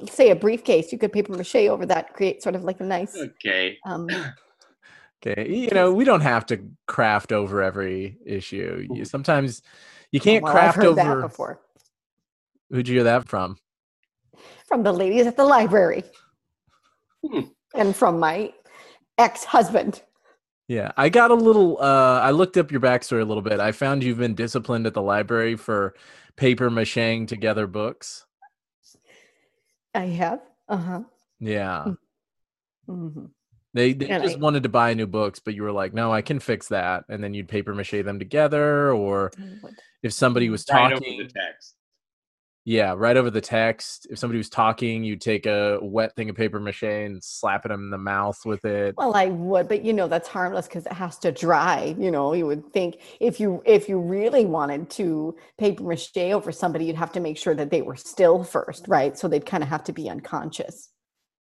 say 0.10 0.30
a 0.32 0.36
briefcase, 0.36 0.92
you 0.92 0.98
could 0.98 1.12
paper 1.14 1.34
mache 1.34 1.56
over 1.68 1.86
that, 1.86 2.14
create 2.14 2.42
sort 2.42 2.56
of 2.56 2.64
like 2.64 2.80
a 2.80 2.84
nice 2.84 3.16
Okay. 3.16 3.78
um 3.86 4.08
Okay. 5.26 5.54
You 5.54 5.70
know, 5.72 5.92
we 5.94 6.06
don't 6.06 6.22
have 6.22 6.46
to 6.46 6.64
craft 6.88 7.34
over 7.34 7.62
every 7.62 8.18
issue. 8.26 8.88
You, 8.90 9.04
sometimes 9.04 9.62
you 10.12 10.22
can't 10.22 10.42
well, 10.42 10.54
I've 10.56 10.60
craft 10.74 10.78
heard 10.78 10.96
that 10.96 11.08
over. 11.08 11.22
before 11.24 11.60
Who'd 12.70 12.88
you 12.88 12.96
hear 12.96 13.04
that 13.04 13.28
from? 13.28 13.58
from 14.66 14.84
the 14.84 14.94
ladies 14.94 15.26
at 15.28 15.36
the 15.36 15.44
library 15.44 16.04
Hmm. 17.28 17.42
and 17.76 17.94
from 17.96 18.18
my 18.20 18.54
ex-husband. 19.20 20.02
Yeah, 20.68 20.92
I 20.98 21.10
got 21.10 21.32
a 21.32 21.36
little. 21.36 21.78
Uh, 21.82 22.20
I 22.22 22.32
looked 22.32 22.56
up 22.58 22.72
your 22.72 22.80
backstory 22.82 23.22
a 23.22 23.26
little 23.26 23.42
bit. 23.44 23.60
I 23.60 23.72
found 23.72 24.04
you've 24.04 24.20
been 24.20 24.36
disciplined 24.36 24.86
at 24.88 24.94
the 24.94 25.02
library 25.02 25.56
for 25.56 25.96
paper 26.36 26.70
macheing 26.70 27.28
together 27.28 27.66
books. 27.68 28.26
I 29.96 30.06
have. 30.06 30.40
Uh-huh. 30.68 31.02
Yeah, 31.40 31.94
hmm 32.88 33.26
they 33.74 33.94
they 33.94 34.10
And 34.10 34.24
just 34.24 34.38
I- 34.38 34.40
wanted 34.40 34.64
to 34.64 34.70
buy 34.70 34.94
new 34.94 35.08
books, 35.08 35.40
but 35.40 35.54
you 35.56 35.64
were 35.64 35.72
like, 35.72 35.94
"No, 35.94 36.12
I 36.14 36.22
can 36.22 36.40
fix 36.40 36.68
that." 36.70 37.06
And 37.10 37.24
then 37.24 37.34
you'd 37.34 37.48
paper 37.48 37.74
mache 37.74 38.04
them 38.04 38.20
together, 38.20 38.92
or 38.92 39.32
if 40.04 40.14
somebody 40.14 40.50
was 40.50 40.66
talking, 40.66 40.84
Right 40.84 40.94
over 40.94 41.00
talking, 41.02 41.18
the 41.20 41.24
text. 41.34 41.76
Yeah, 42.70 42.94
right 42.96 43.18
over 43.18 43.32
the 43.32 43.42
text. 43.42 44.06
If 44.12 44.20
somebody 44.20 44.38
was 44.38 44.48
talking, 44.48 45.04
you'd 45.04 45.22
take 45.22 45.48
a 45.48 45.80
wet 45.82 46.16
thing 46.16 46.30
of 46.30 46.36
paper 46.36 46.60
mache 46.60 46.84
and 46.84 47.24
slap 47.24 47.66
it 47.66 47.72
in 47.72 47.90
the 47.90 47.98
mouth 47.98 48.40
with 48.46 48.64
it. 48.64 48.94
Well, 48.96 49.16
I 49.16 49.26
would, 49.26 49.68
but 49.68 49.84
you 49.84 49.92
know 49.92 50.08
that's 50.08 50.28
harmless 50.28 50.68
because 50.68 50.86
it 50.86 50.92
has 50.92 51.18
to 51.20 51.32
dry. 51.32 51.96
You 51.98 52.12
know, 52.12 52.34
you 52.34 52.46
would 52.46 52.72
think 52.72 53.00
if 53.20 53.40
you 53.40 53.64
if 53.66 53.90
you 53.90 53.98
really 53.98 54.46
wanted 54.46 54.88
to 54.92 55.36
paper 55.58 55.82
mache 55.82 56.16
over 56.16 56.52
somebody, 56.52 56.86
you'd 56.86 56.96
have 56.96 57.12
to 57.14 57.20
make 57.20 57.40
sure 57.40 57.56
that 57.56 57.72
they 57.72 57.82
were 57.82 57.96
still 57.96 58.44
first, 58.44 58.88
right? 58.88 59.18
So 59.18 59.28
they'd 59.28 59.48
kind 59.48 59.64
of 59.64 59.70
have 59.70 59.84
to 59.86 59.92
be 59.92 60.08
unconscious. 60.08 60.90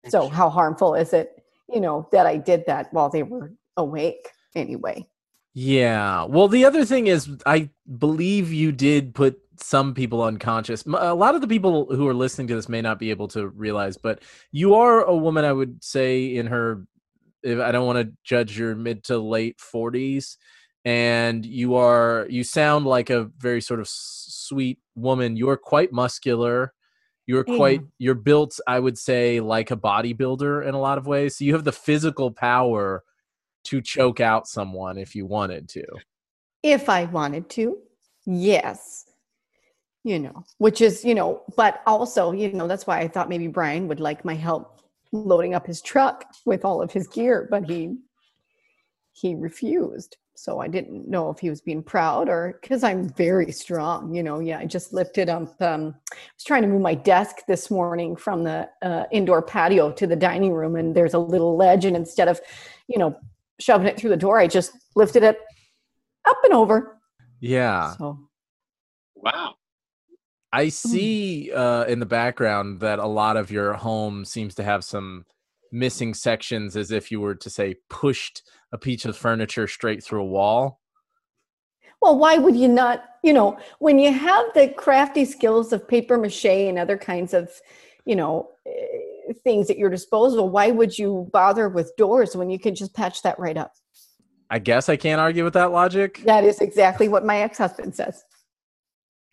So 0.09 0.31
how 0.31 0.49
harmful 0.49 0.95
is 0.95 1.13
it, 1.13 1.43
you 1.69 1.83
know, 1.83 2.09
that 2.11 2.25
I 2.27 2.39
did 2.39 2.65
that 2.69 2.91
while 2.95 3.11
they 3.11 3.23
were 3.23 3.53
awake 3.77 4.31
anyway? 4.55 5.07
Yeah. 5.55 6.25
Well, 6.25 6.49
the 6.49 6.65
other 6.65 6.85
thing 6.85 7.07
is, 7.09 7.29
I 7.45 7.71
believe 7.99 8.53
you 8.53 8.71
did 8.71 9.15
put 9.15 9.41
some 9.57 9.93
people 9.93 10.23
unconscious. 10.23 10.85
A 10.87 11.15
lot 11.15 11.35
of 11.35 11.41
the 11.41 11.49
people 11.49 11.87
who 11.95 12.07
are 12.07 12.15
listening 12.15 12.47
to 12.49 12.55
this 12.55 12.69
may 12.69 12.81
not 12.81 12.99
be 12.99 13.11
able 13.11 13.29
to 13.29 13.49
realize, 13.49 13.97
but 13.97 14.23
you 14.53 14.75
are 14.75 15.03
a 15.03 15.17
woman, 15.17 15.45
I 15.45 15.53
would 15.53 15.83
say, 15.83 16.37
in 16.37 16.47
her, 16.47 16.87
if 17.43 17.59
I 17.59 17.73
don't 17.73 17.87
want 17.87 17.99
to 17.99 18.15
judge 18.23 18.57
your 18.59 18.77
mid 18.77 19.05
to 19.05 19.19
late 19.19 19.59
40s. 19.59 20.37
And 20.85 21.45
you 21.45 21.75
are, 21.75 22.27
you 22.31 22.45
sound 22.45 22.87
like 22.87 23.11
a 23.11 23.31
very 23.37 23.61
sort 23.61 23.81
of 23.81 23.89
sweet 23.89 24.79
woman. 24.95 25.37
You 25.37 25.51
are 25.51 25.57
quite 25.57 25.93
muscular. 25.93 26.73
You're 27.27 27.45
quite, 27.45 27.83
you're 27.99 28.15
built, 28.15 28.59
I 28.67 28.79
would 28.79 28.97
say, 28.97 29.41
like 29.41 29.71
a 29.71 29.77
bodybuilder 29.77 30.67
in 30.67 30.75
a 30.75 30.81
lot 30.81 30.97
of 30.97 31.07
ways. 31.07 31.37
So 31.37 31.45
you 31.45 31.53
have 31.55 31.65
the 31.65 31.73
physical 31.73 32.31
power 32.31 33.03
to 33.65 33.81
choke 33.81 34.21
out 34.21 34.47
someone 34.47 34.99
if 34.99 35.15
you 35.15 35.27
wanted 35.27 35.69
to. 35.71 35.85
If 36.63 36.89
I 36.89 37.05
wanted 37.05 37.49
to, 37.51 37.79
yes. 38.27 39.05
You 40.05 40.19
know, 40.19 40.45
which 40.59 40.81
is, 40.81 41.05
you 41.05 41.15
know, 41.15 41.43
but 41.57 41.83
also, 41.87 42.33
you 42.33 42.53
know, 42.53 42.67
that's 42.67 42.87
why 42.87 43.01
I 43.01 43.09
thought 43.09 43.29
maybe 43.29 43.47
Brian 43.47 43.89
would 43.89 44.01
like 44.01 44.25
my 44.25 44.35
help 44.35 44.81
loading 45.13 45.55
up 45.55 45.67
his 45.67 45.83
truck 45.83 46.25
with 46.45 46.65
all 46.65 46.81
of 46.81 46.93
his 46.93 47.07
gear, 47.09 47.47
but 47.51 47.65
he 47.65 47.97
he 49.13 49.35
refused. 49.35 50.17
So 50.35 50.61
I 50.61 50.69
didn't 50.69 51.09
know 51.09 51.31
if 51.31 51.41
he 51.41 51.51
was 51.51 51.61
being 51.61 51.83
proud 51.83 52.29
or 52.29 52.61
because 52.63 52.85
I'm 52.85 53.09
very 53.09 53.51
strong, 53.51 54.15
you 54.15 54.23
know. 54.23 54.39
Yeah, 54.39 54.61
I 54.61 54.67
just 54.67 54.93
lifted 54.93 55.29
up. 55.29 55.61
Um, 55.61 55.97
I 56.13 56.17
was 56.37 56.45
trying 56.47 56.63
to 56.63 56.69
move 56.69 56.81
my 56.81 56.95
desk 56.95 57.39
this 57.49 57.73
morning 57.73 58.15
from 58.15 58.45
the 58.45 58.69
uh, 58.81 59.05
indoor 59.11 59.43
patio 59.43 59.91
to 59.91 60.07
the 60.07 60.15
dining 60.15 60.53
room, 60.53 60.77
and 60.77 60.95
there's 60.95 61.15
a 61.15 61.19
little 61.19 61.57
ledge, 61.57 61.85
and 61.85 61.97
instead 61.97 62.29
of, 62.29 62.41
you 62.87 62.99
know, 62.99 63.19
shoving 63.61 63.87
it 63.87 63.99
through 63.99 64.11
the 64.11 64.17
door, 64.17 64.39
I 64.39 64.47
just 64.47 64.73
lifted 64.95 65.23
it 65.23 65.39
up 66.29 66.39
and 66.45 66.53
over. 66.53 66.99
Yeah. 67.41 67.95
So 67.97 68.29
Wow. 69.23 69.55
I 70.53 70.69
see 70.69 71.53
uh, 71.53 71.85
in 71.85 72.01
the 72.01 72.07
background 72.07 72.81
that 72.81 72.99
a 72.99 73.07
lot 73.07 73.37
of 73.37 73.51
your 73.51 73.75
home 73.75 74.25
seems 74.25 74.55
to 74.57 74.63
have 74.63 74.83
some 74.85 75.25
missing 75.71 76.15
sections 76.15 76.77
as 76.77 76.91
if 76.91 77.11
you 77.11 77.21
were 77.21 77.35
to 77.35 77.51
say 77.51 77.77
pushed 77.91 78.43
a 78.73 78.79
piece 78.79 79.05
of 79.05 79.17
furniture 79.17 79.67
straight 79.67 80.03
through 80.03 80.23
a 80.23 80.27
wall. 80.27 80.81
Well, 82.01 82.19
why 82.19 82.39
would 82.39 82.57
you 82.57 82.69
not? 82.69 83.05
You 83.23 83.33
know, 83.33 83.59
when 83.81 83.99
you 83.99 84.13
have 84.13 84.47
the 84.55 84.69
crafty 84.69 85.25
skills 85.25 85.73
of 85.73 85.87
paper 85.87 86.17
mache 86.17 86.47
and 86.47 86.79
other 86.79 86.97
kinds 86.97 87.35
of, 87.35 87.51
you 88.05 88.17
know, 88.17 88.51
eh, 88.67 88.71
things 89.45 89.71
at 89.71 89.79
your 89.79 89.91
disposal, 89.91 90.49
why 90.49 90.71
would 90.71 90.99
you 90.99 91.29
bother 91.33 91.69
with 91.69 91.93
doors 91.97 92.37
when 92.37 92.51
you 92.51 92.59
can 92.59 92.75
just 92.75 92.95
patch 92.95 93.23
that 93.23 93.39
right 93.39 93.57
up? 93.57 93.73
I 94.51 94.59
guess 94.59 94.89
I 94.89 94.97
can't 94.97 95.21
argue 95.21 95.45
with 95.45 95.55
that 95.55 95.73
logic. 95.73 96.23
That 96.25 96.45
is 96.45 96.61
exactly 96.61 97.09
what 97.09 97.25
my 97.25 97.41
ex 97.41 97.59
husband 97.59 97.95
says. 97.95 98.25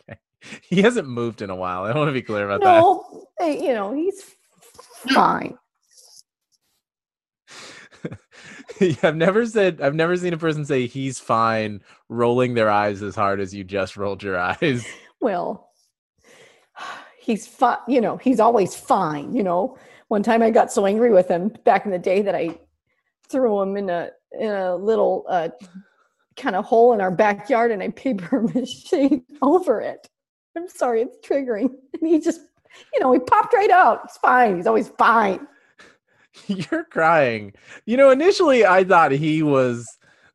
Okay. 0.09 0.19
He 0.61 0.81
hasn't 0.81 1.07
moved 1.07 1.41
in 1.41 1.49
a 1.49 1.55
while. 1.55 1.83
I 1.83 1.95
want 1.95 2.09
to 2.09 2.13
be 2.13 2.21
clear 2.21 2.45
about 2.49 2.61
that. 2.61 2.81
No, 2.81 3.25
you 3.47 3.73
know, 3.73 3.93
he's 3.93 4.35
fine. 5.13 5.57
I've 9.03 9.15
never 9.15 9.45
said 9.45 9.81
I've 9.81 9.95
never 9.95 10.17
seen 10.17 10.33
a 10.33 10.37
person 10.37 10.65
say 10.65 10.87
he's 10.87 11.19
fine 11.19 11.81
rolling 12.09 12.53
their 12.53 12.69
eyes 12.69 13.01
as 13.01 13.15
hard 13.15 13.39
as 13.39 13.53
you 13.53 13.63
just 13.63 13.95
rolled 13.97 14.21
your 14.21 14.37
eyes. 14.61 14.85
Well, 15.21 15.64
he's 17.25 17.47
fine. 17.47 17.79
You 17.87 18.01
know, 18.01 18.17
he's 18.17 18.39
always 18.39 18.75
fine. 18.75 19.35
You 19.35 19.43
know, 19.43 19.77
one 20.09 20.21
time 20.21 20.43
I 20.43 20.51
got 20.51 20.71
so 20.71 20.85
angry 20.85 21.11
with 21.11 21.27
him 21.27 21.49
back 21.63 21.85
in 21.85 21.91
the 21.91 21.99
day 21.99 22.21
that 22.21 22.35
I 22.35 22.59
threw 23.27 23.61
him 23.61 23.75
in 23.77 23.89
a 23.89 24.11
in 24.39 24.51
a 24.51 24.75
little 24.75 25.25
uh, 25.27 25.49
kind 26.37 26.55
of 26.55 26.65
hole 26.65 26.93
in 26.93 27.01
our 27.01 27.11
backyard, 27.11 27.71
and 27.71 27.81
I 27.81 27.89
paper 27.89 28.41
mache 28.53 29.21
over 29.41 29.81
it. 29.81 30.07
I'm 30.55 30.69
sorry, 30.69 31.01
it's 31.01 31.27
triggering. 31.27 31.69
And 31.99 32.09
he 32.09 32.19
just, 32.19 32.41
you 32.93 32.99
know, 32.99 33.11
he 33.11 33.19
popped 33.19 33.53
right 33.53 33.71
out. 33.71 34.01
It's 34.05 34.17
fine. 34.17 34.57
He's 34.57 34.67
always 34.67 34.89
fine. 34.89 35.45
You're 36.47 36.85
crying. 36.85 37.53
You 37.85 37.97
know, 37.97 38.11
initially 38.11 38.65
I 38.65 38.83
thought 38.83 39.11
he 39.11 39.43
was 39.43 39.85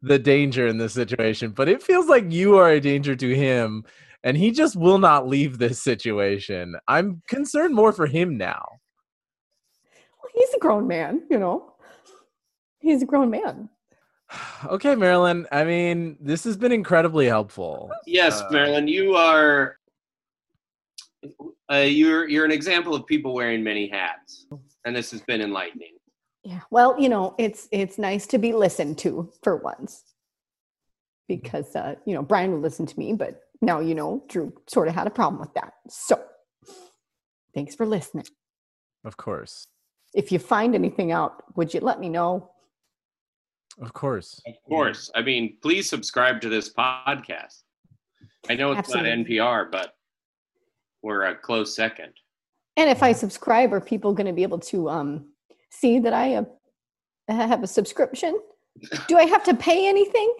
the 0.02 0.18
danger 0.18 0.66
in 0.66 0.78
this 0.78 0.94
situation, 0.94 1.52
but 1.52 1.68
it 1.68 1.82
feels 1.82 2.06
like 2.06 2.30
you 2.30 2.56
are 2.56 2.70
a 2.70 2.80
danger 2.80 3.14
to 3.14 3.34
him 3.34 3.84
and 4.24 4.36
he 4.36 4.50
just 4.50 4.76
will 4.76 4.98
not 4.98 5.26
leave 5.28 5.58
this 5.58 5.82
situation. 5.82 6.76
I'm 6.88 7.22
concerned 7.28 7.74
more 7.74 7.92
for 7.92 8.06
him 8.06 8.36
now. 8.36 8.64
Well, 10.22 10.30
he's 10.34 10.52
a 10.54 10.58
grown 10.58 10.86
man. 10.86 11.22
You 11.30 11.38
know, 11.38 11.72
he's 12.80 13.02
a 13.02 13.06
grown 13.06 13.30
man. 13.30 13.68
Okay, 14.66 14.94
Marilyn. 14.94 15.46
I 15.50 15.64
mean, 15.64 16.16
this 16.20 16.44
has 16.44 16.56
been 16.56 16.70
incredibly 16.70 17.26
helpful. 17.26 17.90
Yes, 18.06 18.40
Uh, 18.42 18.48
Marilyn, 18.52 18.86
you 18.86 19.14
are. 19.16 19.76
Uh, 21.72 21.76
you're 21.78 22.28
you're 22.28 22.44
an 22.44 22.52
example 22.52 22.94
of 22.94 23.06
people 23.06 23.34
wearing 23.34 23.62
many 23.64 23.88
hats, 23.88 24.46
and 24.84 24.94
this 24.94 25.10
has 25.10 25.20
been 25.22 25.40
enlightening. 25.40 25.94
Yeah. 26.44 26.60
Well, 26.70 26.94
you 26.98 27.08
know, 27.08 27.34
it's 27.38 27.68
it's 27.72 27.98
nice 27.98 28.26
to 28.28 28.38
be 28.38 28.52
listened 28.52 28.98
to 28.98 29.30
for 29.42 29.56
once. 29.56 30.04
because 31.28 31.74
uh, 31.76 31.94
you 32.06 32.14
know 32.14 32.22
Brian 32.22 32.52
will 32.52 32.60
listen 32.60 32.86
to 32.86 32.98
me, 32.98 33.12
but 33.12 33.40
now 33.60 33.80
you 33.80 33.94
know 33.94 34.24
Drew 34.28 34.52
sort 34.68 34.88
of 34.88 34.94
had 34.94 35.06
a 35.06 35.10
problem 35.10 35.40
with 35.40 35.54
that. 35.54 35.72
So 35.88 36.22
thanks 37.54 37.74
for 37.74 37.86
listening. 37.86 38.26
Of 39.04 39.16
course. 39.16 39.68
If 40.14 40.32
you 40.32 40.38
find 40.38 40.74
anything 40.74 41.12
out, 41.12 41.42
would 41.56 41.72
you 41.72 41.80
let 41.80 42.00
me 42.00 42.08
know? 42.08 42.50
Of 43.80 43.92
course. 43.92 44.40
Of 44.46 44.54
course. 44.68 45.10
I 45.14 45.22
mean, 45.22 45.56
please 45.62 45.88
subscribe 45.88 46.40
to 46.42 46.48
this 46.48 46.72
podcast. 46.72 47.62
I 48.48 48.54
know 48.54 48.72
it's 48.72 48.78
Absolutely. 48.80 49.16
not 49.16 49.26
NPR, 49.26 49.70
but 49.70 49.94
we're 51.02 51.24
a 51.24 51.36
close 51.36 51.74
second. 51.74 52.12
And 52.76 52.90
if 52.90 53.02
I 53.02 53.12
subscribe, 53.12 53.72
are 53.72 53.80
people 53.80 54.12
going 54.12 54.26
to 54.26 54.32
be 54.32 54.42
able 54.42 54.58
to 54.60 54.88
um, 54.88 55.26
see 55.70 55.98
that 56.00 56.12
I 56.12 56.36
uh, 56.36 56.44
have 57.28 57.62
a 57.62 57.66
subscription? 57.66 58.38
Do 59.08 59.16
I 59.16 59.24
have 59.24 59.44
to 59.44 59.54
pay 59.54 59.88
anything? 59.88 60.34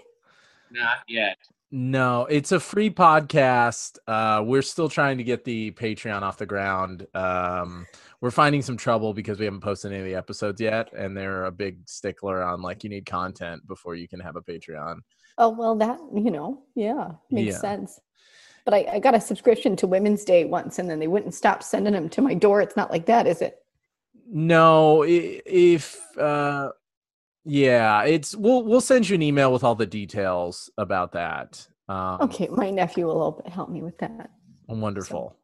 Not 0.70 0.98
yet. 1.08 1.36
No, 1.72 2.26
it's 2.26 2.50
a 2.50 2.58
free 2.58 2.90
podcast. 2.90 3.98
Uh, 4.06 4.42
we're 4.44 4.62
still 4.62 4.88
trying 4.88 5.18
to 5.18 5.24
get 5.24 5.44
the 5.44 5.70
Patreon 5.72 6.22
off 6.22 6.36
the 6.36 6.46
ground. 6.46 7.06
Um, 7.14 7.86
we're 8.20 8.32
finding 8.32 8.60
some 8.60 8.76
trouble 8.76 9.14
because 9.14 9.38
we 9.38 9.44
haven't 9.44 9.60
posted 9.60 9.92
any 9.92 10.00
of 10.00 10.06
the 10.06 10.16
episodes 10.16 10.60
yet, 10.60 10.92
and 10.92 11.16
they're 11.16 11.44
a 11.44 11.52
big 11.52 11.88
stickler 11.88 12.42
on 12.42 12.60
like 12.60 12.82
you 12.82 12.90
need 12.90 13.06
content 13.06 13.64
before 13.68 13.94
you 13.94 14.08
can 14.08 14.18
have 14.18 14.34
a 14.34 14.42
Patreon. 14.42 14.98
Oh 15.38 15.50
well, 15.50 15.76
that 15.76 15.98
you 16.12 16.30
know, 16.32 16.64
yeah, 16.74 17.12
makes 17.30 17.54
Yeah. 17.54 17.60
sense. 17.60 18.00
But 18.64 18.74
I, 18.74 18.86
I 18.94 18.98
got 18.98 19.14
a 19.14 19.20
subscription 19.20 19.76
to 19.76 19.86
Women's 19.86 20.24
Day 20.24 20.44
once, 20.44 20.78
and 20.80 20.90
then 20.90 20.98
they 20.98 21.06
wouldn't 21.06 21.34
stop 21.34 21.62
sending 21.62 21.92
them 21.92 22.08
to 22.10 22.20
my 22.20 22.34
door. 22.34 22.60
It's 22.60 22.76
not 22.76 22.90
like 22.90 23.06
that, 23.06 23.26
is 23.26 23.40
it? 23.42 23.56
No, 24.28 25.04
if 25.06 25.98
uh, 26.18 26.70
yeah, 27.44 28.04
it's 28.04 28.34
we'll 28.34 28.62
we'll 28.64 28.80
send 28.80 29.08
you 29.08 29.14
an 29.14 29.22
email 29.22 29.52
with 29.52 29.64
all 29.64 29.74
the 29.74 29.86
details 29.86 30.70
about 30.78 31.12
that. 31.12 31.66
Um, 31.88 32.18
Okay, 32.22 32.48
my 32.48 32.70
nephew 32.70 33.06
will 33.06 33.42
help 33.46 33.70
me 33.70 33.82
with 33.82 33.98
that. 33.98 34.30
wonderful. 34.68 35.36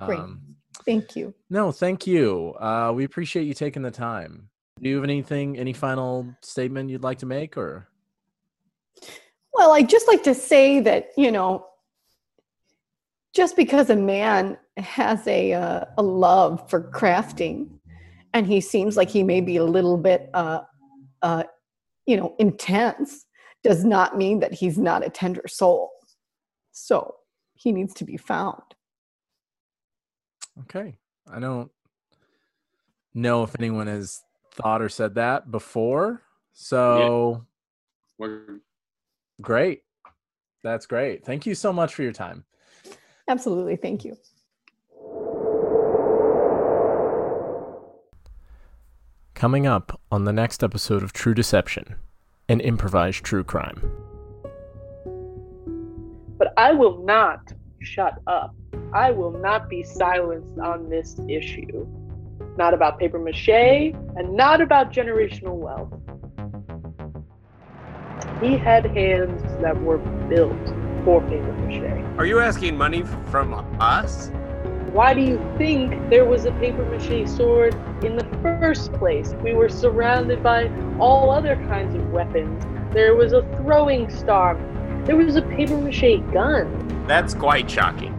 great. 0.00 0.18
Um, 0.18 0.56
Thank 0.84 1.16
you. 1.16 1.32
No, 1.50 1.72
thank 1.72 2.06
you. 2.06 2.54
Uh, 2.60 2.92
we 2.94 3.04
appreciate 3.04 3.44
you 3.44 3.54
taking 3.54 3.82
the 3.82 3.90
time. 3.90 4.48
Do 4.82 4.88
you 4.88 4.96
have 4.96 5.04
anything, 5.04 5.56
any 5.56 5.72
final 5.72 6.26
statement 6.42 6.90
you'd 6.90 7.02
like 7.04 7.18
to 7.18 7.26
make, 7.26 7.56
or 7.56 7.86
Well, 9.52 9.72
I'd 9.72 9.88
just 9.88 10.08
like 10.08 10.22
to 10.24 10.34
say 10.34 10.80
that, 10.80 11.10
you 11.16 11.30
know, 11.30 11.66
just 13.34 13.56
because 13.56 13.88
a 13.88 13.96
man 13.96 14.58
has 14.76 15.26
a, 15.26 15.52
uh, 15.52 15.84
a 15.96 16.02
love 16.02 16.68
for 16.68 16.90
crafting 16.90 17.68
and 18.32 18.46
he 18.46 18.60
seems 18.60 18.96
like 18.96 19.08
he 19.08 19.22
may 19.22 19.40
be 19.40 19.56
a 19.56 19.64
little 19.64 19.96
bit, 19.96 20.28
uh, 20.34 20.62
uh, 21.24 21.42
you 22.06 22.18
know, 22.18 22.36
intense, 22.38 23.24
does 23.64 23.82
not 23.82 24.16
mean 24.16 24.40
that 24.40 24.52
he's 24.52 24.76
not 24.76 25.04
a 25.04 25.08
tender 25.08 25.48
soul. 25.48 25.90
So 26.70 27.14
he 27.54 27.72
needs 27.72 27.94
to 27.94 28.04
be 28.04 28.18
found. 28.18 28.62
okay? 30.64 30.98
I 31.32 31.40
don't 31.40 31.70
know 33.14 33.42
if 33.42 33.58
anyone 33.58 33.86
has 33.86 34.20
thought 34.52 34.82
or 34.82 34.90
said 34.90 35.14
that 35.14 35.50
before. 35.50 36.20
So 36.52 37.46
We're 38.18 38.60
great. 39.40 39.80
That's 40.62 40.86
great. 40.86 41.24
Thank 41.24 41.46
you 41.46 41.54
so 41.54 41.72
much 41.72 41.94
for 41.94 42.02
your 42.02 42.12
time. 42.12 42.44
Absolutely. 43.28 43.76
Thank 43.76 44.04
you. 44.04 44.16
Coming 49.44 49.66
up 49.66 50.00
on 50.10 50.24
the 50.24 50.32
next 50.32 50.64
episode 50.64 51.02
of 51.02 51.12
True 51.12 51.34
Deception, 51.34 51.96
an 52.48 52.60
improvised 52.60 53.22
true 53.24 53.44
crime. 53.44 53.78
But 56.38 56.54
I 56.56 56.72
will 56.72 57.04
not 57.04 57.52
shut 57.82 58.14
up. 58.26 58.54
I 58.94 59.10
will 59.10 59.32
not 59.32 59.68
be 59.68 59.82
silenced 59.82 60.58
on 60.58 60.88
this 60.88 61.20
issue. 61.28 61.86
Not 62.56 62.72
about 62.72 62.98
paper 62.98 63.18
mache 63.18 63.92
and 64.16 64.32
not 64.32 64.62
about 64.62 64.90
generational 64.90 65.56
wealth. 65.56 65.92
He 68.40 68.56
had 68.56 68.86
hands 68.96 69.42
that 69.60 69.78
were 69.78 69.98
built 70.26 70.56
for 71.04 71.20
paper 71.20 71.52
mache. 71.52 72.16
Are 72.16 72.24
you 72.24 72.40
asking 72.40 72.78
money 72.78 73.02
from 73.30 73.52
us? 73.78 74.30
Why 74.94 75.12
do 75.12 75.20
you 75.20 75.38
think 75.58 76.08
there 76.08 76.24
was 76.24 76.46
a 76.46 76.52
paper 76.52 76.84
mache 76.86 77.28
sword 77.28 77.74
in 78.04 78.16
the 78.16 78.23
first 78.44 78.92
place? 78.92 79.32
We 79.42 79.54
were 79.54 79.70
surrounded 79.70 80.42
by 80.42 80.70
all 80.98 81.30
other 81.30 81.56
kinds 81.66 81.94
of 81.94 82.10
weapons. 82.10 82.62
There 82.92 83.14
was 83.14 83.32
a 83.32 83.42
throwing 83.56 84.10
star. 84.10 84.54
There 85.04 85.16
was 85.16 85.36
a 85.36 85.42
paper 85.42 85.78
mache 85.78 86.20
gun. 86.30 87.06
That's 87.08 87.32
quite 87.32 87.70
shocking. 87.70 88.12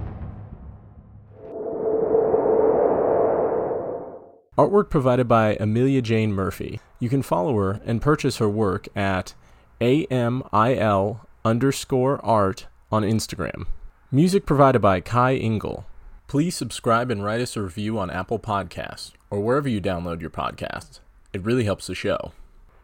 Artwork 4.58 4.90
provided 4.90 5.28
by 5.28 5.58
Amelia 5.60 6.02
Jane 6.02 6.34
Murphy. 6.34 6.80
You 7.00 7.10
can 7.10 7.22
follow 7.22 7.56
her 7.58 7.82
and 7.86 8.02
purchase 8.02 8.38
her 8.38 8.50
work 8.50 8.88
at 8.96 9.36
AMIL 9.80 11.20
underscore 11.44 12.26
art 12.26 12.66
on 12.92 13.04
Instagram. 13.04 13.68
Music 14.12 14.46
provided 14.46 14.80
by 14.80 15.02
Kai 15.02 15.36
Engel. 15.36 15.86
Please 16.28 16.56
subscribe 16.56 17.12
and 17.12 17.24
write 17.24 17.42
us 17.42 17.56
a 17.56 17.62
review 17.62 18.00
on 18.00 18.10
Apple 18.10 18.40
Podcasts 18.40 19.12
or 19.36 19.42
wherever 19.42 19.68
you 19.68 19.82
download 19.82 20.22
your 20.22 20.30
podcasts. 20.30 21.02
It 21.34 21.44
really 21.44 21.66
helps 21.66 21.88
the 21.88 21.96
show. 21.96 22.32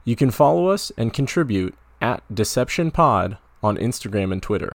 You 0.03 0.17
can 0.17 0.31
follow 0.31 0.67
us 0.67 0.91
and 0.97 1.13
contribute 1.13 1.73
at 2.01 2.23
Deception 2.33 2.91
Pod 2.91 3.37
on 3.63 3.77
Instagram 3.77 4.33
and 4.33 4.43
Twitter. 4.43 4.73